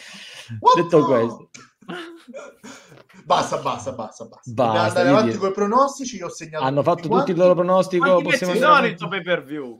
[0.60, 1.06] What Detto no?
[1.06, 1.50] questo.
[3.24, 4.52] Basta, basta, basta, basta.
[4.52, 5.40] basta andare avanti dire...
[5.40, 6.22] con i pronostici.
[6.22, 8.22] Ho segnato Hanno fatto tutti il loro pronostico.
[8.22, 9.78] Possiamo sono il pay per view?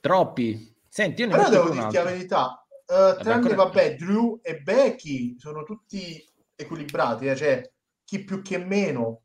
[0.00, 0.74] Troppi.
[0.88, 2.66] Senti, io ne Però devo dirti la verità.
[2.86, 3.54] Uh, tranne, ancora...
[3.54, 6.22] vabbè, Drew e Becky sono tutti
[6.54, 7.36] equilibrati, eh?
[7.36, 7.70] cioè
[8.04, 9.22] chi più che meno.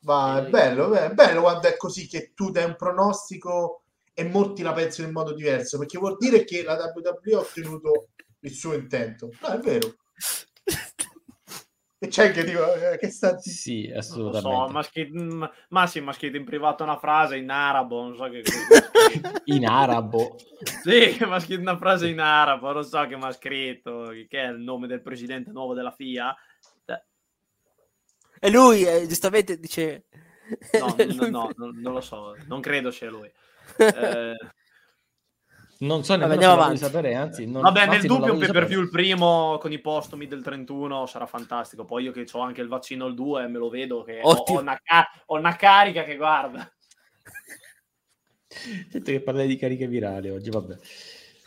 [0.00, 4.62] Va, è bello, è bello quando è così che tu dai un pronostico e molti
[4.62, 8.08] la pensano in modo diverso, perché vuol dire che la WWE ha ottenuto
[8.40, 9.30] il suo intento.
[9.40, 9.94] No, è vero.
[12.04, 14.66] E c'è che dico eh, che sta Sì, assolutamente.
[14.66, 18.28] So, ma, scritto, ma sì, ma scritto in privato una frase in arabo, non so
[18.28, 18.42] che
[19.46, 20.36] In arabo?
[20.82, 24.48] sì, ma scritto una frase in arabo, non so che mi ha scritto, che è
[24.48, 26.34] il nome del presidente nuovo della FIA.
[28.40, 30.04] E lui eh, giustamente dice...
[30.78, 31.30] No, lui...
[31.30, 33.32] no, no, non lo so, non credo sia lui.
[33.78, 34.36] Eh...
[35.78, 36.78] Non so nemmeno Vabbè, avanti.
[36.78, 40.26] sapere, anzi, non, Vabbè, nel dubbio un pay per view il primo con i postumi
[40.26, 41.84] del 31 sarà fantastico.
[41.84, 44.60] Poi io che ho anche il vaccino il 2 me lo vedo che ho, ho,
[44.60, 44.80] una,
[45.26, 46.70] ho, una, carica che guarda.
[48.90, 50.76] Sento che parli di cariche virali oggi, vabbè.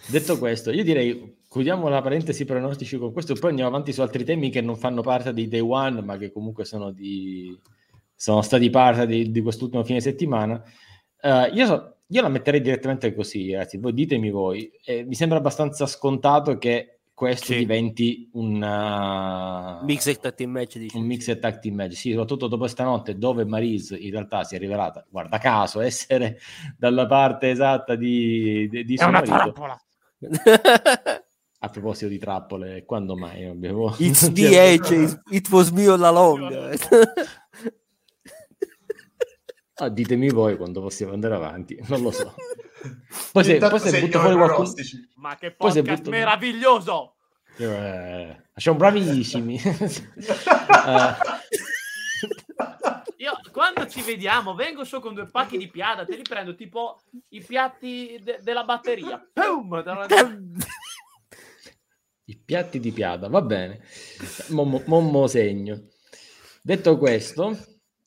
[0.10, 4.24] Detto questo, io direi chiudiamo la parentesi pronostici con questo, poi andiamo avanti su altri
[4.24, 7.58] temi che non fanno parte di Day One, ma che comunque sono, di,
[8.16, 10.62] sono stati parte di, di quest'ultimo fine settimana.
[11.22, 13.78] Uh, io so, io la metterei direttamente così, ragazzi.
[13.78, 14.72] Voi ditemi voi.
[14.84, 17.58] Eh, mi sembra abbastanza scontato che questo sì.
[17.58, 20.86] diventi un uh, mixed tag team match.
[20.94, 24.60] Un mixed tag team match, sì, soprattutto dopo stanotte dove Marise in realtà si è
[24.60, 26.38] rivelata, guarda caso, essere
[26.78, 29.82] dalla parte esatta di, di, di È una trappola.
[31.60, 33.96] A proposito di trappole, quando mai abbiamo...
[33.98, 36.52] It's the edge, it was me all along.
[39.80, 42.34] Ah, ditemi voi quando possiamo andare avanti, non lo so.
[43.32, 44.72] Poi se, poi se butto fuori qualcuno...
[45.16, 46.10] Ma che podcast butto...
[46.12, 47.16] meraviglioso!
[47.58, 49.60] Eh, siamo bravissimi.
[49.64, 49.70] uh...
[53.18, 57.02] Io quando ci vediamo vengo su con due pacchi di piada, te li prendo tipo
[57.30, 59.28] i piatti de- della batteria.
[59.34, 59.84] Boom!
[62.26, 63.82] I piatti di piada, va bene.
[64.50, 65.88] Mommo, mommo segno.
[66.62, 67.58] Detto questo,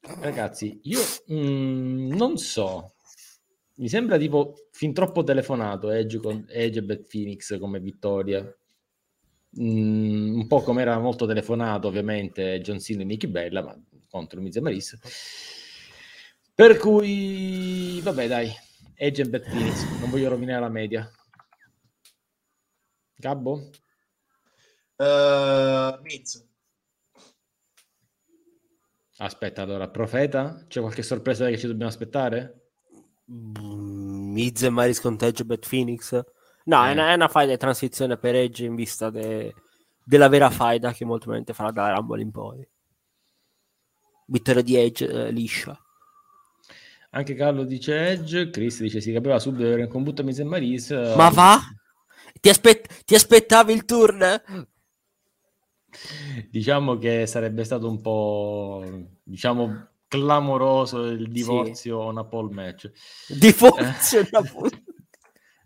[0.01, 1.01] Ragazzi, io
[1.33, 2.95] mm, non so,
[3.77, 8.43] mi sembra tipo fin troppo telefonato Edge, con, Edge e Phoenix come vittoria.
[9.61, 13.79] Mm, un po' come era molto telefonato ovviamente John Cena e Nicky Bella, ma
[14.09, 14.99] contro Miz e Maris.
[16.55, 18.51] Per cui, vabbè dai,
[18.95, 21.11] Edge e Beth Phoenix, non voglio rovinare la media.
[23.17, 23.71] Gabbo?
[24.97, 26.50] Uh, Miz.
[29.23, 30.65] Aspetta, allora, Profeta?
[30.67, 32.69] C'è qualche sorpresa che ci dobbiamo aspettare?
[33.31, 36.19] Mm, Miz e Maris con Edge Beth Phoenix?
[36.65, 36.89] No, eh.
[36.89, 39.55] è, una, è una faida di transizione per Edge in vista de,
[40.03, 42.67] della vera faida che molto probabilmente farà dalla Rumble in poi.
[44.27, 45.79] Vittoria di Edge eh, liscia.
[47.11, 50.45] Anche Carlo dice Edge, Chris dice si capiva subito che era in combutta Miz e
[50.45, 50.91] Maris.
[51.15, 51.59] Ma va?
[52.41, 54.69] Ti, aspet- ti aspettavi il turn?
[56.51, 58.85] Diciamo che sarebbe stato un po'
[59.23, 62.09] diciamo clamoroso il divorzio sì.
[62.09, 62.91] una pole match
[63.29, 64.83] divorzio una pole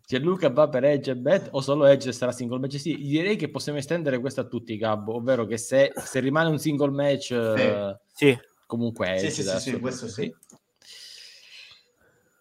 [0.06, 2.78] cioè Luca va per Edge e Bet o solo Edge sarà single match?
[2.78, 6.58] Sì, direi che possiamo estendere questo a tutti, Gabbo, ovvero che se, se rimane un
[6.58, 7.34] single match, sì.
[7.34, 8.38] Uh, sì.
[8.66, 9.30] comunque Edge.
[9.30, 10.32] Sì, sì, sì, questo sì.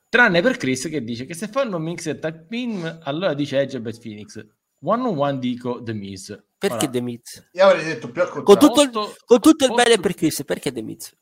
[0.09, 3.59] Tranne per Chris che dice che se fanno un mix e tag team, allora dice
[3.59, 4.45] Edge e Bet Phoenix.
[4.83, 6.43] One on one dico The Miz.
[6.57, 7.49] Perché The Miz?
[7.53, 8.59] Io avrei detto più al contrario.
[8.59, 9.83] Con tutto il, con tutto il posto...
[9.83, 11.15] bene per Chris, perché The Miz?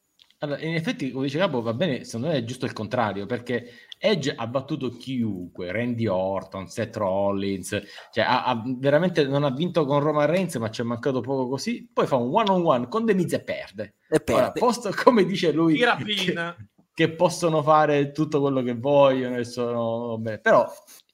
[0.44, 3.74] Allora, in effetti, come dice Gabo, va bene, secondo me è giusto il contrario, perché
[4.00, 7.80] Edge ha battuto chiunque, Randy Orton, Seth Rollins,
[8.12, 11.48] cioè ha, ha, veramente non ha vinto con Roman Reigns, ma ci è mancato poco
[11.48, 13.98] così, poi fa un one-on-one con The Miz e perde.
[14.10, 14.42] E perde.
[14.42, 16.56] Ora, posto, come dice lui, che,
[16.92, 20.68] che, possono fare tutto quello che vogliono, e sono, vabbè, però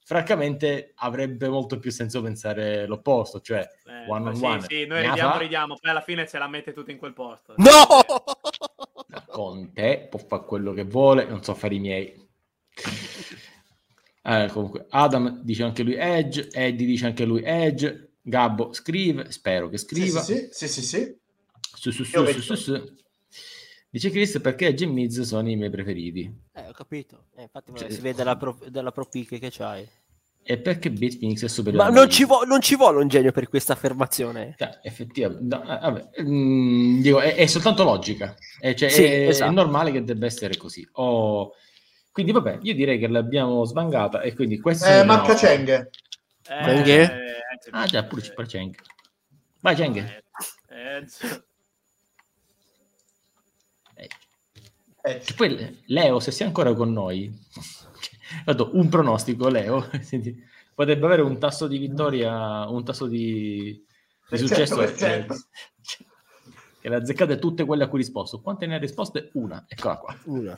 [0.08, 4.60] francamente avrebbe molto più senso pensare l'opposto, cioè eh, one on sì, one.
[4.66, 5.38] Sì, noi ridiamo, fa...
[5.38, 7.52] ridiamo, poi alla fine ce la mette tutto in quel posto.
[7.58, 7.86] No!
[9.28, 12.26] Con te può fare quello che vuole, non so fare i miei.
[14.20, 19.70] Eh, comunque, Adam dice anche lui Edge, Eddie dice anche lui Edge, Gabbo scrive, spero
[19.70, 20.20] che scriva.
[20.20, 20.82] Sì, sì, sì, sì.
[20.82, 21.18] sì.
[21.74, 22.94] Su, su, su, su, su, su.
[23.90, 26.30] Dice Chris perché e Miz sono i miei preferiti.
[26.52, 27.28] Eh, ho capito.
[27.36, 29.88] Eh, infatti cioè, si vede dalla pro, dalla che c'hai.
[30.50, 31.90] E perché Beat Phoenix è superiore?
[31.90, 34.54] Ma non ci, vo- non ci, vuole un genio per questa affermazione.
[34.56, 38.34] Cioè, effettivamente, no, eh, vabbè, mm, dico, è, è, soltanto logica.
[38.58, 39.50] È, cioè, sì, è, esatto.
[39.50, 40.88] è, normale che debba essere così.
[40.92, 41.52] Oh,
[42.12, 44.22] quindi, vabbè, io direi che l'abbiamo svangata.
[44.22, 44.86] E quindi questo.
[44.86, 45.90] Eh, Marca Cheng.
[46.48, 47.10] Eh, eh,
[47.70, 48.74] ah, già, pure c'è Cheng.
[49.60, 49.98] Vai, Cheng.
[50.68, 51.04] Eh,
[55.08, 55.22] eh.
[55.36, 57.32] Poi Leo, se sei ancora con noi,
[58.44, 59.88] Vado, un pronostico, Leo,
[60.74, 63.84] potrebbe avere un tasso di vittoria, un tasso di,
[64.30, 64.76] di successo.
[64.76, 65.26] Che,
[66.80, 68.40] che le azzeccate tutte quelle a cui risposto.
[68.40, 69.30] Quante ne ha risposte?
[69.34, 70.16] Una, eccola qua.
[70.24, 70.56] Una.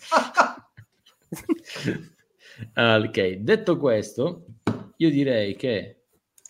[2.74, 4.47] ok, detto questo,
[4.97, 6.02] io direi che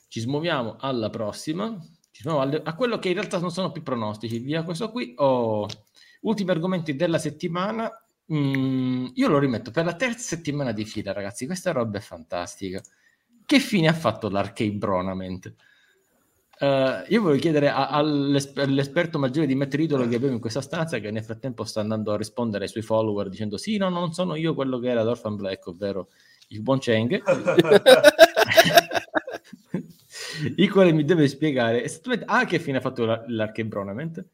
[0.09, 1.79] ci smuoviamo alla prossima,
[2.11, 5.13] ci smuoviamo a quello che in realtà non sono più pronostici, via questo qui.
[5.17, 5.69] Oh,
[6.21, 7.91] Ultimi argomenti della settimana.
[8.33, 11.47] Mm, io lo rimetto per la terza settimana di fila, ragazzi.
[11.47, 12.81] Questa roba è fantastica.
[13.45, 15.55] Che fine ha fatto l'Arcade Bronament?
[16.61, 20.99] Uh, io voglio chiedere a, all'esperto maggiore di Matt Riddle che abbiamo in questa stanza,
[20.99, 24.35] che nel frattempo sta andando a rispondere ai suoi follower dicendo: Sì, no, non sono
[24.35, 26.09] io quello che era Dorfan Black, ovvero
[26.49, 27.23] il buon Cheng,
[30.57, 34.25] il quale mi deve spiegare esattamente A che fine ha fatto l'Archebronament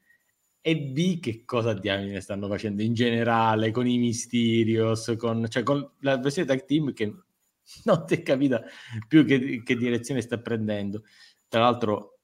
[0.66, 5.93] e B che cosa diamine stanno facendo in generale con i Mysterios, con, cioè con
[6.01, 7.05] la versione tag team che
[7.84, 8.60] non ti è capita
[9.06, 11.05] più che, che direzione sta prendendo.
[11.47, 12.18] Tra l'altro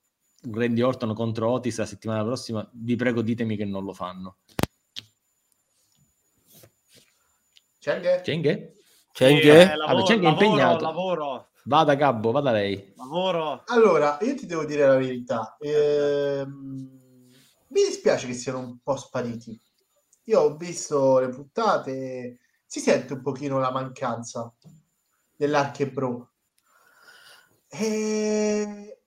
[0.51, 4.39] Randy Orton contro Otis la settimana prossima, vi prego ditemi che non lo fanno.
[7.79, 8.23] Cenghe?
[8.25, 8.73] Cenghe?
[9.13, 9.73] Cenghe?
[9.73, 10.83] Eh, lavoro, Cenghe è impegnato.
[10.83, 11.51] Lavoro.
[11.63, 12.93] Vada Gabbo, vada lei.
[12.97, 13.63] Lavoro.
[13.67, 15.57] Allora, io ti devo dire la verità.
[15.61, 17.02] Ehm,
[17.73, 19.59] mi dispiace che siano un po' spariti.
[20.25, 24.55] Io ho visto le puntate, si sente un pochino la mancanza
[25.35, 26.31] dell'Archebro.
[27.69, 29.01] E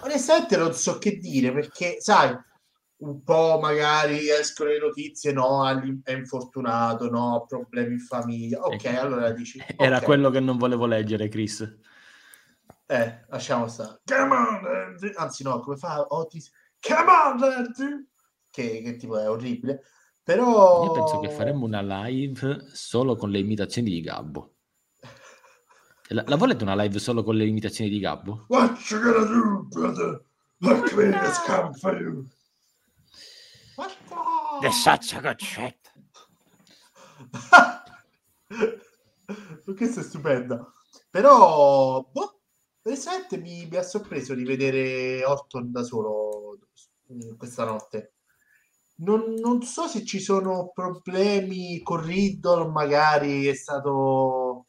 [0.00, 2.36] onestamente non so che dire perché, sai,
[2.96, 5.68] un po' magari escono le notizie, no,
[6.02, 8.60] è infortunato, no, problemi in famiglia.
[8.62, 9.00] Ok, ecco.
[9.00, 9.62] allora dici...
[9.76, 10.06] Era okay.
[10.06, 11.60] quello che non volevo leggere, Chris.
[12.86, 14.00] Eh, lasciamo stare.
[14.04, 16.50] Come on, anzi no, come fa Otis?
[16.80, 17.38] Come on,
[18.50, 19.82] che, che tipo è orribile.
[20.22, 20.84] Però...
[20.84, 24.54] Io penso che faremmo una live solo con le imitazioni di Gabbo.
[26.08, 28.44] La, la volete una live solo con le imitazioni di Gabbo?
[28.48, 30.22] What you gonna do, brother?
[30.58, 32.26] Look me, it's come for you.
[33.76, 34.16] What the...
[34.60, 35.76] The such a good shit.
[39.76, 40.72] Questa è stupenda.
[41.10, 42.40] Però, boh,
[42.82, 46.58] onestamente mi, mi ha sorpreso di vedere Orton da solo
[47.36, 48.14] questa notte.
[48.96, 54.66] Non, non, so se ci sono problemi con Riddle, magari è stato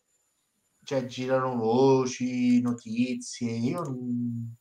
[0.90, 4.56] cioè girano voci, notizie, io non,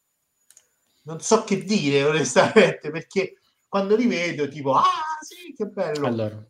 [1.05, 4.85] non so che dire onestamente perché quando li vedo tipo ah
[5.21, 6.47] sì che bello allora.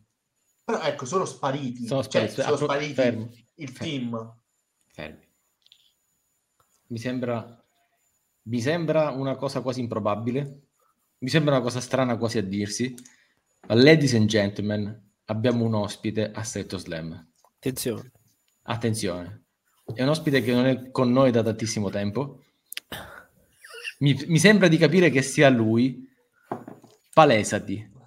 [0.65, 3.47] però ecco sono spariti sono cioè, spariti, sono spariti fermi.
[3.55, 3.89] il fermi.
[3.89, 4.41] team
[4.87, 5.27] fermi
[6.87, 7.63] mi sembra
[8.43, 10.68] mi sembra una cosa quasi improbabile
[11.19, 12.95] mi sembra una cosa strana quasi a dirsi
[13.67, 18.11] ma ladies and gentlemen abbiamo un ospite a Stretto Slam attenzione
[18.63, 19.43] attenzione
[19.95, 22.43] è un ospite che non è con noi da tantissimo tempo.
[23.99, 26.07] Mi, mi sembra di capire che sia lui.
[27.13, 27.97] Palesati.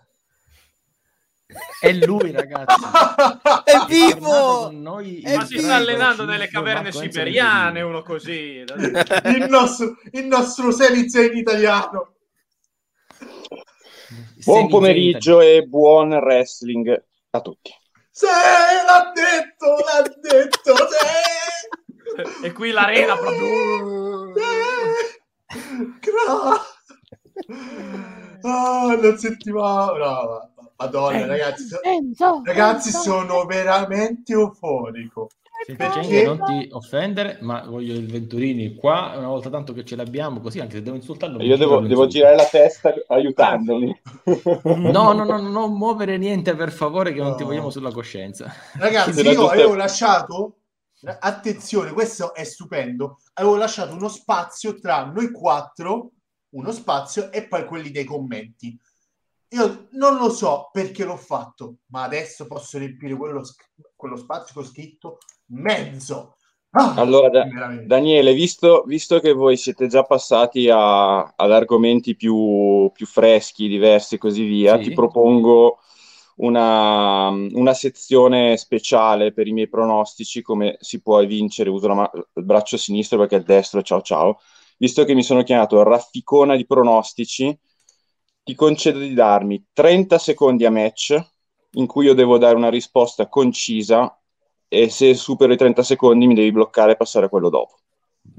[1.81, 2.81] È lui, ragazzi.
[3.65, 4.71] è vivo!
[4.71, 8.65] Noi è Ma si sta allenando nelle caverne siberiane, uno così.
[8.65, 12.12] il, nostro, il nostro Senizen italiano.
[14.45, 17.73] Buon pomeriggio e buon wrestling a tutti.
[18.11, 22.47] Sì, l'ha detto, l'ha detto, sì.
[22.47, 24.33] e qui l'arena proprio...
[28.43, 29.93] Oh, non sentiva...
[29.97, 33.01] No, Madonna, ragazzi, Enzo, ragazzi Enzo.
[33.01, 35.29] sono veramente euforico.
[35.65, 40.41] Perché non ti offendere, ma voglio il Venturini qua una volta tanto che ce l'abbiamo
[40.41, 41.43] così, anche se devo insultarlo.
[41.43, 44.01] Io devo, devo girare la testa aiutandoli.
[44.93, 47.29] No, no, no, non muovere niente per favore, che no.
[47.29, 48.53] non ti vogliamo sulla coscienza.
[48.75, 50.59] Ragazzi, io avevo lasciato,
[51.21, 56.13] attenzione, questo è stupendo, avevo lasciato uno spazio tra noi quattro,
[56.51, 58.79] uno spazio e poi quelli dei commenti.
[59.53, 63.43] Io non lo so perché l'ho fatto, ma adesso posso riempire quello,
[63.95, 65.19] quello spazio che ho scritto
[65.53, 66.37] mezzo.
[66.75, 67.49] Ah, allora, da-
[67.85, 74.15] Daniele, visto, visto, che voi siete già passati a, ad argomenti più, più, freschi, diversi
[74.15, 74.85] e così via, sì.
[74.85, 75.81] ti propongo
[76.37, 82.45] una, una, sezione speciale per i miei pronostici, come si può vincere, uso ma- il
[82.45, 84.41] braccio sinistro perché il destro, ciao ciao,
[84.79, 87.55] visto che mi sono chiamato Rafficona di pronostici,
[88.43, 91.23] ti concedo di darmi 30 secondi a match
[91.73, 94.22] in cui io devo dare una risposta concisa
[94.73, 97.77] e se supero i 30 secondi mi devi bloccare e passare a quello dopo.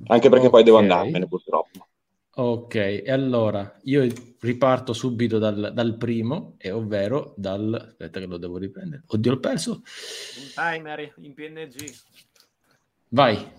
[0.08, 0.50] Anche perché okay.
[0.50, 1.88] poi devo andarmene purtroppo.
[2.36, 7.90] Ok, e allora io riparto subito dal, dal, primo, e ovvero dal...
[7.90, 9.04] Aspetta che lo devo riprendere.
[9.06, 9.72] Oddio, l'ho perso.
[9.72, 11.94] Un timer in PNG.
[13.10, 13.52] Vai.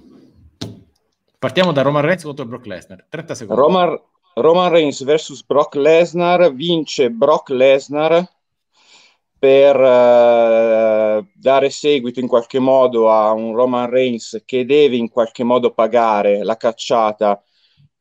[1.39, 3.07] Partiamo da Roman Reigns contro Brock Lesnar.
[3.09, 3.63] 30 secondi.
[3.63, 4.01] Roman,
[4.35, 6.53] Roman Reigns vs Brock Lesnar.
[6.53, 8.34] Vince Brock Lesnar
[9.45, 15.45] per uh, dare seguito in qualche modo a un Roman Reigns che deve in qualche
[15.45, 17.45] modo pagare la cacciata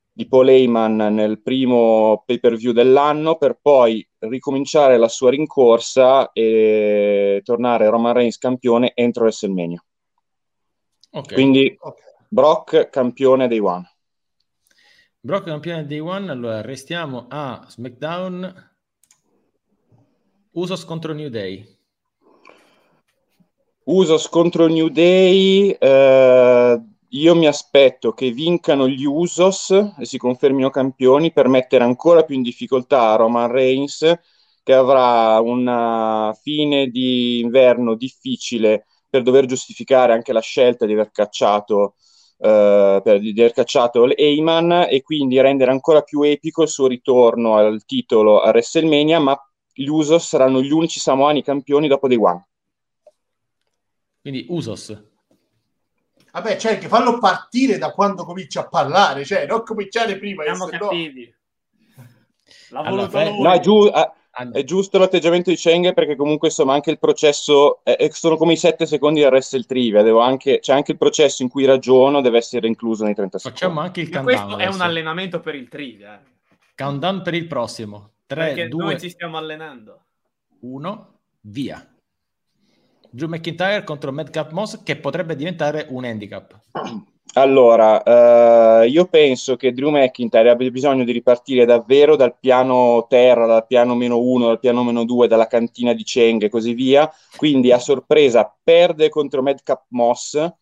[0.10, 6.32] di Paul Heyman nel primo pay per view dell'anno per poi ricominciare la sua rincorsa
[6.32, 9.84] e tornare Roman Reigns campione entro WrestleMania.
[11.12, 11.34] Okay.
[11.34, 12.04] Quindi okay.
[12.30, 13.86] Brock campione dei One.
[15.20, 18.72] Brock campione day one, allora restiamo a SmackDown.
[20.56, 21.66] Usos contro New Day.
[23.86, 25.72] Usos contro New Day.
[25.72, 32.22] Eh, io mi aspetto che vincano gli Usos e si confermino campioni per mettere ancora
[32.22, 34.14] più in difficoltà Roman Reigns,
[34.62, 41.10] che avrà una fine di inverno difficile per dover giustificare anche la scelta di aver
[41.12, 41.96] cacciato
[42.36, 47.56] Uh, per, di aver cacciato Eyman e quindi rendere ancora più epico il suo ritorno
[47.56, 49.40] al titolo a WrestleMania, ma
[49.74, 52.48] gli Usos saranno gli unici samoani campioni dopo dei One.
[54.22, 55.12] Quindi Usos.
[56.32, 60.44] Vabbè, cioè che fallo partire da quando comincia a parlare, cioè non cominciare prima.
[60.44, 61.34] Siamo cattivi.
[62.72, 62.82] No...
[62.82, 67.82] Allora, no, è, giu- è, giusto l'atteggiamento di Cheng perché comunque insomma anche il processo
[67.84, 71.44] è, sono come i 7 secondi del Wrestle Trivia, Devo anche, c'è anche il processo
[71.44, 73.60] in cui ragiono deve essere incluso nei 30 secondi.
[73.60, 74.26] Facciamo anche il countdown.
[74.26, 74.72] Questo adesso.
[74.72, 76.20] è un allenamento per il trivia.
[76.20, 76.32] Eh.
[76.76, 78.13] Countdown per il prossimo.
[78.26, 80.06] 3, 2, noi ci stiamo allenando.
[80.62, 81.88] 1, via.
[83.10, 86.60] Drew McIntyre contro Madcap Moss che potrebbe diventare un handicap.
[87.36, 93.48] Allora, uh, io penso che Drew McIntyre abbia bisogno di ripartire davvero dal piano terra,
[93.48, 97.12] dal piano meno uno, dal piano meno due, dalla cantina di Cheng e così via.
[97.36, 100.54] Quindi a sorpresa perde contro Madcap Moss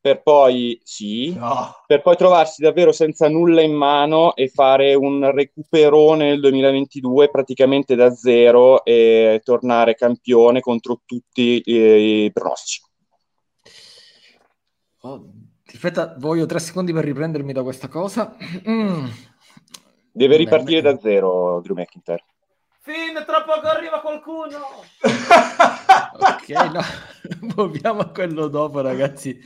[0.00, 1.74] per poi, sì, no.
[1.86, 7.94] per poi trovarsi davvero senza nulla in mano e fare un recuperone nel 2022 praticamente
[7.94, 12.80] da zero e tornare campione contro tutti i, i pronostici.
[15.02, 15.30] Oh,
[15.66, 18.36] aspetta, voglio tre secondi per riprendermi da questa cosa.
[18.68, 19.06] Mm.
[20.12, 22.24] Deve ripartire da zero Drew McIntyre.
[22.82, 24.56] Finn, tra poco arriva qualcuno.
[26.18, 26.80] ok, no,
[27.54, 29.38] muoviamo a quello dopo, ragazzi.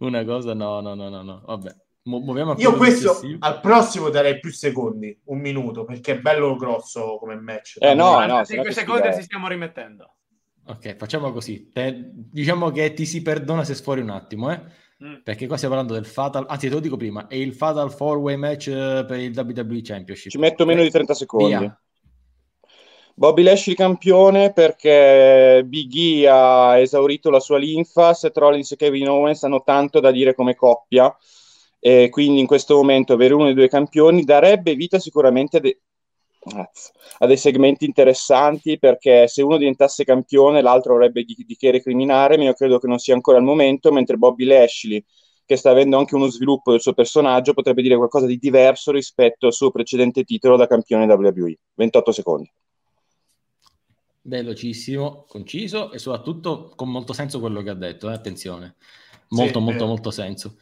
[0.00, 1.42] Una cosa, no, no, no, no, no.
[1.46, 1.72] Vabbè,
[2.02, 3.46] muoviamo a Io questo successivo.
[3.46, 7.76] al prossimo darei più secondi, un minuto, perché è bello grosso come match.
[7.78, 10.16] Eh no, no, 5 secondi e ci stiamo rimettendo.
[10.66, 11.70] Ok, facciamo così.
[11.72, 14.60] Te, diciamo che ti si perdona se sfori un attimo, eh?
[15.04, 15.22] Mm.
[15.22, 18.36] Perché qua stiamo parlando del Fatal, anzi te lo dico prima, è il Fatal 4-Way
[18.36, 20.32] match eh, per il WWE Championship.
[20.32, 21.56] Ci metto meno di 30 secondi.
[21.56, 21.80] Via.
[23.20, 29.10] Bobby Lashley campione perché Big E ha esaurito la sua linfa, Seth Rollins e Kevin
[29.10, 31.14] Owens hanno tanto da dire come coppia
[31.78, 35.80] e quindi in questo momento avere uno dei due campioni darebbe vita sicuramente a, de-
[37.18, 42.38] a dei segmenti interessanti perché se uno diventasse campione l'altro avrebbe di, di che recriminare,
[42.38, 45.04] ma io credo che non sia ancora il momento, mentre Bobby Lashley
[45.44, 49.44] che sta avendo anche uno sviluppo del suo personaggio potrebbe dire qualcosa di diverso rispetto
[49.44, 51.58] al suo precedente titolo da campione WWE.
[51.74, 52.50] 28 secondi
[54.30, 58.12] velocissimo, conciso e soprattutto con molto senso quello che ha detto, eh?
[58.14, 58.76] attenzione,
[59.30, 59.86] molto sì, molto eh.
[59.86, 60.56] molto senso.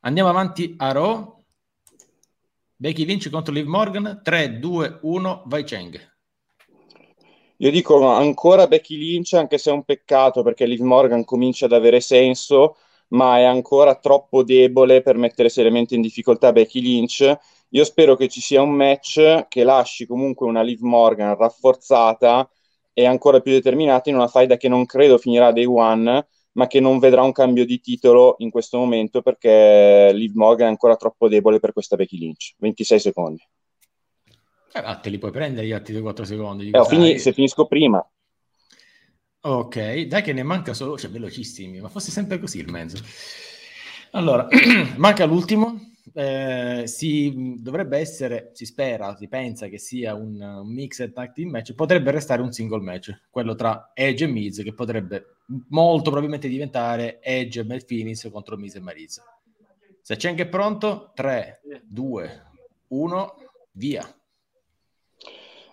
[0.00, 1.36] Andiamo avanti a Raw.
[2.80, 6.16] Becky Lynch contro Liv Morgan, 3, 2, 1, vai Cheng.
[7.60, 11.72] Io dico ancora Becky Lynch, anche se è un peccato perché Liv Morgan comincia ad
[11.72, 12.76] avere senso,
[13.08, 17.36] ma è ancora troppo debole per mettere seriamente in difficoltà Becky Lynch
[17.70, 22.48] io spero che ci sia un match che lasci comunque una Liv Morgan rafforzata
[22.92, 26.80] e ancora più determinata in una faida che non credo finirà day one, ma che
[26.80, 31.28] non vedrà un cambio di titolo in questo momento perché Liv Morgan è ancora troppo
[31.28, 32.54] debole per questa Becky Lynch.
[32.58, 33.42] 26 secondi.
[34.72, 36.70] Eh, te li puoi prendere gli altri 4 secondi.
[36.70, 38.04] Eh, fini- se finisco prima.
[39.40, 42.96] Ok, dai che ne manca solo, cioè velocissimi, ma fosse sempre così il mezzo.
[44.12, 44.48] Allora,
[44.96, 51.12] manca l'ultimo, eh, si dovrebbe essere, si spera, si pensa che sia un, un mixed
[51.12, 55.36] tag team match, potrebbe restare un single match, quello tra Edge e Miz, che potrebbe
[55.68, 59.22] molto probabilmente diventare Edge e Mel Finis contro Miz e Mariz.
[60.00, 62.46] Se c'è anche pronto, 3, 2,
[62.88, 63.34] 1,
[63.72, 64.06] via.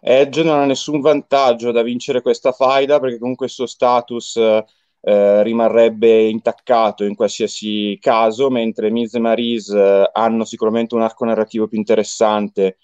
[0.02, 4.64] Edge non ha nessun vantaggio da vincere questa faida perché il suo status eh,
[5.08, 11.68] rimarrebbe intaccato in qualsiasi caso, mentre Miz e Maris eh, hanno sicuramente un arco narrativo
[11.68, 12.78] più interessante.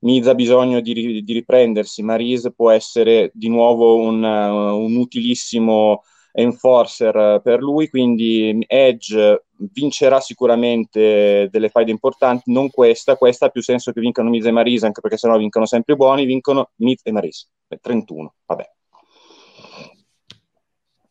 [0.00, 6.02] Miz ha bisogno di, di riprendersi, Maris può essere di nuovo un, uh, un utilissimo
[6.32, 13.62] enforcer per lui, quindi Edge vincerà sicuramente delle faide importanti, non questa, questa ha più
[13.62, 17.00] senso che vincano Miz e Maris, anche perché sennò vincono sempre i buoni, vincono Miz
[17.04, 17.48] e Maris,
[17.80, 18.70] 31, vabbè.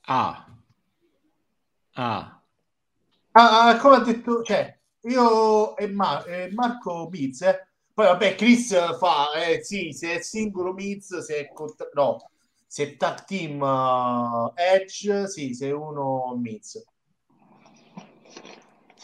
[0.08, 0.49] Ah,
[2.00, 2.42] Ah.
[3.34, 7.68] ah, ah come ha detto, cioè, io e, Mar- e Marco Miz, eh?
[7.94, 12.30] poi vabbè, Chris fa, eh, sì, se è singolo Miz, se è, cont- no,
[12.66, 16.82] se è tag team uh, Edge, sì, se è uno Miz.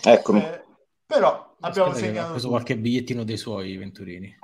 [0.01, 0.39] Eccomi.
[0.39, 0.63] Eh,
[1.05, 2.27] Però abbiamo segnato...
[2.27, 4.39] Ha preso qualche bigliettino dei suoi Venturini.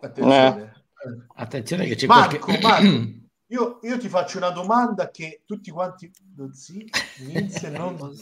[0.00, 0.62] Attenzione.
[0.62, 1.26] Eh.
[1.34, 2.62] Attenzione che c'è Marco, qualche...
[2.62, 6.10] Marco, io, io, ti faccio una domanda che tutti quanti...
[6.52, 6.88] Sì,
[7.20, 7.96] inizia non...
[7.96, 8.10] no!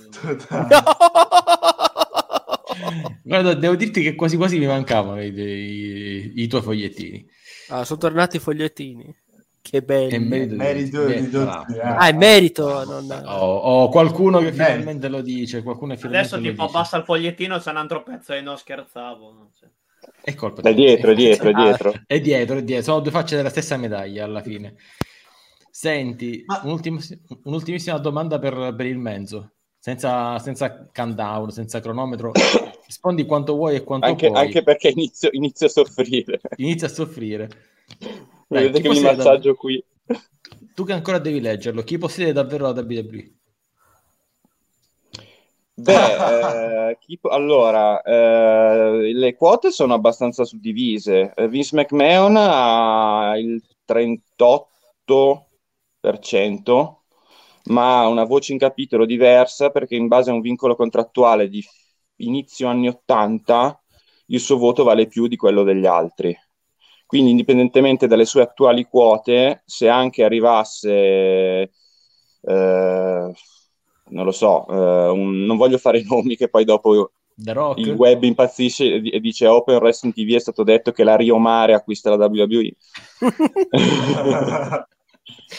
[3.22, 7.26] Guarda, devo dirti che quasi quasi mi mancavano i, i, i tuoi fogliettini.
[7.68, 9.14] Ah, sono tornati i fogliettini.
[9.60, 10.10] Che bello.
[10.10, 11.74] È merito, merito di, di tutti.
[11.74, 11.80] Eh.
[11.80, 12.84] Ah, è merito.
[12.84, 13.10] Non...
[13.26, 15.64] Oh, oh, qualcuno che finalmente lo dice.
[15.64, 19.32] Qualcuno Adesso tipo abbassa il fogliettino, c'è un altro pezzo e non scherzavo.
[19.32, 19.48] Non.
[20.22, 21.90] È colpa da dietro, dietro, dietro.
[21.90, 22.84] Ah, è dietro, è dietro.
[22.84, 24.76] Sono due facce della stessa medaglia alla fine.
[25.76, 26.62] Senti, Ma...
[26.64, 32.32] un'ultimissima domanda per, per il mezzo senza, senza countdown, senza cronometro,
[32.86, 34.40] rispondi quanto vuoi e quanto anche, puoi.
[34.40, 36.40] Anche perché inizio, inizio a soffrire.
[36.56, 37.48] Inizia a soffrire.
[38.48, 39.54] Dai, Vedete che mi massaggio da...
[39.58, 39.84] qui.
[40.74, 43.32] Tu che ancora devi leggerlo, chi possiede davvero la WWE?
[45.74, 47.18] Beh, eh, chi...
[47.24, 51.34] allora, eh, le quote sono abbastanza suddivise.
[51.50, 55.44] Vince McMahon ha il 38%,
[57.66, 61.64] ma ha una voce in capitolo diversa perché in base a un vincolo contrattuale di
[62.16, 63.80] inizio anni 80
[64.26, 66.36] il suo voto vale più di quello degli altri.
[67.06, 71.70] Quindi indipendentemente dalle sue attuali quote, se anche arrivasse, eh,
[72.42, 77.12] non lo so, eh, un, non voglio fare nomi che poi dopo
[77.76, 81.74] il web impazzisce e dice Open Wrestling TV è stato detto che la Rio Mare
[81.74, 82.72] acquista la WWE.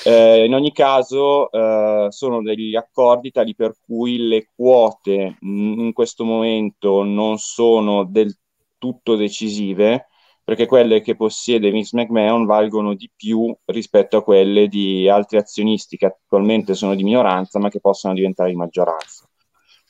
[0.05, 6.23] Eh, in ogni caso, eh, sono degli accordi tali per cui le quote in questo
[6.23, 8.35] momento non sono del
[8.77, 10.07] tutto decisive,
[10.43, 15.97] perché quelle che possiede Vince McMahon valgono di più rispetto a quelle di altri azionisti
[15.97, 19.27] che attualmente sono di minoranza, ma che possono diventare di maggioranza.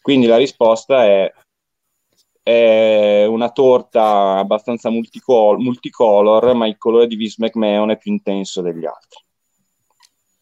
[0.02, 1.32] Quindi la risposta è
[2.48, 8.62] è una torta abbastanza multicolor, multicolor, ma il colore di Vince McMahon è più intenso
[8.62, 9.27] degli altri.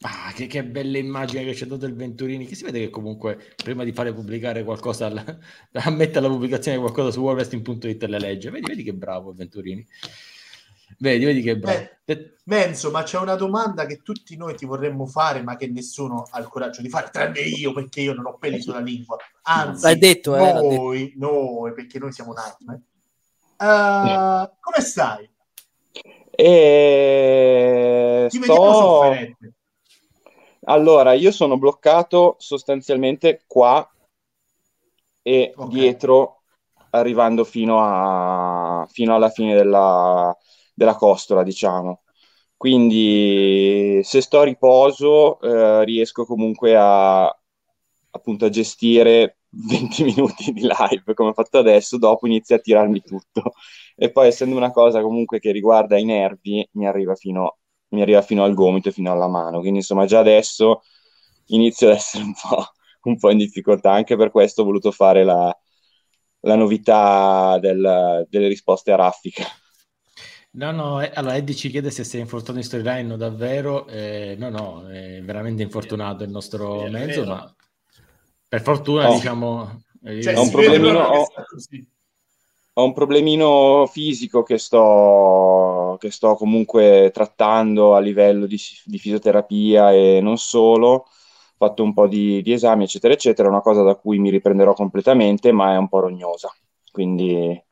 [0.08, 3.56] Ah, che, che, bella immagine che c'è dato il Venturini, che si vede che comunque
[3.56, 5.24] prima di fare pubblicare qualcosa, alla,
[5.84, 8.52] ammette alla pubblicazione qualcosa su worldwrestling.it le legge.
[8.52, 9.84] Vedi, vedi che bravo il Venturini.
[11.00, 11.90] Vedi, vedi che bravo.
[12.06, 16.28] Eh, Menzo, ma c'è una domanda che tutti noi ti vorremmo fare, ma che nessuno
[16.30, 19.18] ha il coraggio di fare, tranne io, perché io non ho peli sulla lingua.
[19.42, 21.18] Anzi, L'hai detto, eh, noi, detto.
[21.18, 22.82] noi, perché noi siamo Nightmare.
[23.58, 25.28] Uh, come stai?
[26.30, 28.28] E...
[28.30, 28.54] Ti sto...
[28.54, 29.55] vediamo sofferente.
[30.68, 33.88] Allora, io sono bloccato sostanzialmente qua
[35.22, 35.70] e okay.
[35.70, 36.42] dietro,
[36.92, 40.36] arrivando fino, a, fino alla fine della,
[40.74, 42.02] della, costola, diciamo.
[42.58, 47.26] Quindi se sto a riposo eh, riesco comunque a,
[48.12, 53.02] appunto, a gestire 20 minuti di live come ho fatto adesso, dopo inizio a tirarmi
[53.02, 53.54] tutto.
[53.96, 57.58] E poi essendo una cosa comunque che riguarda i nervi, mi arriva fino
[57.90, 59.60] mi arriva fino al gomito e fino alla mano.
[59.60, 60.82] Quindi insomma già adesso
[61.48, 62.66] inizio ad essere un po',
[63.10, 63.92] un po in difficoltà.
[63.92, 65.56] Anche per questo ho voluto fare la,
[66.42, 69.46] la novità del, delle risposte a raffica.
[70.52, 73.88] No, no, eh, allora Eddie ci chiede se sei infortunato in storyline o davvero.
[73.88, 77.54] Eh, no, no, è veramente infortunato il nostro mezzo, ma
[78.48, 79.14] per fortuna, oh.
[79.14, 79.84] diciamo...
[80.06, 81.28] Cioè, un problemino, ho,
[82.78, 89.94] ho un problemino fisico che sto, che sto comunque trattando a livello di, di, fisioterapia
[89.94, 90.90] e non solo.
[90.90, 91.06] Ho
[91.58, 93.48] fatto un po' di, di esami, eccetera, eccetera.
[93.48, 96.54] È una cosa da cui mi riprenderò completamente, ma è un po' rognosa.
[96.92, 97.64] Quindi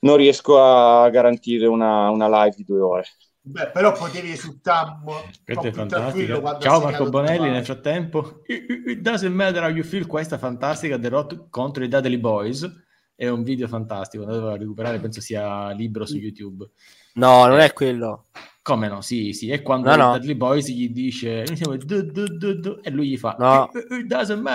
[0.00, 3.04] non riesco a garantire una, una live di due ore.
[3.42, 4.98] Beh, però potevi esultare
[5.44, 6.58] Questo è fantastico.
[6.58, 8.40] Ciao Marco Bonelli, nel frattempo.
[8.46, 12.88] It doesn't matter how you feel, questa fantastica The Rock contro i Dudley Boys
[13.20, 16.70] è un video fantastico, andatevo a recuperare, penso sia libero su YouTube.
[17.14, 18.28] No, non è quello.
[18.62, 19.02] Come no?
[19.02, 20.12] Sì, sì, è quando no, no.
[20.16, 23.70] Dudley Boys gli dice du, du, du, e lui gli fa no.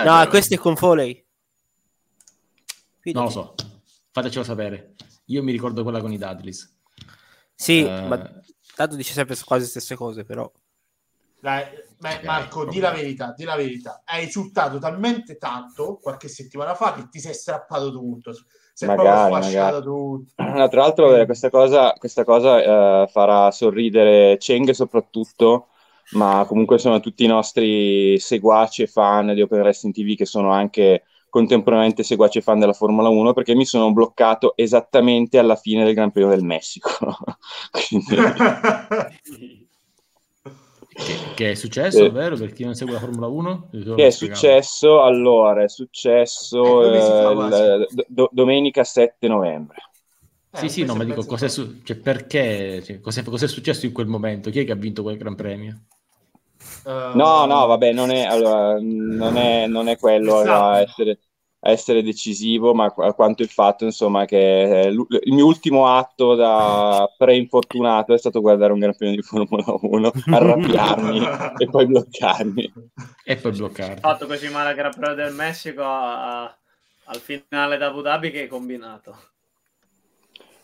[0.04, 1.24] no, questo è con Foley.
[3.12, 3.54] Non lo so,
[4.10, 4.96] fatecelo sapere.
[5.26, 6.76] Io mi ricordo quella con i Dudleys.
[7.54, 8.06] Sì, uh...
[8.08, 8.40] ma
[8.74, 10.52] tanto dice sempre quasi le stesse cose, però.
[11.40, 11.64] Dai,
[11.98, 14.02] beh, Marco, di la verità, di la verità.
[14.04, 18.32] Hai insultato talmente tanto qualche settimana fa che ti sei strappato tutto.
[18.72, 19.82] Sei magari, magari.
[19.82, 20.32] tutto.
[20.56, 25.68] No, tra l'altro, questa cosa, questa cosa eh, farà sorridere Cheng soprattutto,
[26.12, 30.50] ma comunque sono tutti i nostri seguaci e fan di Open Wrestling TV che sono
[30.50, 35.84] anche contemporaneamente seguaci e fan della Formula 1 perché mi sono bloccato esattamente alla fine
[35.84, 36.90] del Gran Premio del Messico.
[37.70, 38.16] Quindi...
[40.96, 42.36] Che, che, è successo, eh, vero?
[42.36, 43.68] Per chi non segue la Formula 1?
[43.96, 49.76] Che è successo, allora, è successo eh, il, do, domenica 7 novembre.
[50.50, 53.92] Eh, sì, sì, no, ma dico, cos'è, su- cioè, perché, cioè, cos'è, cos'è, successo in
[53.92, 54.48] quel momento?
[54.48, 55.80] Chi è che ha vinto quel Gran Premio?
[56.84, 61.18] Uh, no, no, vabbè, non è, allora, non è, non è quello a essere,
[61.60, 68.14] a essere, decisivo, ma quanto il fatto, insomma, che il mio ultimo atto da pre-infortunato
[68.14, 71.20] è stato guardare un Gran Premio di Formula 1, arrabbiarmi
[71.58, 72.72] e poi bloccarmi.
[73.24, 73.96] E poi bloccarmi.
[73.96, 76.56] Ho fatto così male al Gran Premio del Messico a, a,
[77.04, 79.16] al finale da Abu Dhabi che hai combinato.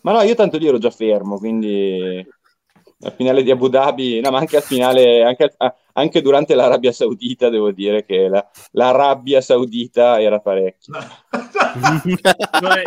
[0.03, 2.27] Ma no, io tanto lì ero già fermo, quindi
[3.03, 5.55] al finale di Abu Dhabi, no, ma anche al finale, anche,
[5.93, 10.95] anche durante l'Arabia Saudita, devo dire che la, l'Arabia Saudita era parecchio.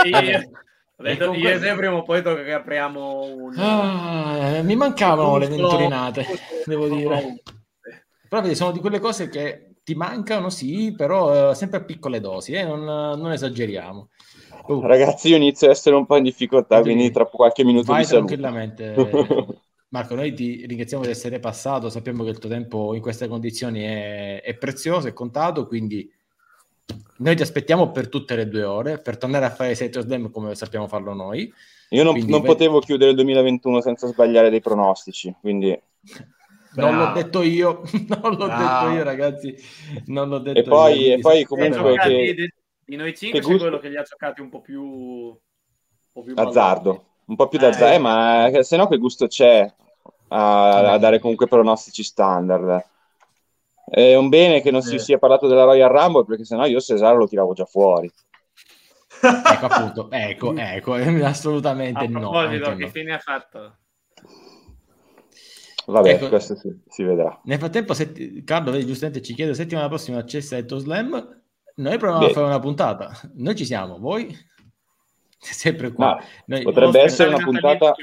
[0.05, 0.51] io,
[0.97, 3.53] detto, io e te prima o poi tocca che apriamo un...
[3.57, 6.25] Ah, mi mancavano le venturinate,
[6.65, 7.41] devo dire.
[8.27, 12.19] Però vedi, sono di quelle cose che ti mancano, sì, però eh, sempre a piccole
[12.19, 12.63] dosi, eh?
[12.63, 14.09] non, non esageriamo.
[14.67, 14.81] Uh.
[14.81, 18.03] Ragazzi, io inizio a essere un po' in difficoltà, quindi, quindi tra qualche minuto vai
[18.03, 18.93] vi tranquillamente.
[19.95, 23.81] Marco, noi ti ringraziamo di essere passato, sappiamo che il tuo tempo in queste condizioni
[23.83, 26.11] è, è prezioso, è contato, quindi
[27.19, 30.53] noi ti aspettiamo per tutte le due ore per tornare a fare Seto Slam come
[30.53, 31.49] sappiamo farlo noi.
[31.91, 32.49] Io non, non vai...
[32.49, 35.79] potevo chiudere il 2021 senza sbagliare dei pronostici, quindi...
[36.73, 36.91] Bravo.
[36.91, 38.87] Non l'ho detto io, non l'ho Bravo.
[38.87, 39.55] detto io ragazzi,
[40.07, 41.13] non l'ho detto e poi, io.
[41.13, 41.95] E poi comunque...
[41.99, 42.53] Che...
[42.83, 45.37] Di noi cinque sei quello che li ha giocati un po' più, un
[46.11, 49.73] po più azzardo, un po' più d'azzardo, eh, eh, ma se no che gusto c'è
[50.35, 52.83] a, a, dare comunque pronostici standard?
[53.85, 57.17] È un bene che non si sia parlato della Royal Rumble perché sennò io Cesaro
[57.17, 58.11] lo tiravo già fuori.
[59.21, 60.93] ecco appunto, ecco, ecco,
[61.23, 62.47] assolutamente no.
[62.47, 62.87] che no.
[62.89, 63.77] fine ha fatto?
[65.87, 67.39] Vabbè, ecco, questo si, si, vedrà.
[67.43, 71.43] Nel frattempo, se, Carlo vedi, giustamente ci chiede settimana prossima c'è Seto Slam
[71.77, 72.31] noi proviamo Beh.
[72.31, 73.19] a fare una puntata.
[73.33, 74.33] Noi ci siamo, voi?
[75.37, 76.17] Sempre qua.
[76.45, 76.63] Noi...
[76.63, 77.93] Potrebbe essere una puntata...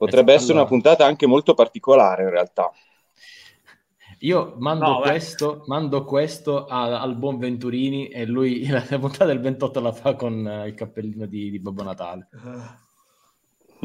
[0.00, 0.66] Potrebbe essere allora.
[0.66, 2.72] una puntata anche molto particolare in realtà.
[4.20, 9.26] Io mando, no, questo, mando questo a, al buon Venturini e lui la, la, puntata
[9.26, 12.28] del 28 la fa con uh, il cappellino di, di Babbo Natale.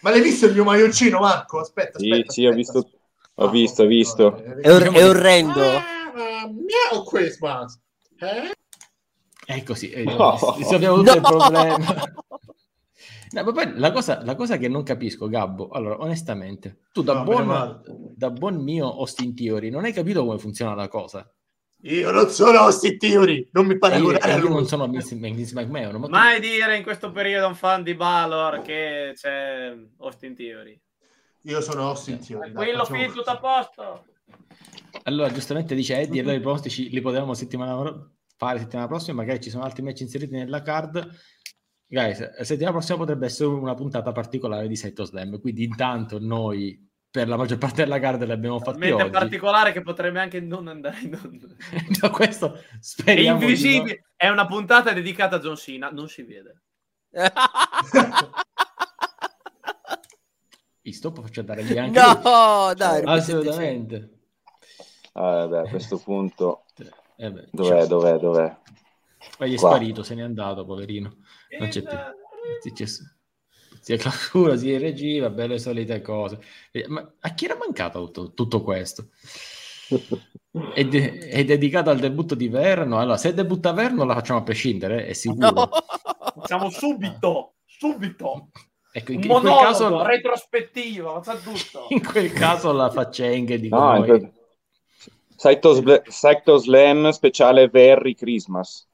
[0.00, 1.58] Ma l'hai visto il mio maglioncino, Marco?
[1.58, 2.78] Aspetta, sì, aspetta, sì, aspetta.
[2.78, 2.90] ho visto,
[3.34, 4.42] ho visto, ho visto.
[4.42, 5.60] È, or- è orrendo.
[5.60, 6.46] Ah!
[6.46, 7.78] Meow Christmas.
[8.20, 8.52] Eh?
[9.44, 10.32] È così, eh, no.
[10.32, 11.14] abbiamo tutto no.
[11.14, 11.76] il problema.
[13.30, 17.14] No, ma poi la cosa, la cosa, che non capisco, Gabbo, allora, onestamente, tu da,
[17.14, 17.82] no, buon,
[18.14, 21.28] da buon mio Austin Theory non hai capito come funziona la cosa.
[21.82, 26.00] Io non sono Austin Theory, non mi paragonare io, io non sono Miss McMahon.
[26.00, 26.48] Ma Mai tu...
[26.48, 30.80] dire in questo periodo un fan di Balor che c'è Austin Theory.
[31.42, 32.52] Io sono Austin Theory.
[32.52, 34.04] Quello finito tutto a posto.
[35.04, 39.50] Allora, giustamente dice Eddie, allora i pronostici li potevamo settimana, fare settimana prossima, magari ci
[39.50, 41.08] sono altri match inseriti nella card.
[41.88, 46.84] Guys, la settimana prossima potrebbe essere una puntata particolare di Seto Slam, quindi intanto noi
[47.08, 49.04] per la maggior parte della card l'abbiamo fatta oggi.
[49.04, 51.46] in particolare che potrebbe anche non andare in onda.
[52.02, 54.08] no, questo speriamo È invisibile, no.
[54.16, 56.62] è una puntata dedicata a John Cena, non si vede.
[60.82, 64.10] Visto, faccio andare via anche No, dai, assolutamente.
[65.12, 66.64] Ah, beh, a questo punto...
[67.16, 67.86] Eh beh, dov'è, cioè...
[67.86, 68.56] dov'è, dov'è?
[69.36, 69.70] Poi gli è Qua.
[69.70, 71.16] sparito, se n'è andato, poverino.
[71.58, 71.96] Non c'è più.
[73.80, 76.40] Si è clausura, si è regia, vabbè, le solite cose.
[76.72, 79.10] Eh, ma a chi era mancato tutto, tutto questo?
[80.74, 82.98] È, de- è, dedicato al debutto di Verno.
[82.98, 85.50] Allora, se debutta Verno, la facciamo a prescindere, è sicuro.
[85.52, 85.68] No.
[86.34, 88.50] Facciamo subito, subito.
[88.90, 91.86] Ecco, in, in quel caso retrospettiva, fa tutto.
[91.94, 94.32] In quel caso la faccia Eng di no, noi.
[95.36, 98.88] Saito Slam speciale Very Christmas.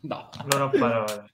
[0.00, 0.30] No.
[0.50, 1.30] Non ho parole.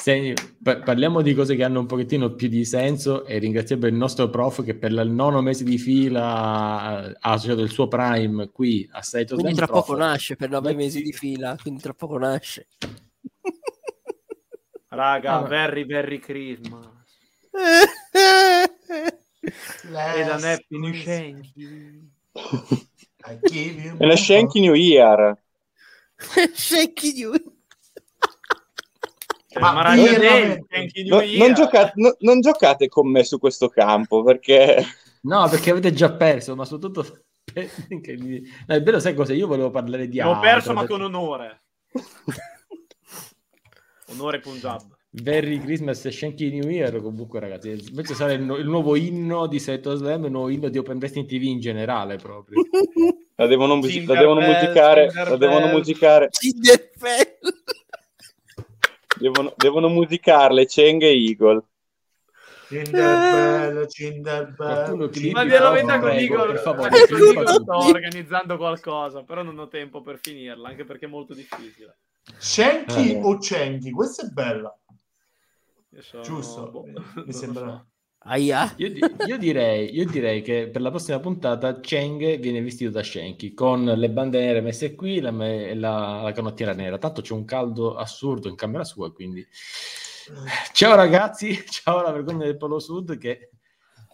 [0.00, 0.32] Segni,
[0.62, 4.64] parliamo di cose che hanno un pochettino più di senso e ringraziamo il nostro prof
[4.64, 9.34] che per il nono mese di fila ha associato il suo prime qui a Saito
[9.34, 9.84] Quindi tra prof.
[9.84, 12.68] poco nasce per nove mesi di fila, quindi tra poco nasce.
[14.88, 16.99] Raga, ah, very very Christmas.
[17.50, 17.86] E
[20.24, 22.10] da Happy New Shanky.
[23.98, 25.36] È la Shanky New Year.
[26.54, 27.42] Shanky New Year.
[29.58, 30.66] Ma, Ma non, non,
[31.38, 34.80] non, giocate, no, non giocate con me su questo campo perché
[35.22, 37.24] no perché avete già perso ma soprattutto
[37.54, 39.32] no, è bello, sai cosa?
[39.32, 41.62] Io volevo parlare di Ho perso, ma con onore.
[44.06, 44.98] onore Punjab.
[45.12, 49.58] Merry Christmas e Shanky New Year comunque ragazzi invece sarà il, il, nuovo inno di
[49.58, 52.62] Seto Slam il nuovo inno di Open Wrestling TV in generale proprio.
[53.40, 56.28] La devono, music- la devono musicare la devono musicare.
[59.18, 61.62] Devono, devono musicarle Cheng e Eagle.
[62.68, 69.68] Cinder Cinder Ma vi avete con Eagle, per favore, sto organizzando qualcosa, però non ho
[69.68, 71.96] tempo per finirla, anche perché è molto difficile.
[72.36, 73.20] Shanky eh.
[73.22, 73.90] o Cenghi?
[73.90, 74.76] Questa è bella.
[75.98, 76.22] Sono...
[76.22, 76.84] Giusto, boh,
[77.26, 77.78] mi sembra.
[77.78, 77.88] So.
[78.22, 78.74] Aia.
[78.76, 78.88] Io,
[79.26, 83.84] io, direi, io, direi, che per la prossima puntata Cheng viene vestito da Shanky con
[83.84, 86.98] le bande nere messe qui la, la, la canottiera nera.
[86.98, 89.46] Tanto c'è un caldo assurdo in camera sua, quindi
[90.72, 93.52] ciao ragazzi, ciao la vergogna del Polo Sud che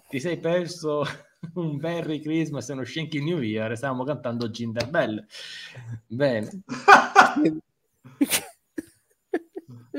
[0.09, 1.05] ti sei perso
[1.55, 3.77] un Merry Christmas e uno Shanky New Year.
[3.77, 5.27] Stavamo cantando Ginder Bell.
[6.07, 6.63] Bene.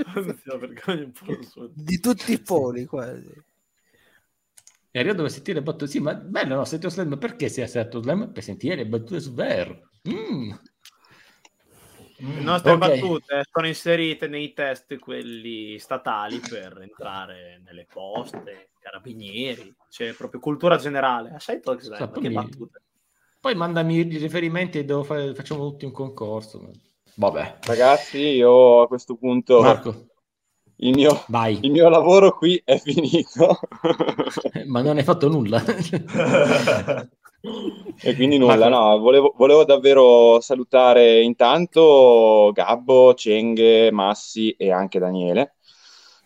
[1.74, 3.32] di tutti i poli quasi.
[4.92, 6.66] E arrivato per sentire le battute, sì, ma bello, no?
[6.66, 8.32] Sento Slam, perché si è Sento Slam?
[8.32, 9.90] Per sentire le battute su Ver.
[10.10, 10.52] Mm.
[12.20, 13.00] Le nostre okay.
[13.00, 20.78] battute sono inserite nei test quelli statali per entrare nelle poste, carabinieri, c'è proprio cultura
[20.78, 21.30] generale.
[21.36, 22.82] Assai Talk Slam, che battute.
[23.40, 26.72] Poi mandami i riferimenti e fare, facciamo tutti un concorso.
[27.20, 27.58] Vabbè.
[27.64, 29.60] Ragazzi, io a questo punto...
[29.62, 30.06] Marco.
[30.80, 31.26] Il mio,
[31.60, 33.60] il mio lavoro qui è finito.
[34.68, 35.60] Ma non hai fatto nulla.
[38.00, 45.56] e quindi nulla, no, volevo, volevo, davvero salutare intanto Gabbo, Cenghe, Massi e anche Daniele,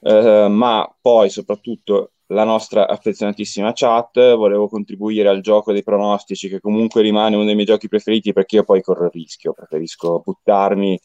[0.02, 6.60] eh, ma poi soprattutto la nostra affezionatissima chat, volevo contribuire al gioco dei pronostici che
[6.60, 10.99] comunque rimane uno dei miei giochi preferiti perché io poi corro il rischio, preferisco buttarmi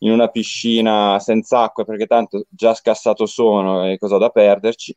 [0.00, 4.96] in una piscina senza acqua perché tanto già scassato sono e cosa ho da perderci.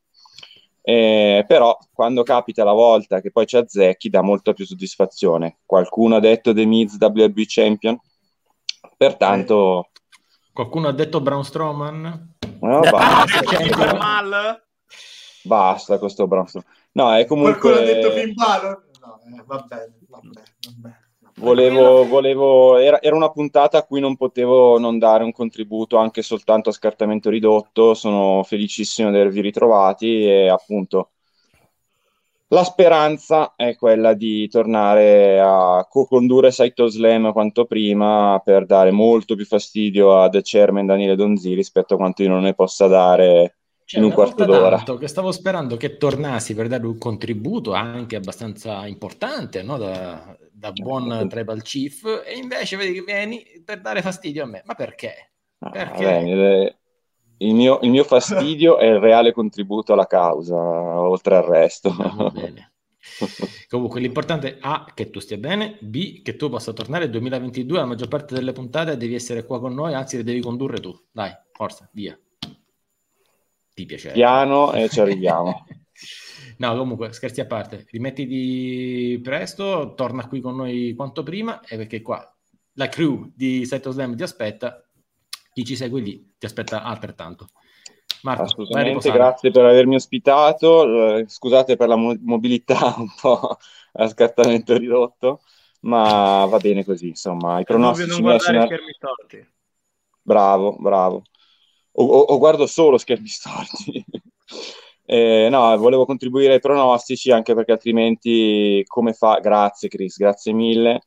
[0.82, 5.60] Eh, però quando capita la volta che poi ci azzecchi dà molta più soddisfazione.
[5.66, 7.98] Qualcuno ha detto The Miz WB Champion?
[8.98, 9.90] Pertanto...
[10.52, 12.36] Qualcuno ha detto Braun Strowman?
[12.60, 14.64] No, basta.
[15.44, 16.64] Basta questo Bronson.
[16.94, 17.60] No, è comunque...
[17.60, 18.88] Qualcuno ha detto Finn Balor?
[19.02, 21.08] No, eh, va bene, va bene, va bene.
[21.40, 26.22] Volevo, volevo era, era, una puntata a cui non potevo non dare un contributo anche
[26.22, 27.94] soltanto a scartamento ridotto.
[27.94, 31.12] Sono felicissimo di avervi ritrovati e appunto
[32.52, 39.36] la speranza è quella di tornare a co-condurre Saito Slam quanto prima per dare molto
[39.36, 43.59] più fastidio a The Chairman Daniele Donzi rispetto a quanto io non ne possa dare
[43.90, 44.84] cioè, in un quarto d'ora.
[44.84, 49.80] Che stavo sperando che tornassi per dare un contributo anche abbastanza importante no?
[49.80, 54.62] da, da, buon tribal chief e invece vedi che vieni per dare fastidio a me.
[54.64, 55.32] Ma perché?
[55.58, 56.04] Ah, perché?
[56.04, 56.76] Vabbè,
[57.38, 61.90] il, mio, il mio fastidio è il reale contributo alla causa, oltre al resto.
[61.90, 62.32] Ah,
[63.70, 67.80] Comunque l'importante è A che tu stia bene, B che tu possa tornare nel 2022,
[67.80, 70.96] la maggior parte delle puntate devi essere qua con noi, anzi le devi condurre tu.
[71.12, 72.16] Dai, forza, via
[73.80, 74.12] ti piace.
[74.12, 75.66] Piano e ci arriviamo.
[76.58, 82.02] no, comunque, scherzi a parte, rimettiti presto, torna qui con noi quanto prima, e perché
[82.02, 82.22] qua
[82.74, 84.84] la crew di Seto Slam ti aspetta,
[85.54, 87.48] chi ci segue lì ti aspetta altrettanto.
[88.22, 93.58] Marco, Assolutamente, grazie per avermi ospitato, eh, scusate per la mo- mobilità un po'
[93.94, 95.42] a scartamento ridotto,
[95.82, 98.10] ma va bene così, insomma, i pronostici...
[98.10, 99.48] Non guardare schermi storti.
[100.22, 101.24] Bravo, bravo
[101.92, 104.06] o, o, guardo solo schermi storti.
[105.06, 109.40] eh, no, volevo contribuire ai pronostici anche perché altrimenti come fa?
[109.40, 111.02] Grazie Chris, grazie mille.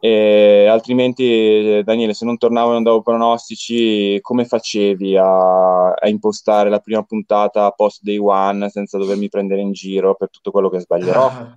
[0.00, 6.70] E altrimenti, Daniele, se non tornavo e non davo pronostici, come facevi a, a, impostare
[6.70, 10.78] la prima puntata post day one senza dovermi prendere in giro per tutto quello che
[10.78, 11.28] sbaglierò?
[11.28, 11.56] Cioè,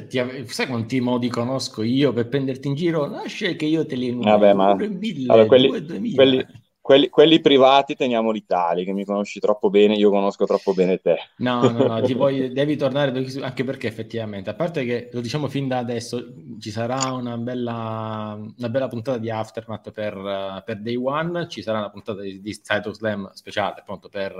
[0.00, 3.06] ti, sai quanti modi conosco io per prenderti in giro?
[3.06, 4.38] Lascia che io te li enumero.
[4.38, 4.74] Vabbè, ma...
[4.74, 5.68] Mille, allora, quelli,
[6.14, 6.46] quelli,
[6.82, 11.16] quelli, quelli, privati teniamoli tali, che mi conosci troppo bene, io conosco troppo bene te.
[11.36, 15.46] No, no, no, ti vuoi, devi tornare, anche perché effettivamente, a parte che lo diciamo
[15.46, 20.96] fin da adesso, ci sarà una bella, una bella puntata di Aftermath per, per, Day
[20.96, 24.34] One, ci sarà una puntata di, di Slam speciale appunto per,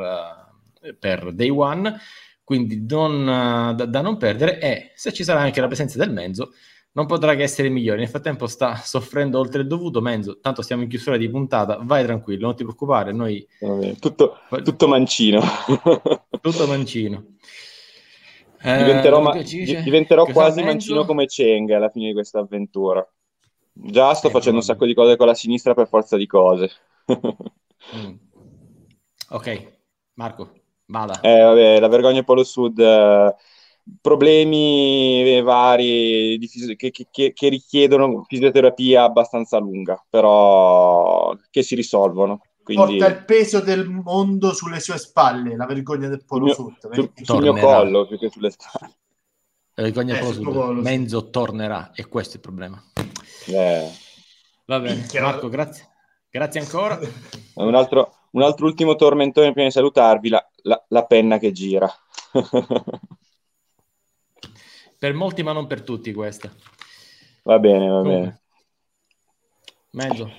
[0.99, 1.97] per Day One,
[2.45, 6.53] quindi non, da, da, non perdere e se ci sarà anche la presenza del Menzo
[6.95, 8.01] non potrà che essere migliore.
[8.01, 10.01] Nel frattempo sta soffrendo oltre il dovuto.
[10.01, 13.13] Menzo, tanto siamo in chiusura di puntata, vai tranquillo, non ti preoccupare.
[13.13, 13.47] Noi...
[13.99, 15.41] Tutto, tutto mancino.
[16.41, 17.25] tutto mancino.
[18.65, 23.07] Eh, diventerò, ma- diventerò quasi mancino come Cheng alla fine di questa avventura.
[23.73, 26.71] Già sto eh, facendo un sacco di cose con la sinistra per forza di cose.
[27.11, 28.15] mm.
[29.31, 29.79] Ok,
[30.15, 30.53] Marco,
[30.93, 31.21] vada.
[31.21, 33.35] Eh, vabbè, la vergogna Polo Sud, eh,
[34.01, 42.41] problemi vari fisi- che, che, che richiedono fisioterapia abbastanza lunga, però che si risolvono.
[42.63, 42.99] Quindi...
[42.99, 46.93] Porta il peso del mondo sulle sue spalle, la vergogna del Polo mio, Sud.
[46.93, 48.95] Sul, sul mio collo più che sulle spalle.
[49.75, 50.83] La vergogna del eh, Polo Sud.
[50.83, 52.81] Menzo tornerà e questo è il problema.
[53.47, 53.91] Eh.
[54.67, 55.89] Va bene, Marco, grazie.
[56.31, 56.99] Grazie ancora.
[57.55, 61.91] Un altro, un altro ultimo tormentone prima di salutarvi, la, la, la penna che gira.
[64.99, 66.53] per molti ma non per tutti questa.
[67.45, 68.21] Va bene, va Comunque.
[68.21, 68.41] bene.
[69.91, 70.31] Mezzo.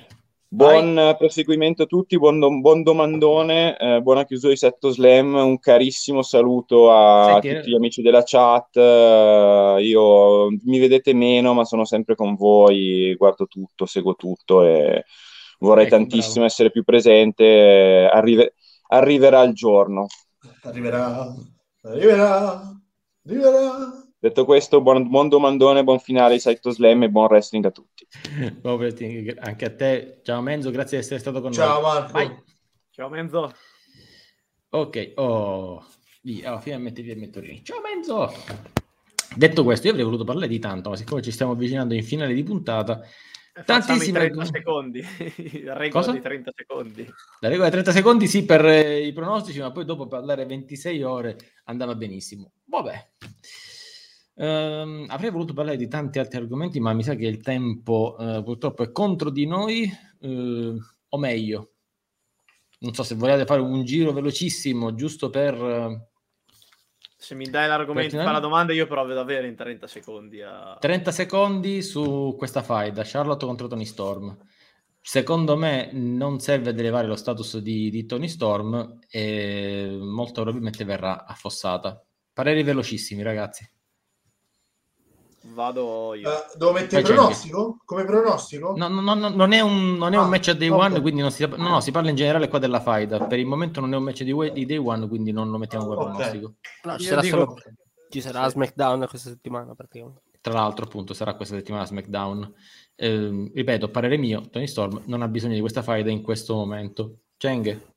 [0.48, 1.18] Buon Vai.
[1.18, 6.92] proseguimento a tutti, buon, buon domandone, eh, buona chiusura di Setto Slam, un carissimo saluto
[6.92, 12.14] a Senti, tutti gli amici della chat, uh, io mi vedete meno ma sono sempre
[12.14, 15.06] con voi, guardo tutto, seguo tutto e
[15.68, 16.46] vorrei ecco, tantissimo bravo.
[16.46, 18.54] essere più presente, Arrive-
[18.90, 20.08] arriverà il giorno.
[20.64, 21.34] Arriverà,
[21.82, 22.80] arriverà,
[23.26, 24.04] arriverà.
[24.20, 28.08] Detto questo, buon, buon domandone, buon finale di Saito Slam e buon wrestling a tutti.
[28.64, 30.20] wrestling anche a te.
[30.24, 31.82] Ciao Menzo, grazie di essere stato con Ciao, noi.
[31.82, 32.12] Ciao Marco.
[32.14, 32.44] Vai.
[32.90, 33.54] Ciao Menzo.
[34.70, 35.86] Ok, oh,
[36.22, 37.64] via, oh, finalmente via Mettorini.
[37.64, 38.32] Ciao Menzo.
[39.36, 42.34] Detto questo, io avrei voluto parlare di tanto, ma siccome ci stiamo avvicinando in finale
[42.34, 43.02] di puntata,
[43.66, 45.02] tantissimi 30 secondi.
[45.64, 46.12] La regola Cosa?
[46.12, 47.14] di 30 secondi.
[47.40, 51.04] La regola di 30 secondi sì per eh, i pronostici, ma poi dopo parlare 26
[51.04, 52.54] ore andava benissimo.
[52.66, 53.10] Vabbè.
[54.36, 58.44] Uh, avrei voluto parlare di tanti altri argomenti, ma mi sa che il tempo uh,
[58.44, 59.88] purtroppo è contro di noi,
[60.22, 60.76] uh,
[61.10, 61.74] o meglio,
[62.80, 66.12] non so se vogliate fare un giro velocissimo, giusto per...
[67.24, 70.42] Se mi dai l'argomento, fa la domanda, io provo ad avere in 30 secondi.
[70.42, 70.76] A...
[70.78, 74.38] 30 secondi su questa faida, Charlotte contro Tony Storm.
[75.00, 80.84] Secondo me non serve ad elevare lo status di, di Tony Storm e molto probabilmente
[80.84, 82.06] verrà affossata.
[82.34, 83.66] Pareri velocissimi, ragazzi.
[85.46, 86.30] Vado io.
[86.30, 87.78] Uh, devo mettere il pronostico?
[87.84, 88.74] Come pronostico?
[88.78, 90.86] No, no, no, non è un, non è ah, un match a day okay.
[90.86, 93.20] one, quindi non si, no, no, si parla in generale qua della faida.
[93.26, 95.86] Per il momento non è un match di, di day one, quindi non lo mettiamo
[95.86, 96.14] come okay.
[96.14, 96.54] pronostico.
[96.84, 97.38] No, ci sarà, dico...
[97.38, 97.58] solo,
[98.10, 100.22] ci sarà SmackDown questa settimana praticamente.
[100.40, 102.54] Tra l'altro, appunto, sarà questa settimana SmackDown.
[102.96, 107.18] Eh, ripeto, parere mio, Tony Storm non ha bisogno di questa faida in questo momento.
[107.38, 107.93] Cheng?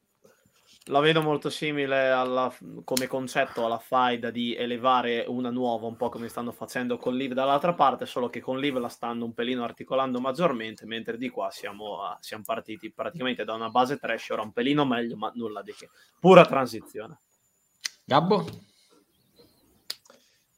[0.89, 2.53] La vedo molto simile alla,
[2.85, 7.33] come concetto alla faida di elevare una nuova, un po' come stanno facendo con Liv
[7.33, 11.51] dall'altra parte, solo che con Liv la stanno un pelino articolando maggiormente, mentre di qua
[11.51, 15.63] siamo, a, siamo partiti praticamente da una base trash, ora un pelino meglio, ma nulla
[15.63, 15.91] di che.
[16.21, 17.19] Pura transizione.
[18.05, 18.47] Gabbo?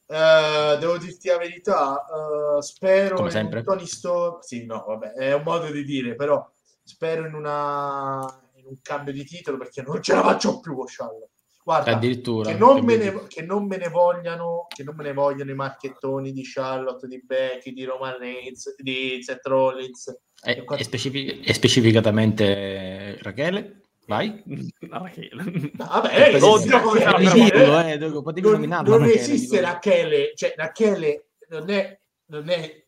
[0.08, 3.62] Uh, devo dirti la verità, uh, spero Come sempre.
[3.62, 4.40] Tony Storm.
[4.40, 6.50] Sì, no, vabbè, è un modo di dire, però
[6.82, 11.32] spero in una un cambio di titolo perché non ce la faccio più con Charlotte.
[11.64, 15.12] Guarda, addirittura che non, me ne, che non me ne vogliano che non me ne
[15.12, 20.08] vogliano i marchettoni di Charlotte, di Becky, di Roman Reigns, di Seth Rollins.
[20.42, 23.82] E, e, specific- e specificatamente Rachele?
[24.06, 24.42] Vai.
[24.88, 25.72] Rachele.
[25.74, 32.86] vabbè, eh, non, eh, non, non esiste Rachele, cioè Rachele non è, non è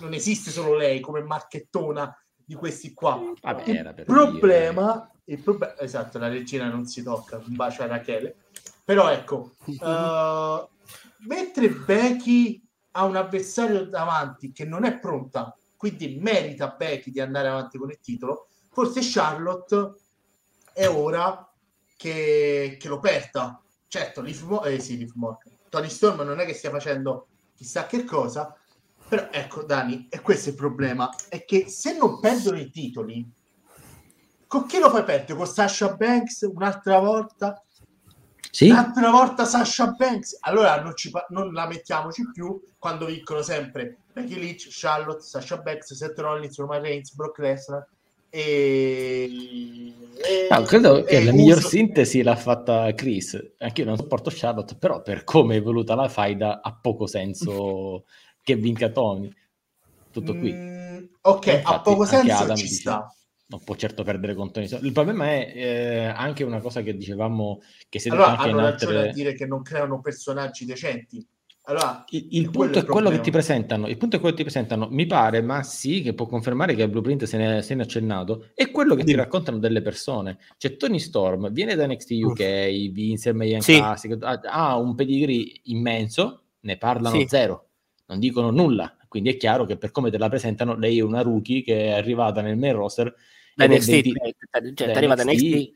[0.00, 2.14] non esiste solo lei come marchettona
[2.44, 3.20] di questi qua.
[3.40, 8.36] Vabbè, il, problema, il problema, esatto, la regina non si tocca, un bacio a Rachele.
[8.84, 10.68] Però ecco, uh,
[11.26, 12.62] mentre Becky
[12.92, 17.90] ha un avversario davanti che non è pronta, quindi merita Becky di andare avanti con
[17.90, 19.94] il titolo, forse Charlotte
[20.72, 21.48] è ora
[21.96, 23.60] che, che lo perda.
[23.88, 25.12] Certo, Leaf Mo- eh, sì, Leaf
[25.68, 28.56] Tony Storm non è che stia facendo chissà che cosa,
[29.14, 33.24] però ecco, Dani, e questo è il problema, è che se non perdono i titoli,
[34.48, 35.38] con chi lo fai perdere?
[35.38, 37.62] Con Sasha Banks un'altra volta?
[38.50, 38.70] Sì.
[38.70, 40.36] Un'altra volta Sasha Banks?
[40.40, 45.94] Allora non, ci, non la mettiamoci più quando vincono sempre Becky Lynch, Charlotte, Sasha Banks,
[45.94, 47.88] Seth Rollins, Roman Reigns, Brock Lesnar
[48.34, 49.30] e...
[50.16, 51.40] e ah, credo che la uso...
[51.40, 53.52] miglior sintesi l'ha fatta Chris.
[53.58, 58.06] Anche io non sopporto Charlotte, però per come è voluta la faida ha poco senso
[58.44, 59.32] che vinca Tony.
[60.12, 60.52] Tutto qui.
[60.52, 63.12] Mm, ok, infatti, ha poco senso Adam ci sta.
[63.46, 64.68] Non può certo perdere con Tony.
[64.82, 68.58] Il problema è eh, anche una cosa che dicevamo che si è allora, anche hanno
[68.60, 68.86] in altre...
[68.86, 69.10] altre...
[69.10, 71.26] a dire che non creano personaggi decenti.
[71.66, 73.88] Allora, il, il punto è quello che ti presentano.
[73.88, 74.88] Il punto è quello che ti presentano.
[74.90, 77.84] Mi pare, ma sì, che può confermare che il blueprint se ne, se ne è
[77.84, 78.50] accennato.
[78.54, 79.08] È quello che sì.
[79.08, 80.38] ti raccontano delle persone.
[80.58, 82.90] Cioè, Tony Storm viene da NXT UK, Uff.
[82.92, 83.76] vince il Mayan sì.
[83.76, 87.26] Classic, ha un pedigree immenso, ne parlano sì.
[87.28, 87.63] zero,
[88.06, 88.96] non dicono nulla.
[89.08, 91.90] Quindi è chiaro che per come te la presentano, lei è una rookie che è
[91.92, 93.14] arrivata nel main roster.
[93.54, 95.72] Da NXT, 20, cioè, da da NXT.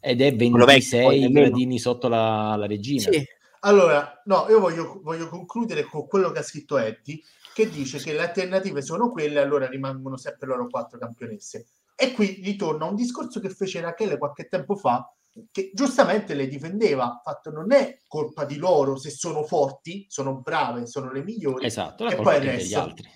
[0.00, 3.10] Ed è 26 gradini sotto la, la regina.
[3.10, 7.20] Sì allora, no, io voglio, voglio, concludere con quello che ha scritto Eddie,
[7.52, 11.66] che dice che le alternative sono quelle, allora rimangono sempre loro quattro campionesse.
[11.96, 15.12] E qui ritorna un discorso che fece Rachele qualche tempo fa,
[15.50, 20.86] che giustamente le difendeva, fatto non è colpa di loro se sono forti, sono brave,
[20.86, 23.08] sono le migliori, esatto, la e poi degli altri.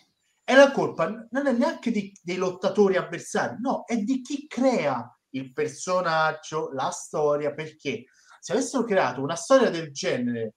[0.44, 5.06] È la colpa non è neanche di, dei lottatori avversari, no, è di chi crea
[5.30, 8.04] il personaggio, la storia, perché
[8.40, 10.54] se avessero creato una storia del genere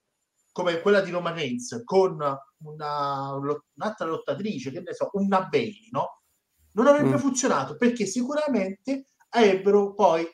[0.51, 2.13] come quella di Roman Reigns con
[2.63, 6.21] una, un'altra lottatrice, che ne so, una Bailey, no?
[6.71, 7.17] Non avrebbe mm.
[7.17, 10.25] funzionato perché sicuramente avrebbero poi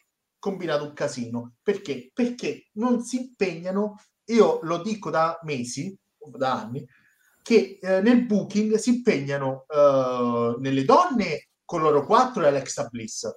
[0.42, 1.54] combinato un casino.
[1.62, 2.10] Perché?
[2.12, 3.96] Perché non si impegnano,
[4.26, 6.86] io lo dico da mesi, da anni,
[7.44, 13.30] che eh, nel booking si impegnano eh, nelle donne con loro quattro e Alexa Bliss,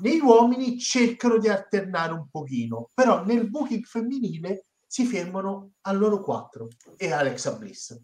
[0.00, 6.20] nei uomini cercano di alternare un pochino, però nel booking femminile si fermano a loro
[6.22, 8.00] quattro e Alexa Bliss.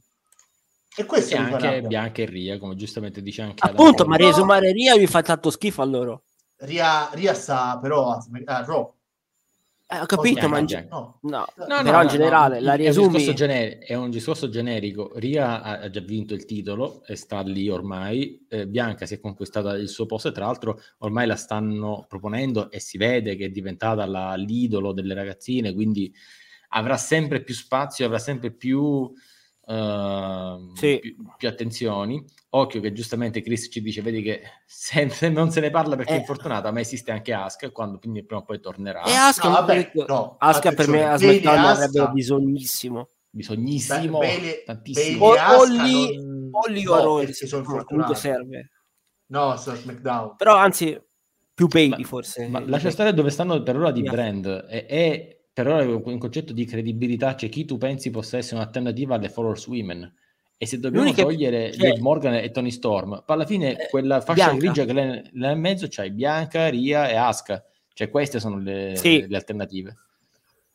[0.95, 4.97] E questo è anche Bianca e Ria, come giustamente dice anche Appunto, ma riesumare Ria
[4.97, 6.26] mi fa tanto schifo a loro.
[6.59, 8.95] Ria, Ria sta però a, a Raw.
[9.89, 11.21] Eh, ho capito, ma in, ge- no.
[11.23, 11.47] No.
[11.55, 13.25] No, però in generale la riasumi...
[13.25, 15.13] È un, gener- è un, discorso generico.
[15.15, 18.45] Ria ha già vinto il titolo e sta lì ormai.
[18.49, 22.69] Eh, Bianca si è conquistata il suo posto e tra l'altro ormai la stanno proponendo
[22.69, 26.13] e si vede che è diventata la, l'idolo delle ragazzine, quindi
[26.71, 29.13] avrà sempre più spazio, avrà sempre più
[29.67, 30.99] uh, sì.
[31.01, 32.25] più, più, attenzioni.
[32.51, 36.13] Occhio che giustamente Chris ci dice, vedi che se, se non se ne parla perché
[36.13, 36.17] eh.
[36.17, 39.03] è infortunata, ma esiste anche Aska, quando quindi prima o poi tornerà.
[39.03, 43.09] E Aska, no, vabbè, no, Aska per me a SmackDown avrebbe bisognissimo.
[43.31, 45.27] Bisognissimo, Beh, tantissimo.
[45.27, 46.49] O, o lì, non...
[46.53, 48.71] o lì o no, comunque serve.
[49.27, 50.37] No, su SmackDown.
[50.37, 50.99] Però anzi,
[51.53, 52.49] più Bailey ma, forse.
[52.49, 54.13] Ma lascia stare dove stanno per ora di yeah.
[54.13, 54.67] brand.
[54.69, 59.15] E, e per ora un concetto di credibilità c'è chi tu pensi possa essere un'alternativa
[59.15, 60.15] alle Followers Women
[60.59, 61.23] e se dobbiamo L'unica...
[61.23, 61.93] togliere cioè...
[61.93, 64.57] Liv Morgan e Tony Storm alla fine eh, quella fascia Bianca.
[64.59, 67.65] grigia che l'è nel mezzo c'hai Bianca, Ria e Aska
[67.95, 69.27] cioè queste sono le, sì.
[69.27, 69.97] le alternative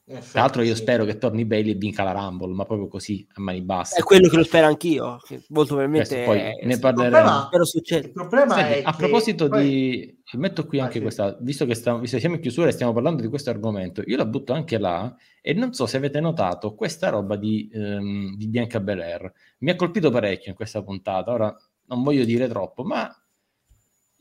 [0.03, 3.41] Tra l'altro io spero che torni Bailey e vinca la Rumble, ma proprio così, a
[3.41, 3.99] mani basse.
[3.99, 6.51] È quello che lo spero anch'io, che molto probabilmente poi è...
[6.63, 7.49] ne parleremo.
[7.51, 9.63] Il problema Senti, è a proposito poi...
[9.63, 10.19] di...
[10.33, 11.01] Metto qui ah, anche sì.
[11.01, 14.01] questa, visto che, stiamo, visto che siamo in chiusura e stiamo parlando di questo argomento,
[14.05, 18.37] io la butto anche là e non so se avete notato questa roba di, um,
[18.37, 19.31] di Bianca Belair.
[19.59, 21.55] Mi ha colpito parecchio in questa puntata, ora
[21.87, 23.13] non voglio dire troppo, ma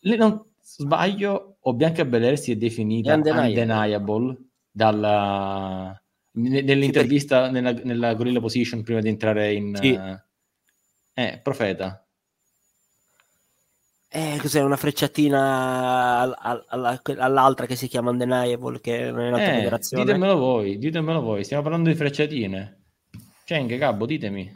[0.01, 6.01] le, non sbaglio o Bianca Belair si è definita undeniable, undeniable dalla,
[6.32, 9.76] nell'intervista sì, nella, nella, Gorilla Position prima di entrare in...
[9.76, 9.90] Sì.
[9.90, 10.18] Uh,
[11.14, 12.05] eh, Profeta.
[14.12, 19.52] Eh, cos'è una frecciatina all, all, all'altra che si chiama Undeniable, che non è un'altra
[19.52, 20.05] eh, federazione?
[20.05, 22.78] Ditemelo voi, ditemelo voi, stiamo parlando di frecciatine.
[23.44, 24.52] Ceng, Gabbo, ditemi.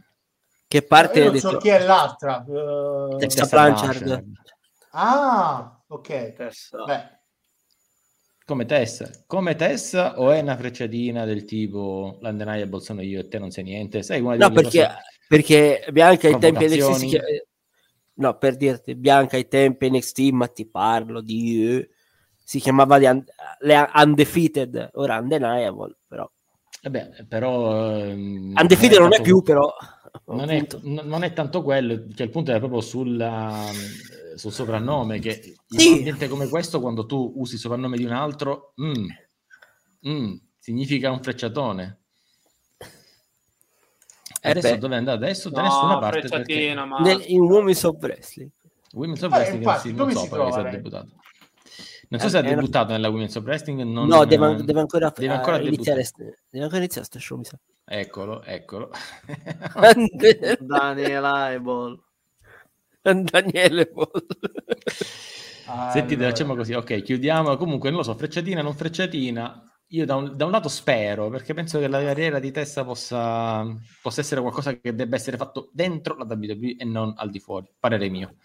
[0.67, 1.21] Che parte...
[1.21, 2.45] Io non so chi è l'altra.
[2.47, 3.17] Uh...
[3.17, 4.25] Tessa Blanchard.
[4.91, 6.33] Ah, ok.
[6.33, 6.85] Tessa.
[6.85, 7.21] Beh,
[8.45, 13.39] come Tessa, come Tessa o è una frecciatina del tipo l'undeniable sono io e te
[13.39, 14.03] non sai niente?
[14.03, 14.89] Sai una no, perché,
[15.27, 17.27] perché Bianca ai tempi NXT si chiama...
[18.17, 21.79] No, per dirti, Bianca ai tempi NXT, ma ti parlo di...
[21.79, 21.95] Uh,
[22.45, 23.25] si chiamava un...
[23.61, 26.31] le Undefeated, ora Undeniable, però...
[26.85, 28.05] Vabbè, però...
[28.05, 29.75] Um, Undefeated non è, non è più, però...
[30.27, 33.71] Non è, non è, tanto quello, cioè il punto è proprio sulla
[34.37, 35.87] sul soprannome, che sì.
[35.87, 39.07] in un ambiente come questo, quando tu usi il soprannome di un altro, mm,
[40.09, 41.99] mm, significa un frecciatone.
[44.41, 44.79] E eh adesso beh.
[44.79, 45.25] dove è andato?
[45.25, 46.29] Adesso da no, nessuna parte.
[46.29, 46.75] Perché...
[46.75, 46.99] Ma...
[46.99, 48.51] Nel, in Women's of Wrestling.
[48.93, 51.09] Women's of Wrestling eh, infatti, non so perché si è debuttato.
[52.09, 53.83] Non so eh, se ha debuttato nella Women's of Wrestling.
[53.83, 56.09] Non, no, deve, deve ancora, deve ancora iniziare.
[56.49, 57.59] Deve ancora iniziare sto show, mi sa.
[57.85, 58.91] Eccolo, eccolo.
[60.61, 62.03] Daniela Ebol.
[63.03, 63.93] Daniele
[65.65, 65.91] allora.
[65.91, 67.57] Sentite, facciamo così, ok, chiudiamo.
[67.57, 69.69] Comunque, non lo so, frecciatina, non frecciatina.
[69.89, 73.65] Io da un, da un lato spero, perché penso che la carriera di testa possa,
[74.03, 77.71] possa, essere qualcosa che debba essere fatto dentro la WWE e non al di fuori,
[77.79, 78.37] parere mio.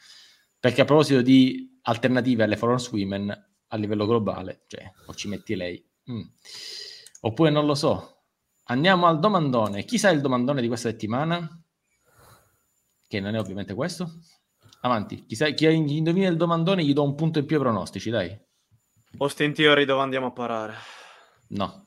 [0.60, 5.56] Perché a proposito di alternative alle foreign women a livello globale, cioè, o ci metti
[5.56, 6.22] lei, mm.
[7.22, 8.20] oppure non lo so,
[8.72, 9.84] Andiamo al domandone.
[9.84, 11.48] Chi sa il domandone di questa settimana?
[13.08, 14.20] Che non è ovviamente questo.
[14.82, 15.26] Avanti.
[15.26, 18.40] Chi, sa, chi indovina il domandone gli do un punto in più ai pronostici, dai.
[19.18, 20.76] Ostentiori dove andiamo a parare?
[21.48, 21.84] No.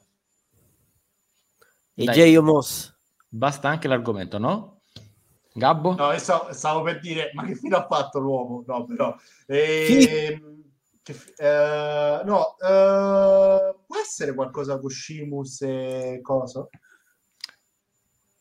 [1.94, 2.36] E J.
[2.38, 2.92] Moss.
[3.28, 4.80] Basta anche l'argomento, no?
[5.52, 5.94] Gabbo?
[5.94, 8.64] No, stavo, stavo, per dire, ma che fine ha fatto l'uomo?
[8.66, 9.16] No, però...
[9.46, 10.42] Eh, che,
[11.36, 16.68] eh, no, eh, può essere qualcosa con Shimus e cosa?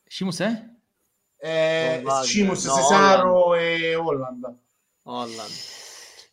[0.06, 0.70] Shimus è?
[1.38, 3.62] Eh, Shimus, no, Cesaro Holland.
[3.62, 4.58] e Holland.
[5.04, 5.80] Holland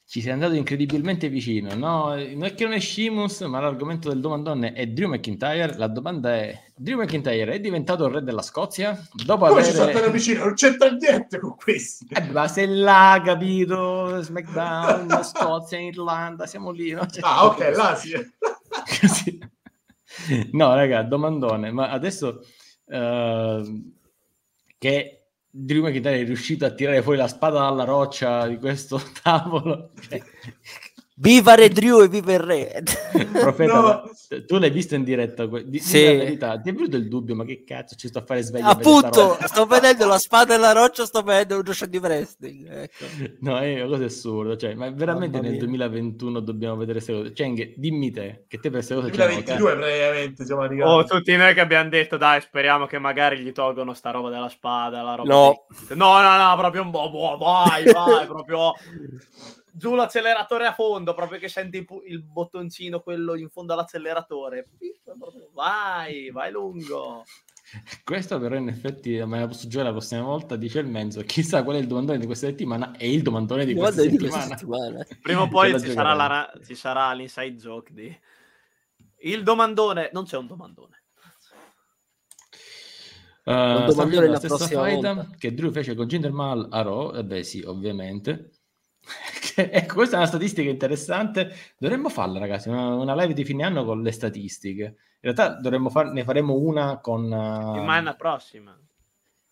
[0.08, 1.74] ci sei andato incredibilmente vicino.
[1.74, 5.76] No, non è che non è Shimus, ma l'argomento del domandone è Drew McIntyre.
[5.76, 8.98] La domanda è: Drew McIntyre è diventato il re della Scozia?
[9.12, 9.66] Dopo Come avere...
[9.66, 10.44] ci sono vicino?
[10.44, 12.06] Non c'entra niente con questi.
[12.08, 14.22] Eh, ma sei là, capito?
[14.22, 16.92] SmackDown, Scozia, Irlanda, siamo lì.
[16.92, 17.06] No?
[17.20, 18.14] ah, ok, là sì.
[19.06, 19.38] sì.
[20.52, 21.70] No, raga, domandone.
[21.70, 22.40] Ma adesso
[22.86, 23.92] uh,
[24.78, 25.17] che
[25.50, 29.92] Drew McIntyre è riuscito a tirare fuori la spada dalla roccia di questo tavolo.
[31.20, 32.82] Viva Re Drew e viva il Re!
[33.32, 34.10] Profeta, no.
[34.46, 35.46] tu l'hai visto in diretta?
[35.46, 36.04] Di, sì.
[36.04, 38.68] la verità, ti è venuto il dubbio, ma che cazzo ci sto a fare sveglio?
[38.68, 42.68] Appunto, sto vedendo la spada e la roccia, sto vedendo uno show di wrestling.
[42.70, 43.04] Ecco.
[43.40, 47.34] No, è una cosa assurda, cioè, ma veramente nel 2021 dobbiamo vedere queste cose.
[47.34, 49.10] Cioè, dimmi te, che te per queste cose...
[49.10, 50.90] 2022 praticamente siamo arrivati.
[50.90, 54.48] Oh, tutti noi che abbiamo detto, dai, speriamo che magari gli tolgono sta roba della
[54.48, 55.66] spada, la roba no.
[55.88, 55.96] Di...
[55.96, 58.72] No, no, no, proprio un po', boh, vai, vai, proprio
[59.78, 64.68] giù l'acceleratore a fondo, proprio che senti il bottoncino, quello in fondo all'acceleratore.
[65.54, 67.24] Vai, vai lungo.
[68.02, 71.62] Questo però in effetti me la posso giocare la prossima volta, dice il Menzo, chissà
[71.62, 74.36] qual è il domandone di questa settimana e il domandone di questa, di settimana.
[74.36, 75.06] questa settimana.
[75.20, 78.18] Prima o poi ci sarà, la, ci sarà, l'inside joke di...
[79.20, 81.02] Il domandone, non c'è un domandone.
[83.44, 87.24] Uh, un domandone la stessa fight che Drew fece con Jinder Mahal a Raw, e
[87.24, 88.52] beh sì, ovviamente.
[89.70, 91.52] ecco, questa è una statistica interessante.
[91.76, 94.84] Dovremmo farla, ragazzi, una, una, live di fine anno con le statistiche.
[94.84, 97.24] In realtà dovremmo far, ne faremo una con...
[97.24, 98.78] Uh, Settimana prossima.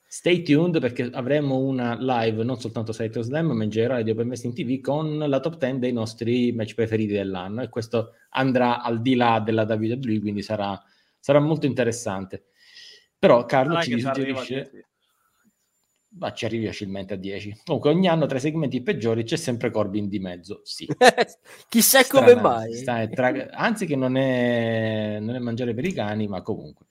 [0.08, 4.28] Stay tuned perché avremo una live non soltanto Site Slam, ma in generale di Open
[4.28, 9.02] Wrestling TV con la top 10 dei nostri match preferiti dell'anno e questo andrà al
[9.02, 10.80] di là della WWE, quindi sarà,
[11.18, 12.44] sarà molto interessante.
[13.18, 14.86] Però Carlo ci suggerisce
[16.18, 17.62] ma ci arrivi facilmente a 10.
[17.64, 20.86] Comunque ogni anno tra i segmenti peggiori c'è sempre Corbin di mezzo, sì.
[21.68, 22.82] Chissà Strana, come mai.
[22.82, 26.86] Tra, anzi che non è, non è mangiare per i cani, ma comunque.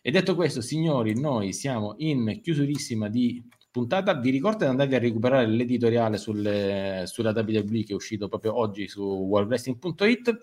[0.00, 4.14] E detto questo, signori, noi siamo in chiusurissima di puntata.
[4.14, 8.88] Vi ricordo di andare a recuperare l'editoriale sulle, sulla WWE che è uscito proprio oggi
[8.88, 10.38] su worldwrestling.it.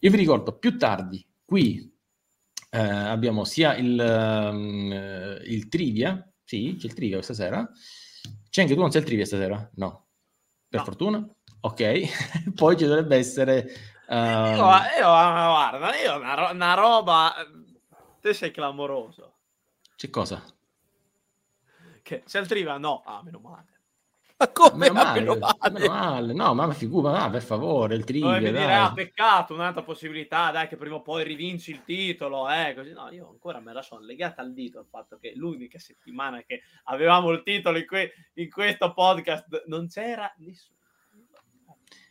[0.00, 1.96] Io vi ricordo più tardi qui
[2.70, 4.92] eh, abbiamo sia il, um,
[5.46, 7.70] il trivia sì, c'è il trivia questa sera.
[8.48, 9.70] C'è anche tu non c'è il trivia stasera?
[9.74, 10.06] No.
[10.66, 10.84] Per no.
[10.86, 11.28] fortuna?
[11.60, 12.52] Ok.
[12.56, 13.70] Poi ci dovrebbe essere...
[14.08, 14.16] Um...
[14.16, 14.62] Io, io,
[15.04, 17.34] guarda, io una, una roba...
[18.22, 19.34] Te sei clamoroso.
[19.94, 20.42] C'è cosa?
[22.00, 22.78] Che, c'è il trivia?
[22.78, 23.02] No.
[23.04, 23.77] Ah, meno male.
[24.40, 24.76] Ma come?
[24.76, 25.72] Meno male, meno male.
[25.72, 26.32] Meno male.
[26.32, 28.38] No, ma figura, ma per favore, il trivia.
[28.38, 28.52] Dai.
[28.52, 32.92] dire, ah, peccato, un'altra possibilità, dai, che prima o poi rivinci il titolo, eh, così.
[32.92, 36.62] No, io ancora me la sono legata al dito il fatto che l'unica settimana che
[36.84, 40.77] avevamo il titolo in, que- in questo podcast non c'era nessuno.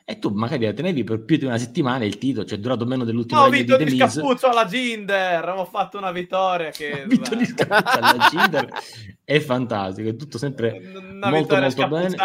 [0.10, 2.86] E tu magari la tenevi per più di una settimana il titolo, cioè è durato
[2.86, 7.04] meno dell'ultimo Ho vinto di scappuccio alla Ginder, ho fatto una vittoria che...
[7.04, 8.70] Ho vinto di scappuccio alla Ginder,
[9.26, 12.16] è fantastico, è tutto sempre una molto molto bene.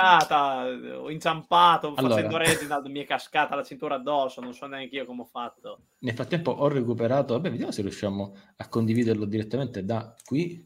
[0.95, 2.15] Ho inciampato allora.
[2.15, 5.81] facendo Reginald, mi è cascata la cintura addosso, non so neanche io come ho fatto.
[5.99, 10.65] Nel frattempo ho recuperato, vabbè vediamo se riusciamo a condividerlo direttamente da qui,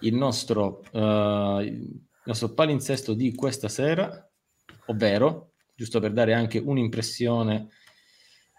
[0.00, 4.26] il nostro, uh, il nostro palinsesto di questa sera,
[4.86, 5.49] ovvero
[5.80, 7.68] giusto per dare anche un'impressione,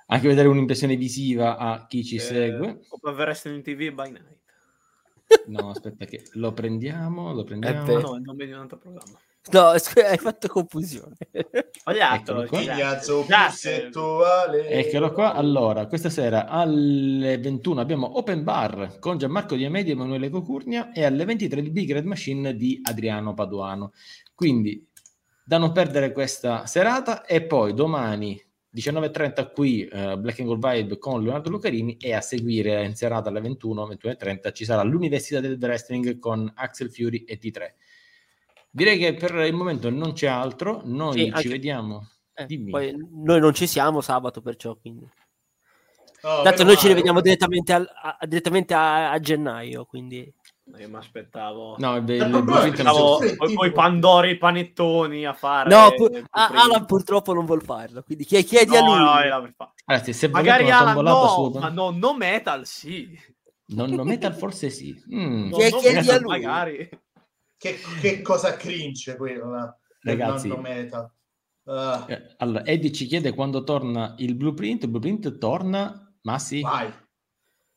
[0.07, 2.79] anche vedere un'impressione visiva a chi ci eh, segue.
[2.89, 4.39] Open Wrestling TV by night.
[5.45, 7.87] No, aspetta che lo prendiamo, lo prendiamo.
[7.87, 9.19] Eh, no, il nome di un altro programma.
[9.51, 9.67] No,
[10.03, 11.15] hai fatto confusione.
[11.79, 12.47] Sbagliato.
[14.51, 15.33] Eccolo qua.
[15.35, 21.05] Allora, questa sera alle 21 abbiamo Open Bar con Gianmarco Diamedi e Emanuele Cocurnia e
[21.05, 23.91] alle 23 il Big Red Machine di Adriano Paduano.
[24.33, 24.89] Quindi
[25.43, 28.41] da non perdere questa serata e poi domani
[28.73, 33.29] 19.30 qui uh, Black and Gold Vibe con Leonardo Lucarini e a seguire in serata
[33.29, 37.73] alle 21, 21.30 ci sarà l'Università del Wrestling con Axel Fury e T3.
[38.69, 42.07] Direi che per il momento non c'è altro, noi sì, ci vediamo.
[42.33, 45.05] Eh, poi noi non ci siamo sabato perciò quindi.
[46.21, 47.83] Oh, Tanto noi ci rivediamo direttamente, a,
[48.19, 50.31] a, direttamente a, a gennaio, quindi...
[50.77, 51.75] Io mi aspettavo.
[51.77, 52.43] No, è bello.
[52.43, 55.69] poi, poi Pandori i panettoni a fare.
[55.69, 58.03] No, pu- Alan purtroppo non vuol farlo.
[58.03, 58.97] Quindi chiedi no, a lui.
[58.97, 61.59] No, allora, se Magari Alan no, su...
[61.59, 63.17] ma no, no metal sì.
[63.67, 64.93] Non, no metal forse sì.
[65.13, 65.49] Mm.
[65.49, 66.39] No, chiedi a lui.
[66.39, 66.89] Magari.
[67.57, 69.77] Che, che, cosa cringe quello.
[70.01, 71.11] Ragazzi, non metal.
[71.63, 72.05] Uh.
[72.37, 74.83] Allora, Eddie ci chiede quando torna il blueprint.
[74.83, 76.61] Il blueprint torna, ma sì.
[76.61, 76.91] Vai.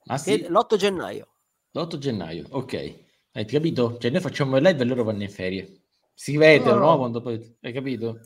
[0.04, 0.46] Ma sì.
[0.48, 1.33] L'8 gennaio.
[1.74, 2.94] L'8 gennaio, ok.
[3.32, 3.98] Hai capito?
[3.98, 5.80] Cioè noi facciamo il live e loro vanno in ferie.
[6.14, 6.90] Scrivetelo, no?
[6.90, 6.96] no?
[6.98, 7.56] Quando poi...
[7.60, 8.20] Hai capito?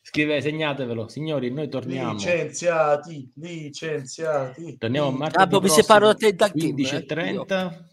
[0.00, 1.08] Scrive, segnatevelo.
[1.08, 2.12] Signori, noi torniamo.
[2.12, 4.76] Licenziati, licenziati.
[4.78, 7.90] Torniamo a martedì ah, mi separo da te da 15.30.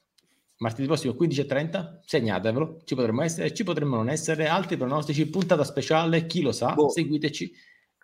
[0.58, 6.26] Martedì prossimo 15.30, segnatevelo, ci potremmo essere, ci potremmo non essere, altri pronostici, puntata speciale,
[6.26, 6.90] chi lo sa, boh.
[6.90, 7.50] seguiteci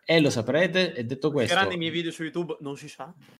[0.05, 0.93] e lo saprete.
[0.93, 3.13] E detto questo, Saranno i miei video su YouTube, non si sa.